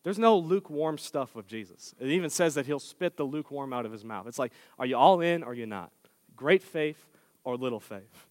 There's 0.08 0.18
no 0.18 0.38
lukewarm 0.38 0.96
stuff 0.96 1.34
with 1.34 1.46
Jesus. 1.46 1.94
It 2.00 2.06
even 2.06 2.30
says 2.30 2.54
that 2.54 2.64
he'll 2.64 2.78
spit 2.78 3.18
the 3.18 3.24
lukewarm 3.24 3.74
out 3.74 3.84
of 3.84 3.92
his 3.92 4.06
mouth. 4.06 4.26
It's 4.26 4.38
like, 4.38 4.52
are 4.78 4.86
you 4.86 4.96
all 4.96 5.20
in 5.20 5.42
or 5.42 5.50
are 5.50 5.54
you 5.54 5.66
not? 5.66 5.92
Great 6.34 6.62
faith 6.62 7.04
or 7.44 7.58
little 7.58 7.78
faith? 7.78 8.26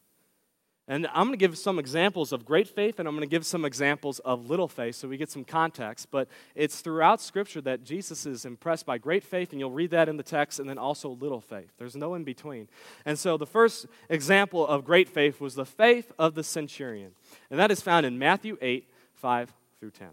And 0.87 1.05
I'm 1.13 1.27
going 1.27 1.33
to 1.33 1.37
give 1.37 1.55
some 1.55 1.77
examples 1.77 2.31
of 2.31 2.45
great 2.45 2.67
faith 2.67 2.97
and 2.97 3.07
I'm 3.07 3.13
going 3.13 3.29
to 3.29 3.31
give 3.31 3.45
some 3.45 3.63
examples 3.63 4.17
of 4.25 4.49
little 4.49 4.67
faith 4.67 4.95
so 4.95 5.07
we 5.07 5.17
get 5.17 5.29
some 5.29 5.43
context. 5.43 6.07
But 6.09 6.29
it's 6.55 6.81
throughout 6.81 7.21
Scripture 7.21 7.61
that 7.61 7.83
Jesus 7.83 8.25
is 8.25 8.43
impressed 8.43 8.87
by 8.87 8.97
great 8.97 9.23
faith, 9.23 9.51
and 9.51 9.59
you'll 9.59 9.69
read 9.69 9.91
that 9.91 10.09
in 10.09 10.17
the 10.17 10.23
text, 10.23 10.59
and 10.59 10.67
then 10.67 10.79
also 10.79 11.09
little 11.09 11.41
faith. 11.41 11.73
There's 11.77 11.95
no 11.95 12.15
in 12.15 12.23
between. 12.23 12.69
And 13.05 13.19
so 13.19 13.37
the 13.37 13.45
first 13.45 13.85
example 14.09 14.65
of 14.65 14.83
great 14.83 15.09
faith 15.09 15.39
was 15.39 15.53
the 15.53 15.63
faith 15.63 16.11
of 16.17 16.33
the 16.33 16.43
centurion. 16.43 17.11
And 17.51 17.59
that 17.59 17.69
is 17.69 17.81
found 17.81 18.03
in 18.07 18.17
Matthew 18.17 18.57
8, 18.63 18.89
5 19.13 19.53
through 19.79 19.91
10. 19.91 20.07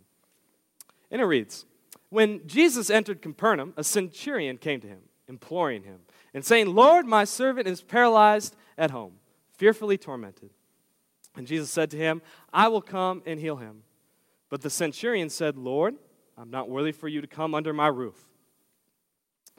And 1.14 1.22
it 1.22 1.26
reads 1.26 1.64
When 2.10 2.44
Jesus 2.44 2.90
entered 2.90 3.22
Capernaum, 3.22 3.72
a 3.76 3.84
centurion 3.84 4.58
came 4.58 4.80
to 4.80 4.88
him, 4.88 4.98
imploring 5.28 5.84
him, 5.84 6.00
and 6.34 6.44
saying, 6.44 6.74
Lord, 6.74 7.06
my 7.06 7.22
servant 7.22 7.68
is 7.68 7.80
paralyzed 7.80 8.56
at 8.76 8.90
home, 8.90 9.12
fearfully 9.56 9.96
tormented. 9.96 10.50
And 11.36 11.46
Jesus 11.46 11.70
said 11.70 11.92
to 11.92 11.96
him, 11.96 12.20
I 12.52 12.66
will 12.66 12.82
come 12.82 13.22
and 13.26 13.38
heal 13.38 13.56
him. 13.56 13.84
But 14.50 14.62
the 14.62 14.70
centurion 14.70 15.30
said, 15.30 15.56
Lord, 15.56 15.94
I'm 16.36 16.50
not 16.50 16.68
worthy 16.68 16.90
for 16.90 17.06
you 17.06 17.20
to 17.20 17.28
come 17.28 17.54
under 17.54 17.72
my 17.72 17.86
roof. 17.86 18.16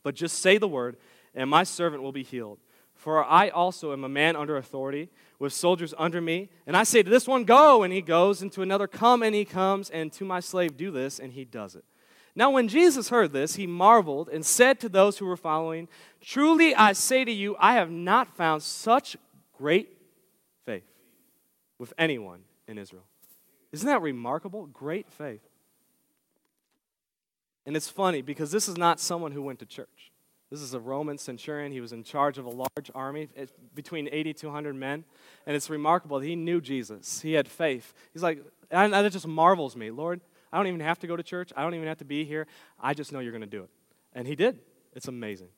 But 0.04 0.14
just 0.14 0.40
say 0.40 0.58
the 0.58 0.68
word, 0.68 0.98
and 1.34 1.50
my 1.50 1.64
servant 1.64 2.04
will 2.04 2.12
be 2.12 2.24
healed. 2.24 2.60
For 3.06 3.24
I 3.24 3.50
also 3.50 3.94
am 3.94 4.04
a 4.04 4.10
man 4.10 4.36
under 4.36 4.58
authority, 4.58 5.10
with 5.38 5.54
soldiers 5.54 5.94
under 5.96 6.20
me. 6.20 6.50
And 6.66 6.76
I 6.76 6.82
say 6.82 7.04
to 7.04 7.10
this 7.10 7.28
one, 7.28 7.44
Go, 7.44 7.84
and 7.84 7.94
he 7.94 8.02
goes, 8.02 8.42
and 8.42 8.52
to 8.54 8.64
another, 8.64 8.88
Come, 8.88 9.22
and 9.22 9.36
he 9.36 9.46
comes, 9.46 9.92
and 9.92 10.12
to 10.14 10.26
my 10.26 10.40
slave, 10.40 10.76
Do 10.76 10.90
this, 10.90 11.20
and 11.20 11.32
he 11.32 11.46
does 11.46 11.76
it. 11.76 11.84
Now, 12.34 12.50
when 12.50 12.68
Jesus 12.68 13.10
heard 13.10 13.32
this, 13.32 13.58
he 13.58 13.68
marveled 13.68 14.28
and 14.30 14.44
said 14.44 14.80
to 14.80 14.90
those 14.90 15.20
who 15.20 15.28
were 15.28 15.38
following, 15.38 15.88
Truly 16.20 16.74
I 16.74 16.94
say 16.94 17.24
to 17.24 17.32
you, 17.32 17.56
I 17.60 17.74
have 17.74 17.92
not 17.92 18.36
found 18.36 18.64
such 18.64 19.16
great 19.56 19.96
faith 20.66 20.90
with 21.78 21.94
anyone 22.00 22.40
in 22.68 22.80
Israel. 22.80 23.06
Isn't 23.72 23.86
that 23.86 24.02
remarkable? 24.02 24.66
Great 24.66 25.12
faith. 25.12 25.48
And 27.68 27.78
it's 27.78 27.88
funny 27.88 28.24
because 28.24 28.50
this 28.50 28.68
is 28.68 28.78
not 28.78 29.00
someone 29.00 29.32
who 29.32 29.44
went 29.44 29.60
to 29.60 29.68
church. 29.68 30.12
This 30.56 30.64
is 30.64 30.74
a 30.74 30.80
Roman 30.80 31.18
centurion. 31.18 31.74
He 31.74 31.82
was 31.82 31.92
in 31.92 32.02
charge 32.02 32.38
of 32.38 32.46
a 32.46 32.50
large 32.50 32.90
army, 32.96 33.28
eh, 33.36 33.48
between 33.74 34.08
80 34.10 34.34
to 34.36 34.46
100 34.48 34.74
men. 34.74 35.04
And 35.46 35.54
it's 35.54 35.70
remarkable 35.70 36.18
that 36.18 36.26
he 36.26 36.38
knew 36.38 36.62
Jesus. 36.62 37.20
He 37.20 37.34
had 37.34 37.46
faith. 37.50 37.94
He's 38.14 38.24
like, 38.24 38.42
and 38.72 38.94
that 38.94 39.12
just 39.12 39.28
marvels 39.28 39.76
me. 39.76 39.92
Lord, 39.92 40.22
I 40.54 40.58
don't 40.58 40.68
even 40.68 40.80
have 40.80 40.98
to 41.00 41.08
go 41.08 41.18
to 41.18 41.24
church. 41.24 41.52
I 41.58 41.64
don't 41.64 41.74
even 41.74 41.90
have 41.90 41.98
to 41.98 42.06
be 42.06 42.24
here. 42.24 42.48
I 42.80 42.94
just 42.94 43.12
know 43.12 43.20
you're 43.20 43.34
going 43.34 43.42
to 43.42 43.48
do 43.48 43.64
it. 43.64 43.70
And 44.14 44.26
he 44.30 44.36
did. 44.38 44.60
It's 44.94 45.10
amazing. 45.10 45.50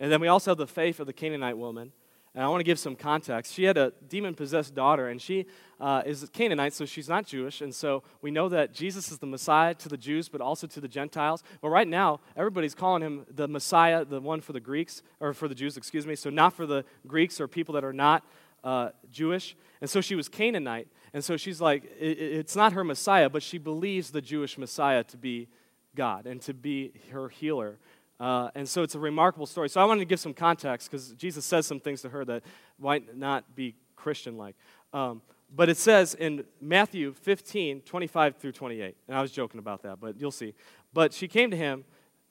And 0.00 0.10
then 0.10 0.20
we 0.20 0.26
also 0.26 0.50
have 0.50 0.58
the 0.58 0.66
faith 0.66 0.98
of 0.98 1.06
the 1.06 1.12
Canaanite 1.12 1.56
woman. 1.56 1.92
And 2.36 2.44
I 2.44 2.48
want 2.48 2.60
to 2.60 2.64
give 2.64 2.78
some 2.78 2.94
context. 2.94 3.54
She 3.54 3.64
had 3.64 3.78
a 3.78 3.94
demon 4.10 4.34
possessed 4.34 4.74
daughter, 4.74 5.08
and 5.08 5.22
she 5.22 5.46
uh, 5.80 6.02
is 6.04 6.28
Canaanite, 6.34 6.74
so 6.74 6.84
she's 6.84 7.08
not 7.08 7.24
Jewish. 7.24 7.62
And 7.62 7.74
so 7.74 8.02
we 8.20 8.30
know 8.30 8.50
that 8.50 8.74
Jesus 8.74 9.10
is 9.10 9.16
the 9.16 9.26
Messiah 9.26 9.72
to 9.76 9.88
the 9.88 9.96
Jews, 9.96 10.28
but 10.28 10.42
also 10.42 10.66
to 10.66 10.78
the 10.78 10.86
Gentiles. 10.86 11.42
But 11.62 11.70
right 11.70 11.88
now, 11.88 12.20
everybody's 12.36 12.74
calling 12.74 13.00
him 13.00 13.24
the 13.34 13.48
Messiah, 13.48 14.04
the 14.04 14.20
one 14.20 14.42
for 14.42 14.52
the 14.52 14.60
Greeks, 14.60 15.02
or 15.18 15.32
for 15.32 15.48
the 15.48 15.54
Jews, 15.54 15.78
excuse 15.78 16.06
me. 16.06 16.14
So 16.14 16.28
not 16.28 16.52
for 16.52 16.66
the 16.66 16.84
Greeks 17.06 17.40
or 17.40 17.48
people 17.48 17.72
that 17.72 17.84
are 17.84 17.94
not 17.94 18.22
uh, 18.62 18.90
Jewish. 19.10 19.56
And 19.80 19.88
so 19.88 20.02
she 20.02 20.14
was 20.14 20.28
Canaanite. 20.28 20.88
And 21.14 21.24
so 21.24 21.38
she's 21.38 21.62
like, 21.62 21.84
it, 21.98 22.18
it's 22.18 22.54
not 22.54 22.74
her 22.74 22.84
Messiah, 22.84 23.30
but 23.30 23.42
she 23.42 23.56
believes 23.56 24.10
the 24.10 24.20
Jewish 24.20 24.58
Messiah 24.58 25.04
to 25.04 25.16
be 25.16 25.48
God 25.94 26.26
and 26.26 26.42
to 26.42 26.52
be 26.52 26.92
her 27.12 27.30
healer. 27.30 27.78
Uh, 28.18 28.50
and 28.54 28.68
so 28.68 28.82
it's 28.82 28.94
a 28.94 28.98
remarkable 28.98 29.46
story. 29.46 29.68
So 29.68 29.80
I 29.80 29.84
wanted 29.84 30.00
to 30.00 30.06
give 30.06 30.20
some 30.20 30.32
context 30.32 30.90
because 30.90 31.12
Jesus 31.12 31.44
says 31.44 31.66
some 31.66 31.80
things 31.80 32.02
to 32.02 32.08
her 32.08 32.24
that 32.24 32.42
might 32.78 33.16
not 33.16 33.54
be 33.54 33.74
Christian 33.94 34.36
like. 34.36 34.56
Um, 34.92 35.20
but 35.54 35.68
it 35.68 35.76
says 35.76 36.14
in 36.14 36.44
Matthew 36.60 37.12
15, 37.12 37.82
25 37.82 38.36
through 38.36 38.52
28. 38.52 38.96
And 39.08 39.16
I 39.16 39.20
was 39.20 39.30
joking 39.30 39.58
about 39.58 39.82
that, 39.82 40.00
but 40.00 40.18
you'll 40.18 40.30
see. 40.30 40.54
But 40.92 41.12
she 41.12 41.28
came 41.28 41.50
to 41.50 41.56
him 41.56 41.84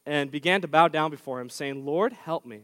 and 0.05 0.31
began 0.31 0.61
to 0.61 0.67
bow 0.67 0.87
down 0.87 1.11
before 1.11 1.39
him, 1.39 1.49
saying, 1.49 1.85
Lord, 1.85 2.13
help 2.13 2.45
me. 2.45 2.61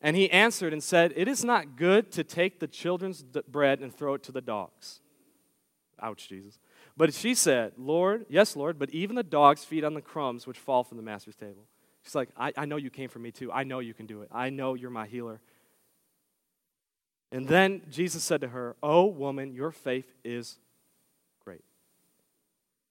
And 0.00 0.16
he 0.16 0.30
answered 0.30 0.72
and 0.72 0.82
said, 0.82 1.12
It 1.16 1.28
is 1.28 1.44
not 1.44 1.76
good 1.76 2.12
to 2.12 2.24
take 2.24 2.60
the 2.60 2.66
children's 2.66 3.22
bread 3.22 3.80
and 3.80 3.94
throw 3.94 4.14
it 4.14 4.22
to 4.24 4.32
the 4.32 4.40
dogs. 4.40 5.00
Ouch, 6.02 6.28
Jesus. 6.28 6.58
But 6.96 7.14
she 7.14 7.34
said, 7.34 7.72
Lord, 7.78 8.26
yes, 8.28 8.54
Lord, 8.56 8.78
but 8.78 8.90
even 8.90 9.16
the 9.16 9.22
dogs 9.22 9.64
feed 9.64 9.84
on 9.84 9.94
the 9.94 10.02
crumbs 10.02 10.46
which 10.46 10.58
fall 10.58 10.84
from 10.84 10.96
the 10.98 11.02
master's 11.02 11.36
table. 11.36 11.64
She's 12.04 12.14
like, 12.14 12.28
I, 12.36 12.52
I 12.56 12.64
know 12.66 12.76
you 12.76 12.90
came 12.90 13.08
for 13.08 13.18
me 13.18 13.30
too. 13.32 13.50
I 13.50 13.64
know 13.64 13.78
you 13.80 13.94
can 13.94 14.06
do 14.06 14.22
it. 14.22 14.28
I 14.30 14.50
know 14.50 14.74
you're 14.74 14.90
my 14.90 15.06
healer. 15.06 15.40
And 17.32 17.48
then 17.48 17.82
Jesus 17.90 18.22
said 18.22 18.42
to 18.42 18.48
her, 18.48 18.76
Oh, 18.82 19.06
woman, 19.06 19.54
your 19.54 19.72
faith 19.72 20.12
is 20.22 20.58
great. 21.44 21.64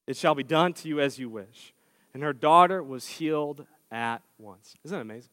It 0.07 0.17
shall 0.17 0.35
be 0.35 0.43
done 0.43 0.73
to 0.73 0.89
you 0.89 0.99
as 0.99 1.19
you 1.19 1.29
wish. 1.29 1.73
And 2.13 2.23
her 2.23 2.33
daughter 2.33 2.83
was 2.83 3.07
healed 3.07 3.65
at 3.91 4.21
once. 4.37 4.75
Isn't 4.83 4.97
that 4.97 5.01
amazing? 5.01 5.31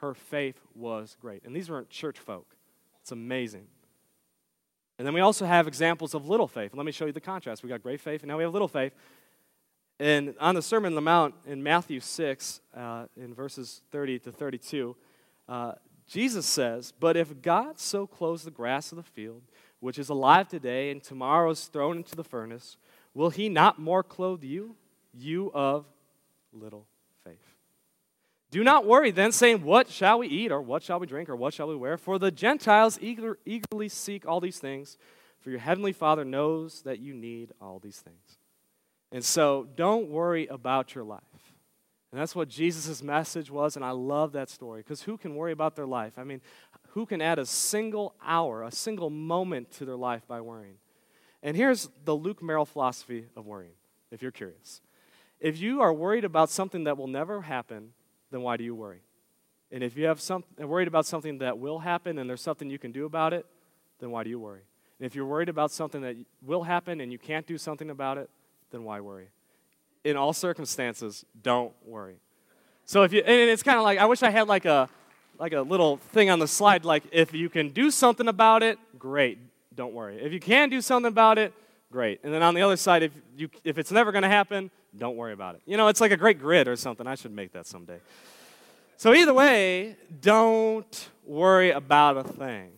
Her 0.00 0.14
faith 0.14 0.60
was 0.74 1.16
great. 1.20 1.42
And 1.44 1.56
these 1.56 1.70
weren't 1.70 1.88
church 1.88 2.18
folk. 2.18 2.54
It's 3.00 3.12
amazing. 3.12 3.66
And 4.98 5.06
then 5.06 5.14
we 5.14 5.20
also 5.20 5.44
have 5.44 5.66
examples 5.66 6.14
of 6.14 6.28
little 6.28 6.48
faith. 6.48 6.72
Let 6.74 6.86
me 6.86 6.92
show 6.92 7.06
you 7.06 7.12
the 7.12 7.20
contrast. 7.20 7.62
We 7.62 7.68
got 7.68 7.82
great 7.82 8.00
faith, 8.00 8.22
and 8.22 8.28
now 8.28 8.36
we 8.36 8.44
have 8.44 8.52
little 8.52 8.68
faith. 8.68 8.94
And 9.98 10.34
on 10.40 10.54
the 10.54 10.62
Sermon 10.62 10.92
on 10.92 10.94
the 10.94 11.00
Mount 11.00 11.34
in 11.46 11.62
Matthew 11.62 12.00
6, 12.00 12.60
uh, 12.76 13.06
in 13.16 13.32
verses 13.32 13.80
30 13.90 14.18
to 14.20 14.32
32, 14.32 14.94
uh, 15.48 15.72
Jesus 16.06 16.44
says, 16.44 16.92
But 16.98 17.16
if 17.16 17.40
God 17.40 17.78
so 17.78 18.06
clothes 18.06 18.44
the 18.44 18.50
grass 18.50 18.92
of 18.92 18.96
the 18.96 19.02
field, 19.02 19.42
which 19.80 19.98
is 19.98 20.08
alive 20.08 20.48
today 20.48 20.90
and 20.90 21.02
tomorrow 21.02 21.50
is 21.50 21.64
thrown 21.66 21.96
into 21.96 22.14
the 22.14 22.24
furnace, 22.24 22.76
will 23.14 23.30
he 23.30 23.48
not 23.48 23.78
more 23.78 24.02
clothe 24.02 24.44
you, 24.44 24.76
you 25.14 25.50
of 25.54 25.86
little 26.52 26.86
faith? 27.24 27.56
Do 28.50 28.62
not 28.62 28.86
worry 28.86 29.10
then, 29.10 29.32
saying, 29.32 29.62
What 29.62 29.88
shall 29.88 30.18
we 30.18 30.28
eat, 30.28 30.52
or 30.52 30.60
what 30.60 30.82
shall 30.82 31.00
we 31.00 31.06
drink, 31.06 31.30
or 31.30 31.36
what 31.36 31.54
shall 31.54 31.68
we 31.68 31.76
wear? 31.76 31.96
For 31.96 32.18
the 32.18 32.30
Gentiles 32.30 32.98
eager, 33.00 33.38
eagerly 33.46 33.88
seek 33.88 34.26
all 34.26 34.40
these 34.40 34.58
things, 34.58 34.98
for 35.40 35.50
your 35.50 35.58
heavenly 35.58 35.92
Father 35.92 36.24
knows 36.24 36.82
that 36.82 36.98
you 36.98 37.14
need 37.14 37.52
all 37.60 37.78
these 37.78 37.98
things. 37.98 38.38
And 39.12 39.24
so 39.24 39.68
don't 39.76 40.08
worry 40.08 40.46
about 40.46 40.94
your 40.94 41.04
life. 41.04 41.22
And 42.12 42.20
that's 42.20 42.34
what 42.34 42.48
Jesus' 42.48 43.02
message 43.02 43.50
was, 43.50 43.76
and 43.76 43.84
I 43.84 43.90
love 43.90 44.32
that 44.32 44.48
story 44.48 44.80
because 44.80 45.02
who 45.02 45.18
can 45.18 45.34
worry 45.34 45.52
about 45.52 45.76
their 45.76 45.86
life? 45.86 46.18
I 46.18 46.24
mean, 46.24 46.40
who 46.90 47.04
can 47.04 47.20
add 47.20 47.38
a 47.38 47.46
single 47.46 48.14
hour, 48.24 48.62
a 48.62 48.70
single 48.70 49.10
moment 49.10 49.70
to 49.72 49.84
their 49.84 49.96
life 49.96 50.26
by 50.26 50.40
worrying? 50.40 50.76
And 51.42 51.56
here's 51.56 51.90
the 52.04 52.14
Luke 52.14 52.42
Merrill 52.42 52.64
philosophy 52.64 53.26
of 53.36 53.46
worrying, 53.46 53.74
if 54.10 54.22
you're 54.22 54.30
curious. 54.30 54.80
If 55.40 55.60
you 55.60 55.82
are 55.82 55.92
worried 55.92 56.24
about 56.24 56.48
something 56.48 56.84
that 56.84 56.96
will 56.96 57.06
never 57.06 57.42
happen, 57.42 57.92
then 58.30 58.40
why 58.40 58.56
do 58.56 58.64
you 58.64 58.74
worry? 58.74 59.02
And 59.70 59.82
if 59.82 59.96
you 59.96 60.06
have 60.06 60.20
some, 60.20 60.44
worried 60.58 60.88
about 60.88 61.06
something 61.06 61.38
that 61.38 61.58
will 61.58 61.80
happen 61.80 62.18
and 62.18 62.30
there's 62.30 62.40
something 62.40 62.70
you 62.70 62.78
can 62.78 62.92
do 62.92 63.04
about 63.04 63.32
it, 63.32 63.44
then 63.98 64.10
why 64.10 64.24
do 64.24 64.30
you 64.30 64.38
worry? 64.38 64.62
And 64.98 65.06
if 65.06 65.14
you're 65.14 65.26
worried 65.26 65.48
about 65.48 65.70
something 65.70 66.00
that 66.02 66.16
will 66.40 66.62
happen 66.62 67.00
and 67.00 67.12
you 67.12 67.18
can't 67.18 67.46
do 67.46 67.58
something 67.58 67.90
about 67.90 68.16
it, 68.16 68.30
then 68.70 68.84
why 68.84 69.00
worry? 69.00 69.28
In 70.04 70.16
all 70.16 70.32
circumstances, 70.32 71.24
don't 71.42 71.72
worry. 71.84 72.16
So 72.84 73.02
if 73.02 73.12
you, 73.12 73.20
and 73.20 73.50
it's 73.50 73.62
kind 73.62 73.78
of 73.78 73.84
like, 73.84 73.98
I 73.98 74.06
wish 74.06 74.22
I 74.22 74.30
had 74.30 74.46
like 74.46 74.64
a, 74.64 74.88
like 75.38 75.52
a 75.52 75.60
little 75.60 75.96
thing 75.96 76.30
on 76.30 76.38
the 76.38 76.48
slide, 76.48 76.84
like 76.84 77.04
if 77.12 77.34
you 77.34 77.48
can 77.48 77.70
do 77.70 77.90
something 77.90 78.28
about 78.28 78.62
it, 78.62 78.78
great, 78.98 79.38
don't 79.74 79.92
worry. 79.92 80.22
If 80.22 80.32
you 80.32 80.40
can 80.40 80.70
do 80.70 80.80
something 80.80 81.08
about 81.08 81.38
it, 81.38 81.52
great. 81.90 82.20
And 82.22 82.32
then 82.32 82.42
on 82.42 82.54
the 82.54 82.62
other 82.62 82.76
side, 82.76 83.02
if, 83.02 83.12
you, 83.36 83.48
if 83.64 83.78
it's 83.78 83.90
never 83.90 84.12
going 84.12 84.22
to 84.22 84.28
happen, 84.28 84.70
don't 84.96 85.16
worry 85.16 85.32
about 85.32 85.56
it. 85.56 85.62
You 85.66 85.76
know, 85.76 85.88
it's 85.88 86.00
like 86.00 86.12
a 86.12 86.16
great 86.16 86.38
grid 86.38 86.68
or 86.68 86.76
something. 86.76 87.06
I 87.06 87.16
should 87.16 87.32
make 87.32 87.52
that 87.52 87.66
someday. 87.66 87.98
So 88.96 89.12
either 89.12 89.34
way, 89.34 89.96
don't 90.22 91.08
worry 91.24 91.70
about 91.70 92.16
a 92.16 92.24
thing. 92.24 92.70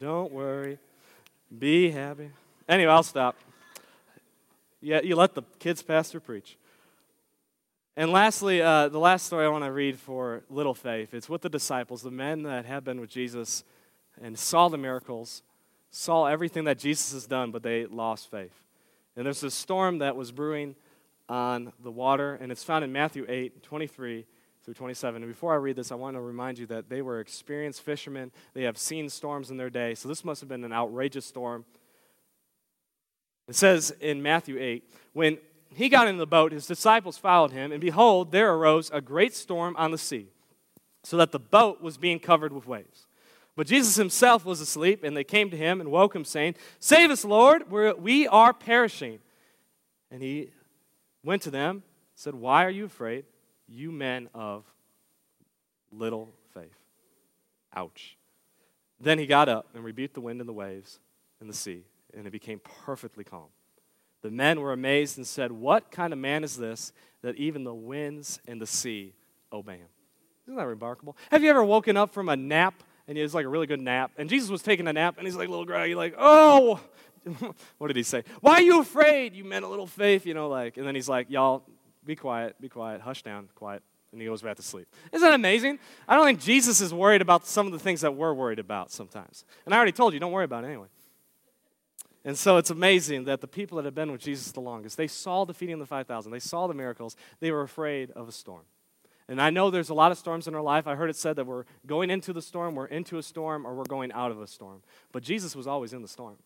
Don't 0.00 0.32
worry. 0.32 0.78
Be 1.58 1.90
happy. 1.90 2.30
Anyway, 2.68 2.90
I'll 2.90 3.02
stop. 3.02 3.36
Yeah, 4.84 5.00
you 5.02 5.16
let 5.16 5.34
the 5.34 5.42
kids 5.58 5.82
pastor 5.82 6.20
preach. 6.20 6.58
And 7.96 8.12
lastly, 8.12 8.60
uh, 8.60 8.88
the 8.88 8.98
last 8.98 9.24
story 9.24 9.46
I 9.46 9.48
want 9.48 9.64
to 9.64 9.72
read 9.72 9.98
for 9.98 10.42
little 10.50 10.74
faith. 10.74 11.14
It's 11.14 11.26
with 11.26 11.40
the 11.40 11.48
disciples, 11.48 12.02
the 12.02 12.10
men 12.10 12.42
that 12.42 12.66
have 12.66 12.84
been 12.84 13.00
with 13.00 13.08
Jesus 13.08 13.64
and 14.20 14.38
saw 14.38 14.68
the 14.68 14.76
miracles, 14.76 15.42
saw 15.90 16.26
everything 16.26 16.64
that 16.64 16.78
Jesus 16.78 17.14
has 17.14 17.26
done, 17.26 17.50
but 17.50 17.62
they 17.62 17.86
lost 17.86 18.30
faith. 18.30 18.52
And 19.16 19.24
there's 19.24 19.40
this 19.40 19.54
storm 19.54 20.00
that 20.00 20.16
was 20.16 20.32
brewing 20.32 20.74
on 21.30 21.72
the 21.82 21.90
water, 21.90 22.34
and 22.34 22.52
it's 22.52 22.62
found 22.62 22.84
in 22.84 22.92
Matthew 22.92 23.24
8, 23.26 23.62
23 23.62 24.26
through 24.64 24.74
27. 24.74 25.22
And 25.22 25.32
before 25.32 25.54
I 25.54 25.56
read 25.56 25.76
this, 25.76 25.92
I 25.92 25.94
want 25.94 26.16
to 26.16 26.20
remind 26.20 26.58
you 26.58 26.66
that 26.66 26.90
they 26.90 27.00
were 27.00 27.20
experienced 27.20 27.80
fishermen. 27.80 28.32
They 28.52 28.64
have 28.64 28.76
seen 28.76 29.08
storms 29.08 29.50
in 29.50 29.56
their 29.56 29.70
day, 29.70 29.94
so 29.94 30.10
this 30.10 30.26
must 30.26 30.42
have 30.42 30.48
been 30.50 30.62
an 30.62 30.74
outrageous 30.74 31.24
storm. 31.24 31.64
It 33.48 33.54
says 33.54 33.94
in 34.00 34.22
Matthew 34.22 34.58
8, 34.58 34.88
when 35.12 35.38
he 35.74 35.88
got 35.88 36.08
in 36.08 36.16
the 36.16 36.26
boat, 36.26 36.52
his 36.52 36.66
disciples 36.66 37.18
followed 37.18 37.52
him, 37.52 37.72
and 37.72 37.80
behold, 37.80 38.32
there 38.32 38.54
arose 38.54 38.90
a 38.90 39.00
great 39.00 39.34
storm 39.34 39.74
on 39.76 39.90
the 39.90 39.98
sea, 39.98 40.28
so 41.02 41.16
that 41.16 41.32
the 41.32 41.38
boat 41.38 41.82
was 41.82 41.98
being 41.98 42.18
covered 42.18 42.52
with 42.52 42.66
waves. 42.66 43.06
But 43.56 43.66
Jesus 43.66 43.96
himself 43.96 44.44
was 44.44 44.60
asleep, 44.60 45.04
and 45.04 45.16
they 45.16 45.24
came 45.24 45.50
to 45.50 45.56
him 45.56 45.80
and 45.80 45.90
woke 45.90 46.14
him, 46.14 46.24
saying, 46.24 46.54
Save 46.80 47.10
us, 47.10 47.24
Lord, 47.24 47.70
we 47.70 48.26
are 48.26 48.52
perishing. 48.52 49.20
And 50.10 50.22
he 50.22 50.50
went 51.22 51.42
to 51.42 51.50
them, 51.50 51.82
said, 52.14 52.34
Why 52.34 52.64
are 52.64 52.70
you 52.70 52.86
afraid, 52.86 53.26
you 53.68 53.92
men 53.92 54.28
of 54.34 54.64
little 55.92 56.32
faith? 56.52 56.78
Ouch. 57.76 58.16
Then 59.00 59.18
he 59.18 59.26
got 59.26 59.48
up 59.48 59.68
and 59.74 59.84
rebuked 59.84 60.14
the 60.14 60.20
wind 60.20 60.40
and 60.40 60.48
the 60.48 60.52
waves 60.52 60.98
and 61.40 61.48
the 61.48 61.54
sea 61.54 61.84
and 62.16 62.26
it 62.26 62.30
became 62.30 62.60
perfectly 62.84 63.24
calm. 63.24 63.48
The 64.22 64.30
men 64.30 64.60
were 64.60 64.72
amazed 64.72 65.18
and 65.18 65.26
said, 65.26 65.52
What 65.52 65.90
kind 65.90 66.12
of 66.12 66.18
man 66.18 66.44
is 66.44 66.56
this 66.56 66.92
that 67.22 67.36
even 67.36 67.64
the 67.64 67.74
winds 67.74 68.40
and 68.48 68.60
the 68.60 68.66
sea 68.66 69.12
obey 69.52 69.76
him? 69.76 69.88
Isn't 70.46 70.56
that 70.56 70.66
remarkable? 70.66 71.16
Have 71.30 71.42
you 71.42 71.50
ever 71.50 71.62
woken 71.62 71.96
up 71.96 72.12
from 72.12 72.28
a 72.28 72.36
nap 72.36 72.82
and 73.06 73.18
it 73.18 73.22
was 73.22 73.34
like 73.34 73.44
a 73.44 73.48
really 73.48 73.66
good 73.66 73.80
nap 73.80 74.12
and 74.16 74.28
Jesus 74.30 74.48
was 74.48 74.62
taking 74.62 74.88
a 74.88 74.92
nap 74.92 75.16
and 75.18 75.26
he's 75.26 75.36
like 75.36 75.50
little 75.50 75.66
groggy, 75.66 75.94
like, 75.94 76.14
Oh, 76.18 76.80
what 77.78 77.88
did 77.88 77.96
he 77.96 78.02
say? 78.02 78.24
Why 78.40 78.54
are 78.54 78.62
you 78.62 78.80
afraid? 78.80 79.34
You 79.34 79.44
men 79.44 79.62
a 79.62 79.68
little 79.68 79.86
faith, 79.86 80.24
you 80.24 80.32
know, 80.32 80.48
like, 80.48 80.78
and 80.78 80.86
then 80.86 80.94
he's 80.94 81.08
like, 81.08 81.28
Y'all, 81.28 81.62
be 82.04 82.16
quiet, 82.16 82.56
be 82.60 82.70
quiet, 82.70 83.02
hush 83.02 83.22
down, 83.22 83.50
quiet. 83.54 83.82
And 84.12 84.22
he 84.22 84.28
goes 84.28 84.42
back 84.42 84.56
to 84.56 84.62
sleep. 84.62 84.86
Isn't 85.12 85.26
that 85.26 85.34
amazing? 85.34 85.80
I 86.06 86.14
don't 86.14 86.24
think 86.24 86.40
Jesus 86.40 86.80
is 86.80 86.94
worried 86.94 87.20
about 87.20 87.46
some 87.46 87.66
of 87.66 87.72
the 87.72 87.80
things 87.80 88.00
that 88.02 88.14
we're 88.14 88.32
worried 88.32 88.60
about 88.60 88.92
sometimes. 88.92 89.44
And 89.66 89.74
I 89.74 89.76
already 89.76 89.92
told 89.92 90.14
you, 90.14 90.20
don't 90.20 90.30
worry 90.30 90.44
about 90.44 90.62
it 90.64 90.68
anyway. 90.68 90.86
And 92.24 92.38
so 92.38 92.56
it's 92.56 92.70
amazing 92.70 93.24
that 93.24 93.40
the 93.40 93.46
people 93.46 93.76
that 93.76 93.84
have 93.84 93.94
been 93.94 94.10
with 94.10 94.22
Jesus 94.22 94.50
the 94.52 94.60
longest, 94.60 94.96
they 94.96 95.06
saw 95.06 95.44
the 95.44 95.52
feeding 95.52 95.74
of 95.74 95.80
the 95.80 95.86
5,000, 95.86 96.32
they 96.32 96.38
saw 96.38 96.66
the 96.66 96.74
miracles, 96.74 97.16
they 97.40 97.50
were 97.50 97.62
afraid 97.62 98.10
of 98.12 98.28
a 98.28 98.32
storm. 98.32 98.62
And 99.28 99.40
I 99.40 99.50
know 99.50 99.70
there's 99.70 99.90
a 99.90 99.94
lot 99.94 100.12
of 100.12 100.18
storms 100.18 100.46
in 100.46 100.54
our 100.54 100.62
life. 100.62 100.86
I 100.86 100.94
heard 100.96 101.08
it 101.08 101.16
said 101.16 101.36
that 101.36 101.46
we're 101.46 101.64
going 101.86 102.10
into 102.10 102.32
the 102.32 102.42
storm, 102.42 102.74
we're 102.74 102.86
into 102.86 103.16
a 103.16 103.22
storm, 103.22 103.66
or 103.66 103.74
we're 103.74 103.84
going 103.84 104.12
out 104.12 104.30
of 104.30 104.40
a 104.40 104.46
storm. 104.46 104.82
But 105.12 105.22
Jesus 105.22 105.56
was 105.56 105.66
always 105.66 105.92
in 105.92 106.02
the 106.02 106.08
storm. 106.08 106.36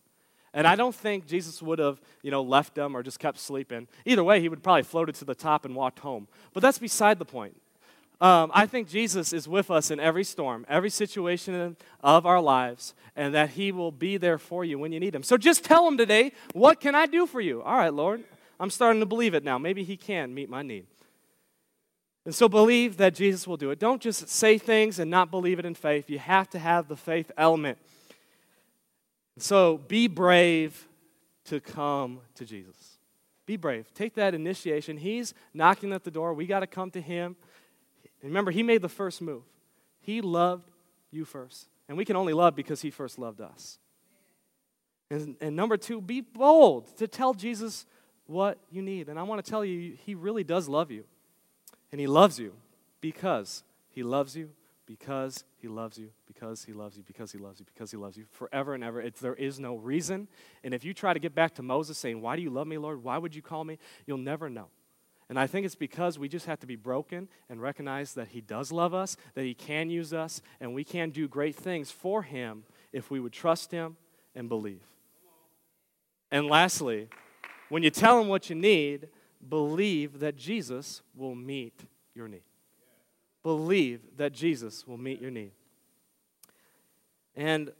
And 0.53 0.65
I 0.65 0.75
don't 0.75 0.95
think 0.95 1.27
Jesus 1.27 1.61
would 1.61 1.79
have, 1.79 2.01
you 2.23 2.31
know, 2.31 2.41
left 2.41 2.75
them 2.75 2.95
or 2.95 3.03
just 3.03 3.19
kept 3.19 3.37
sleeping. 3.37 3.87
Either 4.05 4.23
way, 4.23 4.41
he 4.41 4.49
would 4.49 4.63
probably 4.63 4.83
floated 4.83 5.15
to 5.15 5.25
the 5.25 5.35
top 5.35 5.65
and 5.65 5.75
walked 5.75 5.99
home. 5.99 6.27
But 6.53 6.61
that's 6.61 6.79
beside 6.79 7.19
the 7.19 7.25
point. 7.25 7.61
Um, 8.21 8.51
I 8.53 8.65
think 8.65 8.89
Jesus 8.89 9.31
is 9.31 9.47
with 9.47 9.71
us 9.71 9.91
in 9.91 9.99
every 9.99 10.25
storm, 10.25 10.65
every 10.67 10.89
situation 10.89 11.77
of 12.03 12.25
our 12.25 12.41
lives, 12.41 12.93
and 13.15 13.33
that 13.33 13.51
He 13.51 13.71
will 13.71 13.93
be 13.93 14.17
there 14.17 14.37
for 14.37 14.65
you 14.65 14.77
when 14.77 14.91
you 14.91 14.99
need 14.99 15.15
Him. 15.15 15.23
So 15.23 15.37
just 15.37 15.63
tell 15.63 15.87
Him 15.87 15.97
today, 15.97 16.33
What 16.53 16.81
can 16.81 16.95
I 16.95 17.05
do 17.05 17.25
for 17.25 17.39
you? 17.39 17.61
All 17.61 17.77
right, 17.77 17.93
Lord, 17.93 18.23
I'm 18.59 18.69
starting 18.69 18.99
to 18.99 19.05
believe 19.05 19.33
it 19.33 19.43
now. 19.43 19.57
Maybe 19.57 19.83
He 19.83 19.95
can 19.95 20.33
meet 20.33 20.49
my 20.49 20.61
need. 20.61 20.85
And 22.25 22.35
so 22.35 22.49
believe 22.49 22.97
that 22.97 23.15
Jesus 23.15 23.47
will 23.47 23.57
do 23.57 23.71
it. 23.71 23.79
Don't 23.79 24.01
just 24.01 24.27
say 24.27 24.57
things 24.57 24.99
and 24.99 25.09
not 25.09 25.31
believe 25.31 25.57
it 25.57 25.65
in 25.65 25.73
faith. 25.73 26.09
You 26.09 26.19
have 26.19 26.49
to 26.49 26.59
have 26.59 26.89
the 26.89 26.97
faith 26.97 27.31
element. 27.37 27.77
So 29.37 29.77
be 29.77 30.07
brave 30.07 30.87
to 31.45 31.61
come 31.61 32.19
to 32.35 32.45
Jesus. 32.45 32.97
Be 33.45 33.55
brave. 33.55 33.91
Take 33.93 34.13
that 34.15 34.35
initiation. 34.35 34.97
He's 34.97 35.33
knocking 35.53 35.93
at 35.93 36.03
the 36.03 36.11
door. 36.11 36.33
We 36.33 36.45
got 36.45 36.59
to 36.59 36.67
come 36.67 36.91
to 36.91 37.01
Him. 37.01 37.35
Remember, 38.23 38.51
He 38.51 38.63
made 38.63 38.81
the 38.81 38.89
first 38.89 39.21
move. 39.21 39.43
He 40.01 40.21
loved 40.21 40.69
you 41.11 41.25
first. 41.25 41.67
And 41.87 41.97
we 41.97 42.05
can 42.05 42.15
only 42.15 42.33
love 42.33 42.55
because 42.55 42.81
He 42.81 42.91
first 42.91 43.17
loved 43.17 43.41
us. 43.41 43.79
And, 45.09 45.35
and 45.41 45.55
number 45.55 45.77
two, 45.77 46.01
be 46.01 46.21
bold 46.21 46.95
to 46.97 47.07
tell 47.07 47.33
Jesus 47.33 47.85
what 48.27 48.59
you 48.69 48.81
need. 48.81 49.09
And 49.09 49.17
I 49.17 49.23
want 49.23 49.43
to 49.43 49.49
tell 49.49 49.65
you, 49.65 49.97
He 50.05 50.15
really 50.15 50.43
does 50.43 50.69
love 50.69 50.91
you. 50.91 51.03
And 51.91 51.99
He 51.99 52.07
loves 52.07 52.39
you 52.39 52.53
because 53.01 53.63
He 53.89 54.03
loves 54.03 54.35
you, 54.35 54.49
because 54.85 55.43
He 55.57 55.67
loves 55.67 55.97
you, 55.97 56.11
because 56.27 56.63
He 56.63 56.73
loves 56.73 56.95
you, 56.95 57.03
because 57.07 57.31
He 57.31 57.39
loves 57.39 57.59
you, 57.59 57.65
because 57.73 57.89
He 57.89 57.97
loves 57.97 58.17
you 58.17 58.25
forever 58.31 58.75
and 58.75 58.83
ever. 58.83 59.01
It's, 59.01 59.19
there 59.19 59.33
is 59.33 59.59
no 59.59 59.75
reason. 59.75 60.27
And 60.63 60.73
if 60.75 60.85
you 60.85 60.93
try 60.93 61.13
to 61.13 61.19
get 61.19 61.33
back 61.33 61.55
to 61.55 61.63
Moses 61.63 61.97
saying, 61.97 62.21
Why 62.21 62.35
do 62.35 62.43
you 62.43 62.51
love 62.51 62.67
me, 62.67 62.77
Lord? 62.77 63.03
Why 63.03 63.17
would 63.17 63.33
you 63.33 63.41
call 63.41 63.63
me? 63.63 63.79
You'll 64.05 64.19
never 64.19 64.49
know. 64.49 64.67
And 65.29 65.39
I 65.39 65.45
think 65.45 65.65
it's 65.65 65.75
because 65.75 66.17
we 66.17 66.27
just 66.27 66.47
have 66.47 66.59
to 66.61 66.67
be 66.67 66.75
broken 66.75 67.29
and 67.49 67.61
recognize 67.61 68.15
that 68.15 68.29
He 68.29 68.41
does 68.41 68.71
love 68.71 68.95
us, 68.95 69.15
that 69.35 69.45
He 69.45 69.53
can 69.53 69.89
use 69.91 70.11
us, 70.11 70.41
and 70.59 70.73
we 70.73 70.83
can 70.83 71.11
do 71.11 71.27
great 71.27 71.55
things 71.55 71.91
for 71.91 72.23
Him 72.23 72.63
if 72.91 73.11
we 73.11 73.19
would 73.19 73.31
trust 73.31 73.71
Him 73.71 73.95
and 74.33 74.49
believe. 74.49 74.81
And 76.31 76.47
lastly, 76.47 77.09
when 77.69 77.83
you 77.83 77.91
tell 77.91 78.19
Him 78.19 78.27
what 78.27 78.49
you 78.49 78.55
need, 78.55 79.09
believe 79.47 80.19
that 80.19 80.35
Jesus 80.35 81.03
will 81.15 81.35
meet 81.35 81.85
your 82.15 82.27
need. 82.27 82.43
Believe 83.43 84.01
that 84.17 84.33
Jesus 84.33 84.85
will 84.87 84.97
meet 84.97 85.21
your 85.21 85.31
need. 85.31 85.51
And 87.35 87.71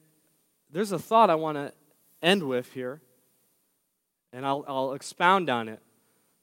there's 0.72 0.91
a 0.91 1.00
thought 1.00 1.32
I 1.32 1.36
want 1.36 1.58
to 1.58 1.74
end 2.22 2.43
with 2.43 2.74
here, 2.74 3.02
and 4.32 4.45
I'll, 4.45 4.64
I'll 4.68 4.93
expound 4.93 5.50
on 5.50 5.68
it. 5.68 5.82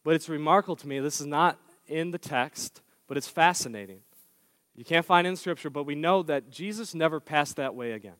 But 0.06 0.14
it's 0.14 0.28
remarkable 0.28 0.76
to 0.76 0.86
me. 0.86 1.00
This 1.00 1.20
is 1.20 1.26
not 1.26 1.58
in 1.88 2.12
the 2.12 2.18
text, 2.18 2.80
but 3.08 3.16
it's 3.16 3.26
fascinating. 3.26 4.02
You 4.76 4.84
can't 4.84 5.04
find 5.04 5.26
in 5.26 5.34
Scripture, 5.34 5.68
but 5.68 5.82
we 5.82 5.96
know 5.96 6.22
that 6.22 6.48
Jesus 6.48 6.94
never 6.94 7.18
passed 7.18 7.56
that 7.56 7.74
way 7.74 7.90
again. 7.90 8.14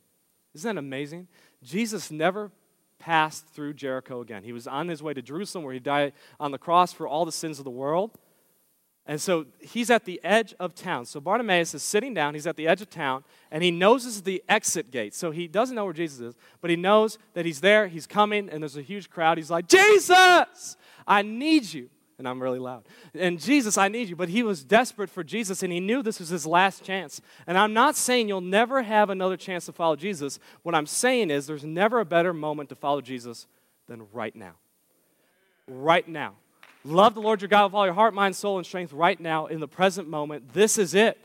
Isn't 0.53 0.75
that 0.75 0.81
amazing? 0.81 1.29
Jesus 1.63 2.11
never 2.11 2.51
passed 2.99 3.47
through 3.47 3.75
Jericho 3.75 4.21
again. 4.21 4.43
He 4.43 4.53
was 4.53 4.67
on 4.67 4.89
his 4.89 5.01
way 5.01 5.15
to 5.15 5.23
Jerusalem 5.23 5.63
where 5.63 5.75
he 5.75 5.79
died 5.79 6.13
on 6.41 6.51
the 6.51 6.59
cross 6.59 6.93
for 6.93 7.07
all 7.07 7.25
the 7.25 7.31
sins 7.31 7.61
of 7.61 7.65
the 7.65 7.71
world. 7.71 8.19
And 9.09 9.21
so 9.21 9.47
he's 9.61 9.89
at 9.91 10.05
the 10.05 10.21
edge 10.25 10.53
of 10.59 10.75
town. 10.75 11.07
So 11.07 11.21
Bartimaeus 11.21 11.75
is 11.75 11.83
sitting 11.83 12.13
down, 12.13 12.35
he's 12.35 12.47
at 12.47 12.57
the 12.57 12.67
edge 12.67 12.83
of 12.83 12.91
town, 12.91 13.23
and 13.53 13.63
he 13.63 13.71
knows 13.71 14.05
this 14.05 14.17
is 14.17 14.23
the 14.23 14.43
exit 14.49 14.91
gate. 14.91 15.15
So 15.15 15.31
he 15.31 15.47
doesn't 15.47 15.77
know 15.77 15.85
where 15.85 15.95
Jesus 15.95 16.21
is, 16.21 16.35
but 16.61 16.71
he 16.71 16.77
knows 16.77 17.19
that 17.35 17.47
he's 17.47 17.61
there, 17.61 17.87
he's 17.87 18.07
coming, 18.07 18.49
and 18.49 18.63
there's 18.63 18.77
a 18.77 18.83
huge 18.83 19.09
crowd. 19.09 19.39
He's 19.39 19.51
like, 19.51 19.69
Jesus! 19.69 20.77
I 21.07 21.23
need 21.23 21.73
you. 21.73 21.89
And 22.19 22.27
I'm 22.27 22.43
really 22.43 22.59
loud. 22.59 22.85
And 23.15 23.39
Jesus, 23.39 23.77
I 23.77 23.89
need 23.89 24.09
you. 24.09 24.17
But 24.17 24.31
he 24.31 24.43
was 24.43 24.65
desperate 24.65 25.11
for 25.11 25.23
Jesus 25.23 25.63
and 25.63 25.71
he 25.71 25.81
knew 25.81 26.03
this 26.03 26.19
was 26.19 26.31
his 26.31 26.47
last 26.47 26.83
chance. 26.83 27.21
And 27.47 27.59
I'm 27.59 27.75
not 27.75 27.95
saying 27.95 28.27
you'll 28.27 28.41
never 28.41 28.83
have 28.83 29.11
another 29.11 29.37
chance 29.37 29.67
to 29.67 29.73
follow 29.73 29.97
Jesus. 29.97 30.39
What 30.63 30.75
I'm 30.75 30.87
saying 30.87 31.31
is 31.31 31.47
there's 31.47 31.65
never 31.65 32.01
a 32.01 32.07
better 32.07 32.33
moment 32.33 32.71
to 32.71 32.75
follow 32.75 33.03
Jesus 33.03 33.47
than 33.87 34.07
right 34.15 34.35
now. 34.35 34.55
Right 35.69 36.09
now. 36.09 36.37
Love 36.87 37.15
the 37.15 37.21
Lord 37.21 37.43
your 37.43 37.49
God 37.49 37.67
with 37.67 37.75
all 37.75 37.85
your 37.85 37.95
heart, 37.95 38.15
mind, 38.15 38.37
soul, 38.37 38.59
and 38.59 38.67
strength 38.67 38.93
right 38.93 39.19
now 39.19 39.47
in 39.47 39.59
the 39.61 39.67
present 39.67 40.09
moment. 40.09 40.53
This 40.53 40.79
is 40.79 40.95
it. 40.95 41.19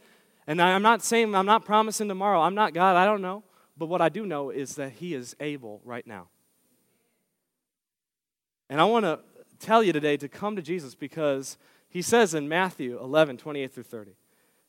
And 0.48 0.60
I'm 0.62 0.82
not 0.82 1.04
saying, 1.04 1.36
I'm 1.36 1.46
not 1.46 1.66
promising 1.66 2.08
tomorrow. 2.08 2.42
I'm 2.42 2.56
not 2.56 2.74
God. 2.74 2.96
I 2.96 3.06
don't 3.06 3.22
know. 3.22 3.44
But 3.78 3.86
what 3.86 4.02
I 4.02 4.10
do 4.10 4.26
know 4.26 4.50
is 4.50 4.76
that 4.76 4.94
He 4.94 5.14
is 5.14 5.36
able 5.40 5.80
right 5.86 6.06
now. 6.06 6.30
And 8.70 8.82
I 8.82 8.86
want 8.86 9.06
to 9.06 9.20
tell 9.60 9.84
you 9.84 9.94
today 9.94 10.18
to 10.18 10.28
come 10.28 10.56
to 10.56 10.62
Jesus 10.62 10.96
because 10.96 11.58
he 11.88 12.02
says 12.02 12.34
in 12.34 12.48
Matthew 12.48 12.98
11, 13.00 13.38
28 13.38 13.74
through 13.74 13.84
30, 13.84 14.12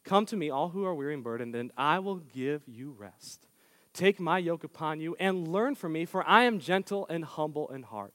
Come 0.05 0.27
to 0.27 0.37
me, 0.37 0.51
all 0.51 0.71
who 0.71 0.85
are 0.85 0.95
weary 0.95 1.15
and 1.15 1.23
burdened, 1.23 1.55
and 1.55 1.71
I 1.77 2.01
will 2.01 2.17
give 2.17 2.63
you 2.67 2.95
rest. 2.99 3.47
Take 3.95 4.19
my 4.19 4.39
yoke 4.39 4.65
upon 4.65 5.01
you 5.01 5.15
and 5.21 5.47
learn 5.47 5.77
from 5.77 5.93
me, 5.93 6.05
for 6.05 6.29
I 6.29 6.43
am 6.43 6.59
gentle 6.59 7.07
and 7.09 7.25
humble 7.25 7.69
in 7.69 7.85
heart. 7.85 8.13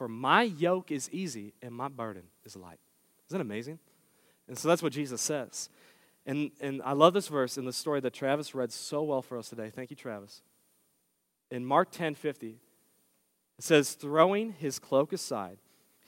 For 0.00 0.08
my 0.08 0.44
yoke 0.44 0.90
is 0.90 1.10
easy 1.10 1.52
and 1.60 1.74
my 1.74 1.88
burden 1.88 2.22
is 2.46 2.56
light. 2.56 2.78
Isn't 3.28 3.36
that 3.36 3.42
amazing? 3.42 3.78
And 4.48 4.56
so 4.56 4.66
that's 4.66 4.82
what 4.82 4.94
Jesus 4.94 5.20
says. 5.20 5.68
And, 6.24 6.52
and 6.58 6.80
I 6.86 6.92
love 6.92 7.12
this 7.12 7.28
verse 7.28 7.58
in 7.58 7.66
the 7.66 7.72
story 7.74 8.00
that 8.00 8.14
Travis 8.14 8.54
read 8.54 8.72
so 8.72 9.02
well 9.02 9.20
for 9.20 9.36
us 9.36 9.50
today. 9.50 9.68
Thank 9.68 9.90
you, 9.90 9.96
Travis. 9.96 10.40
In 11.50 11.66
Mark 11.66 11.90
10 11.90 12.14
50, 12.14 12.46
it 13.58 13.62
says, 13.62 13.92
Throwing 13.92 14.52
his 14.52 14.78
cloak 14.78 15.12
aside, 15.12 15.58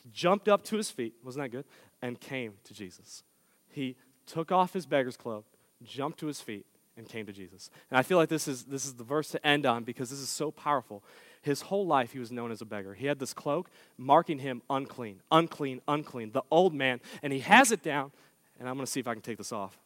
he 0.03 0.09
jumped 0.09 0.49
up 0.49 0.64
to 0.64 0.78
his 0.78 0.90
feet, 0.90 1.12
wasn't 1.22 1.45
that 1.45 1.51
good? 1.51 1.66
And 2.01 2.18
came 2.18 2.55
to 2.64 2.72
Jesus. 2.72 3.24
He 3.68 3.97
took 4.24 4.51
off 4.51 4.72
his 4.72 4.86
beggar's 4.86 5.18
cloak, 5.18 5.45
jumped 5.84 6.18
to 6.20 6.28
his 6.28 6.40
feet, 6.40 6.64
and 6.97 7.07
came 7.07 7.26
to 7.26 7.32
Jesus. 7.32 7.68
And 7.90 7.99
I 7.99 8.03
feel 8.03 8.16
like 8.16 8.30
this 8.30 8.49
is, 8.49 8.64
this 8.64 8.86
is 8.86 8.95
the 8.95 9.05
verse 9.05 9.28
to 9.32 9.47
end 9.47 9.66
on 9.66 9.84
because 9.84 10.09
this 10.09 10.20
is 10.20 10.30
so 10.30 10.51
powerful. 10.51 11.05
His 11.43 11.62
whole 11.62 11.86
life, 11.86 12.12
he 12.12 12.18
was 12.18 12.32
known 12.32 12.51
as 12.51 12.62
a 12.62 12.64
beggar. 12.64 12.95
He 12.95 13.07
had 13.07 13.18
this 13.18 13.34
cloak 13.34 13.68
marking 13.99 14.38
him 14.38 14.62
unclean, 14.70 15.20
unclean, 15.30 15.80
unclean, 15.86 16.32
the 16.32 16.43
old 16.51 16.72
man. 16.72 17.01
And 17.22 17.32
he 17.32 17.40
has 17.40 17.72
it 17.72 17.82
down. 17.82 18.12
And 18.59 18.68
I'm 18.68 18.76
going 18.76 18.86
to 18.86 18.90
see 18.90 19.01
if 19.01 19.09
I 19.09 19.12
can 19.12 19.22
take 19.22 19.38
this 19.38 19.53
off. 19.53 19.76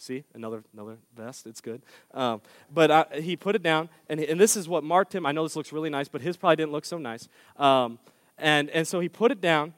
See, 0.00 0.22
another 0.34 0.62
another 0.72 0.98
vest. 1.16 1.46
It's 1.46 1.60
good. 1.60 1.82
Um, 2.14 2.40
but 2.72 2.90
I, 2.90 3.20
he 3.20 3.36
put 3.36 3.56
it 3.56 3.64
down, 3.64 3.88
and, 4.08 4.20
and 4.20 4.38
this 4.40 4.56
is 4.56 4.68
what 4.68 4.84
marked 4.84 5.12
him. 5.12 5.26
I 5.26 5.32
know 5.32 5.42
this 5.42 5.56
looks 5.56 5.72
really 5.72 5.90
nice, 5.90 6.06
but 6.06 6.20
his 6.20 6.36
probably 6.36 6.54
didn't 6.54 6.70
look 6.70 6.84
so 6.84 6.98
nice. 6.98 7.28
Um, 7.56 7.98
and, 8.38 8.70
and 8.70 8.86
so 8.86 9.00
he 9.00 9.08
put 9.08 9.32
it 9.32 9.40
down, 9.40 9.74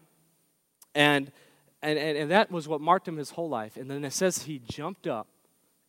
and, 0.94 1.32
and, 1.80 1.98
and, 1.98 2.18
and 2.18 2.30
that 2.30 2.50
was 2.50 2.68
what 2.68 2.82
marked 2.82 3.08
him 3.08 3.16
his 3.16 3.30
whole 3.30 3.48
life. 3.48 3.78
And 3.78 3.90
then 3.90 4.04
it 4.04 4.12
says 4.12 4.42
he 4.42 4.58
jumped 4.58 5.06
up 5.06 5.26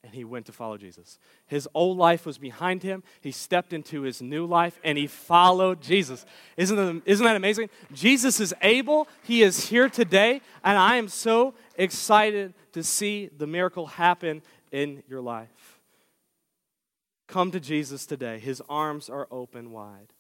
and 0.04 0.16
he 0.16 0.24
went 0.24 0.48
to 0.48 0.52
follow 0.52 0.78
Jesus. 0.78 1.20
His 1.46 1.68
old 1.74 1.98
life 1.98 2.26
was 2.26 2.38
behind 2.38 2.82
him. 2.82 3.04
He 3.22 3.32
stepped 3.32 3.72
into 3.72 4.02
his 4.02 4.22
new 4.22 4.46
life 4.46 4.80
and 4.84 4.98
he 4.98 5.08
followed 5.08 5.82
Jesus. 5.82 6.26
Isn't 6.58 6.76
that, 6.76 7.02
isn't 7.06 7.24
that 7.24 7.36
amazing? 7.36 7.70
Jesus 7.94 8.40
is 8.40 8.54
able, 8.62 9.08
he 9.24 9.44
is 9.44 9.68
here 9.70 9.90
today, 9.90 10.42
and 10.64 10.78
I 10.78 10.96
am 10.96 11.08
so 11.08 11.54
excited 11.76 12.54
to 12.74 12.84
see 12.84 13.30
the 13.38 13.48
miracle 13.48 13.86
happen 13.86 14.42
in 14.72 15.04
your 15.08 15.22
life. 15.22 15.80
Come 17.28 17.52
to 17.52 17.60
Jesus 17.60 18.06
today. 18.06 18.40
His 18.40 18.62
arms 18.68 19.10
are 19.10 19.28
open 19.32 19.72
wide. 19.72 20.14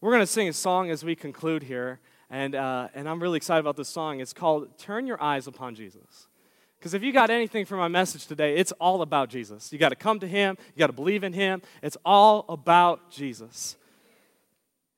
We're 0.00 0.10
going 0.10 0.22
to 0.22 0.26
sing 0.26 0.48
a 0.48 0.52
song 0.52 0.90
as 0.90 1.04
we 1.04 1.14
conclude 1.14 1.62
here, 1.62 2.00
and, 2.30 2.54
uh, 2.54 2.88
and 2.94 3.08
I'm 3.08 3.22
really 3.22 3.36
excited 3.36 3.60
about 3.60 3.76
this 3.76 3.88
song. 3.88 4.20
It's 4.20 4.32
called 4.32 4.78
Turn 4.78 5.06
Your 5.06 5.22
Eyes 5.22 5.46
Upon 5.46 5.74
Jesus. 5.74 6.26
Because 6.80 6.94
if 6.94 7.02
you 7.02 7.12
got 7.12 7.28
anything 7.28 7.66
from 7.66 7.78
my 7.78 7.88
message 7.88 8.26
today, 8.26 8.56
it's 8.56 8.72
all 8.72 9.02
about 9.02 9.28
Jesus. 9.28 9.70
You 9.70 9.78
got 9.78 9.90
to 9.90 9.96
come 9.96 10.18
to 10.20 10.26
Him, 10.26 10.56
you 10.74 10.78
got 10.78 10.86
to 10.86 10.94
believe 10.94 11.22
in 11.22 11.34
Him. 11.34 11.60
It's 11.82 11.98
all 12.06 12.46
about 12.48 13.10
Jesus. 13.10 13.76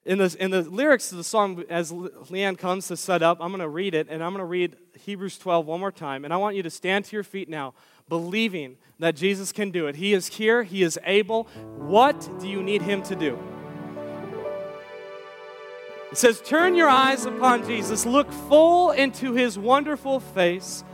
In 0.04 0.18
the, 0.18 0.36
in 0.38 0.52
the 0.52 0.62
lyrics 0.62 1.10
of 1.10 1.18
the 1.18 1.24
song, 1.24 1.64
as 1.68 1.92
Leanne 1.92 2.56
comes 2.56 2.86
to 2.88 2.96
set 2.96 3.20
up, 3.20 3.38
I'm 3.40 3.48
going 3.48 3.60
to 3.60 3.68
read 3.68 3.94
it, 3.94 4.06
and 4.08 4.22
I'm 4.22 4.30
going 4.30 4.40
to 4.40 4.44
read 4.44 4.76
Hebrews 5.00 5.38
12 5.38 5.66
one 5.66 5.80
more 5.80 5.92
time. 5.92 6.24
And 6.24 6.32
I 6.32 6.36
want 6.36 6.54
you 6.54 6.62
to 6.62 6.70
stand 6.70 7.04
to 7.06 7.16
your 7.16 7.24
feet 7.24 7.48
now, 7.48 7.74
believing 8.08 8.76
that 9.00 9.16
Jesus 9.16 9.50
can 9.50 9.72
do 9.72 9.88
it. 9.88 9.96
He 9.96 10.12
is 10.12 10.28
here, 10.28 10.62
He 10.62 10.84
is 10.84 10.98
able. 11.04 11.44
What 11.76 12.28
do 12.40 12.48
you 12.48 12.62
need 12.62 12.82
Him 12.82 13.02
to 13.04 13.16
do? 13.16 13.38
It 16.12 16.18
says, 16.18 16.42
Turn 16.42 16.74
your 16.74 16.90
eyes 16.90 17.24
upon 17.24 17.66
Jesus, 17.66 18.04
look 18.04 18.30
full 18.30 18.90
into 18.90 19.32
his 19.32 19.58
wonderful 19.58 20.20
face, 20.20 20.84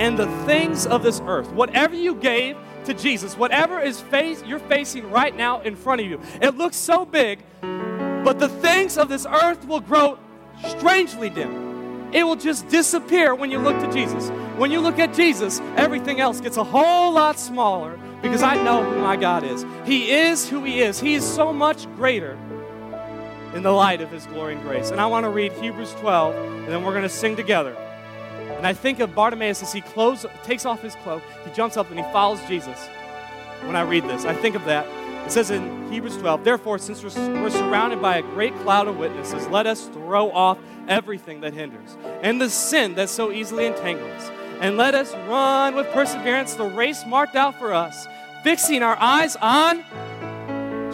and 0.00 0.18
the 0.18 0.26
things 0.44 0.86
of 0.86 1.02
this 1.02 1.20
earth, 1.26 1.50
whatever 1.52 1.94
you 1.94 2.14
gave 2.14 2.56
to 2.84 2.94
Jesus, 2.94 3.36
whatever 3.36 3.80
is 3.80 4.00
face 4.00 4.42
you're 4.44 4.58
facing 4.58 5.10
right 5.10 5.34
now 5.34 5.60
in 5.62 5.74
front 5.74 6.00
of 6.00 6.06
you, 6.06 6.20
it 6.40 6.56
looks 6.56 6.76
so 6.76 7.04
big, 7.04 7.40
But 7.60 8.38
the 8.38 8.48
things 8.48 8.98
of 8.98 9.08
this 9.08 9.24
earth 9.24 9.66
will 9.66 9.80
grow 9.80 10.18
strangely 10.66 11.30
dim. 11.30 12.12
It 12.12 12.24
will 12.24 12.36
just 12.36 12.68
disappear 12.68 13.34
when 13.34 13.50
you 13.50 13.58
look 13.58 13.78
to 13.78 13.92
Jesus. 13.92 14.30
When 14.56 14.70
you 14.70 14.80
look 14.80 14.98
at 14.98 15.14
Jesus, 15.14 15.60
everything 15.76 16.20
else 16.20 16.40
gets 16.40 16.56
a 16.56 16.64
whole 16.64 17.12
lot 17.12 17.38
smaller 17.38 17.98
because 18.22 18.42
I 18.42 18.62
know 18.62 18.82
who 18.84 19.00
my 19.00 19.16
God 19.16 19.44
is. 19.44 19.64
He 19.84 20.10
is 20.10 20.48
who 20.48 20.64
He 20.64 20.80
is. 20.80 20.98
He 21.00 21.14
is 21.14 21.24
so 21.24 21.52
much 21.52 21.86
greater 21.96 22.38
in 23.54 23.62
the 23.62 23.72
light 23.72 24.00
of 24.00 24.10
His 24.10 24.26
glory 24.26 24.54
and 24.54 24.62
grace. 24.62 24.90
And 24.90 25.00
I 25.00 25.06
want 25.06 25.24
to 25.24 25.30
read 25.30 25.52
Hebrews 25.52 25.92
12, 26.00 26.34
and 26.34 26.68
then 26.68 26.84
we're 26.84 26.92
going 26.92 27.02
to 27.02 27.08
sing 27.08 27.36
together. 27.36 27.76
And 28.66 28.76
I 28.76 28.80
think 28.80 28.98
of 28.98 29.14
Bartimaeus 29.14 29.62
as 29.62 29.72
he 29.72 29.80
takes 30.42 30.66
off 30.66 30.82
his 30.82 30.96
cloak, 30.96 31.22
he 31.44 31.52
jumps 31.52 31.76
up 31.76 31.88
and 31.88 32.00
he 32.00 32.04
follows 32.12 32.40
Jesus. 32.48 32.88
When 33.62 33.76
I 33.76 33.82
read 33.82 34.02
this, 34.02 34.24
I 34.24 34.34
think 34.34 34.56
of 34.56 34.64
that. 34.64 34.84
It 35.24 35.30
says 35.30 35.52
in 35.52 35.88
Hebrews 35.92 36.16
12, 36.16 36.42
Therefore, 36.42 36.76
since 36.78 37.00
we're 37.00 37.50
surrounded 37.50 38.02
by 38.02 38.16
a 38.16 38.22
great 38.22 38.52
cloud 38.56 38.88
of 38.88 38.98
witnesses, 38.98 39.46
let 39.46 39.68
us 39.68 39.86
throw 39.86 40.32
off 40.32 40.58
everything 40.88 41.42
that 41.42 41.54
hinders 41.54 41.96
and 42.22 42.40
the 42.40 42.50
sin 42.50 42.96
that 42.96 43.08
so 43.08 43.30
easily 43.30 43.66
entangles. 43.66 44.32
And 44.58 44.76
let 44.76 44.96
us 44.96 45.14
run 45.28 45.76
with 45.76 45.86
perseverance 45.92 46.54
the 46.54 46.68
race 46.68 47.06
marked 47.06 47.36
out 47.36 47.54
for 47.60 47.72
us, 47.72 48.08
fixing 48.42 48.82
our 48.82 48.96
eyes 48.98 49.36
on 49.36 49.84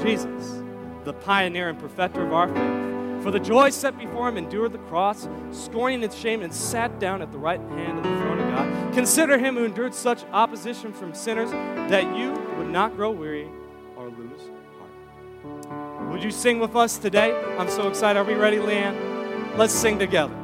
Jesus, 0.03 0.61
the 1.05 1.15
pioneer 1.15 1.71
and 1.71 1.79
perfecter 1.79 2.23
of 2.23 2.35
our 2.35 2.49
faith. 2.49 2.92
For 3.23 3.31
the 3.31 3.39
joy 3.39 3.71
set 3.71 3.97
before 3.97 4.29
him 4.29 4.37
endured 4.37 4.73
the 4.73 4.79
cross, 4.79 5.29
scorning 5.53 6.03
its 6.03 6.17
shame, 6.17 6.43
and 6.43 6.53
sat 6.53 6.99
down 6.99 7.23
at 7.23 7.31
the 7.31 7.39
right 7.39 7.61
hand 7.61 7.99
of 7.99 8.05
the 8.05 8.11
throne 8.11 8.41
of 8.41 8.51
God. 8.51 8.95
Consider 8.95 9.39
him 9.39 9.55
who 9.55 9.65
endured 9.65 9.95
such 9.95 10.25
opposition 10.33 10.93
from 10.93 11.15
sinners, 11.15 11.53
that 11.53 12.17
you 12.17 12.33
would 12.59 12.69
not 12.69 12.97
grow 12.97 13.13
weary 13.13 13.49
or 13.97 14.09
lose 14.09 14.43
heart. 14.77 16.11
Would 16.11 16.25
you 16.25 16.33
sing 16.33 16.59
with 16.59 16.75
us 16.75 16.99
today? 16.99 17.33
I'm 17.59 17.71
so 17.71 17.89
excited. 17.89 18.19
Are 18.19 18.25
we 18.25 18.35
ready, 18.35 18.57
Leanne? 18.57 19.57
Let's 19.57 19.73
sing 19.73 20.01
together. 20.01 20.35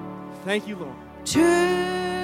Thank 0.45 0.69
you, 0.69 0.77
Lord. 0.77 0.95
Turn 1.25 2.18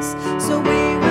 So 0.00 0.60
we 0.60 1.07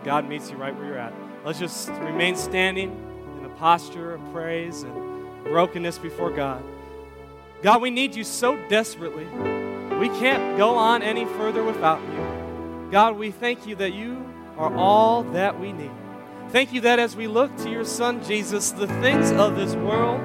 that 0.00 0.06
God 0.06 0.28
meets 0.28 0.50
you 0.50 0.56
right 0.56 0.74
where 0.74 0.86
you're 0.86 0.98
at. 0.98 1.12
Let's 1.44 1.58
just 1.58 1.88
remain 1.90 2.36
standing 2.36 2.90
in 3.38 3.44
a 3.44 3.48
posture 3.50 4.14
of 4.14 4.32
praise 4.32 4.82
and 4.82 5.44
brokenness 5.44 5.98
before 5.98 6.30
God. 6.30 6.62
God, 7.62 7.82
we 7.82 7.90
need 7.90 8.14
you 8.14 8.24
so 8.24 8.56
desperately. 8.68 9.26
We 9.98 10.08
can't 10.18 10.56
go 10.56 10.74
on 10.76 11.02
any 11.02 11.26
further 11.26 11.62
without 11.62 12.00
you. 12.00 12.88
God, 12.90 13.18
we 13.18 13.30
thank 13.30 13.66
you 13.66 13.76
that 13.76 13.92
you 13.92 14.24
are 14.56 14.74
all 14.74 15.22
that 15.22 15.60
we 15.60 15.72
need. 15.72 15.90
Thank 16.48 16.72
you 16.72 16.80
that 16.82 16.98
as 16.98 17.14
we 17.14 17.26
look 17.26 17.54
to 17.58 17.70
your 17.70 17.84
Son 17.84 18.24
Jesus, 18.24 18.70
the 18.70 18.86
things 18.86 19.30
of 19.32 19.54
this 19.56 19.74
world 19.74 20.18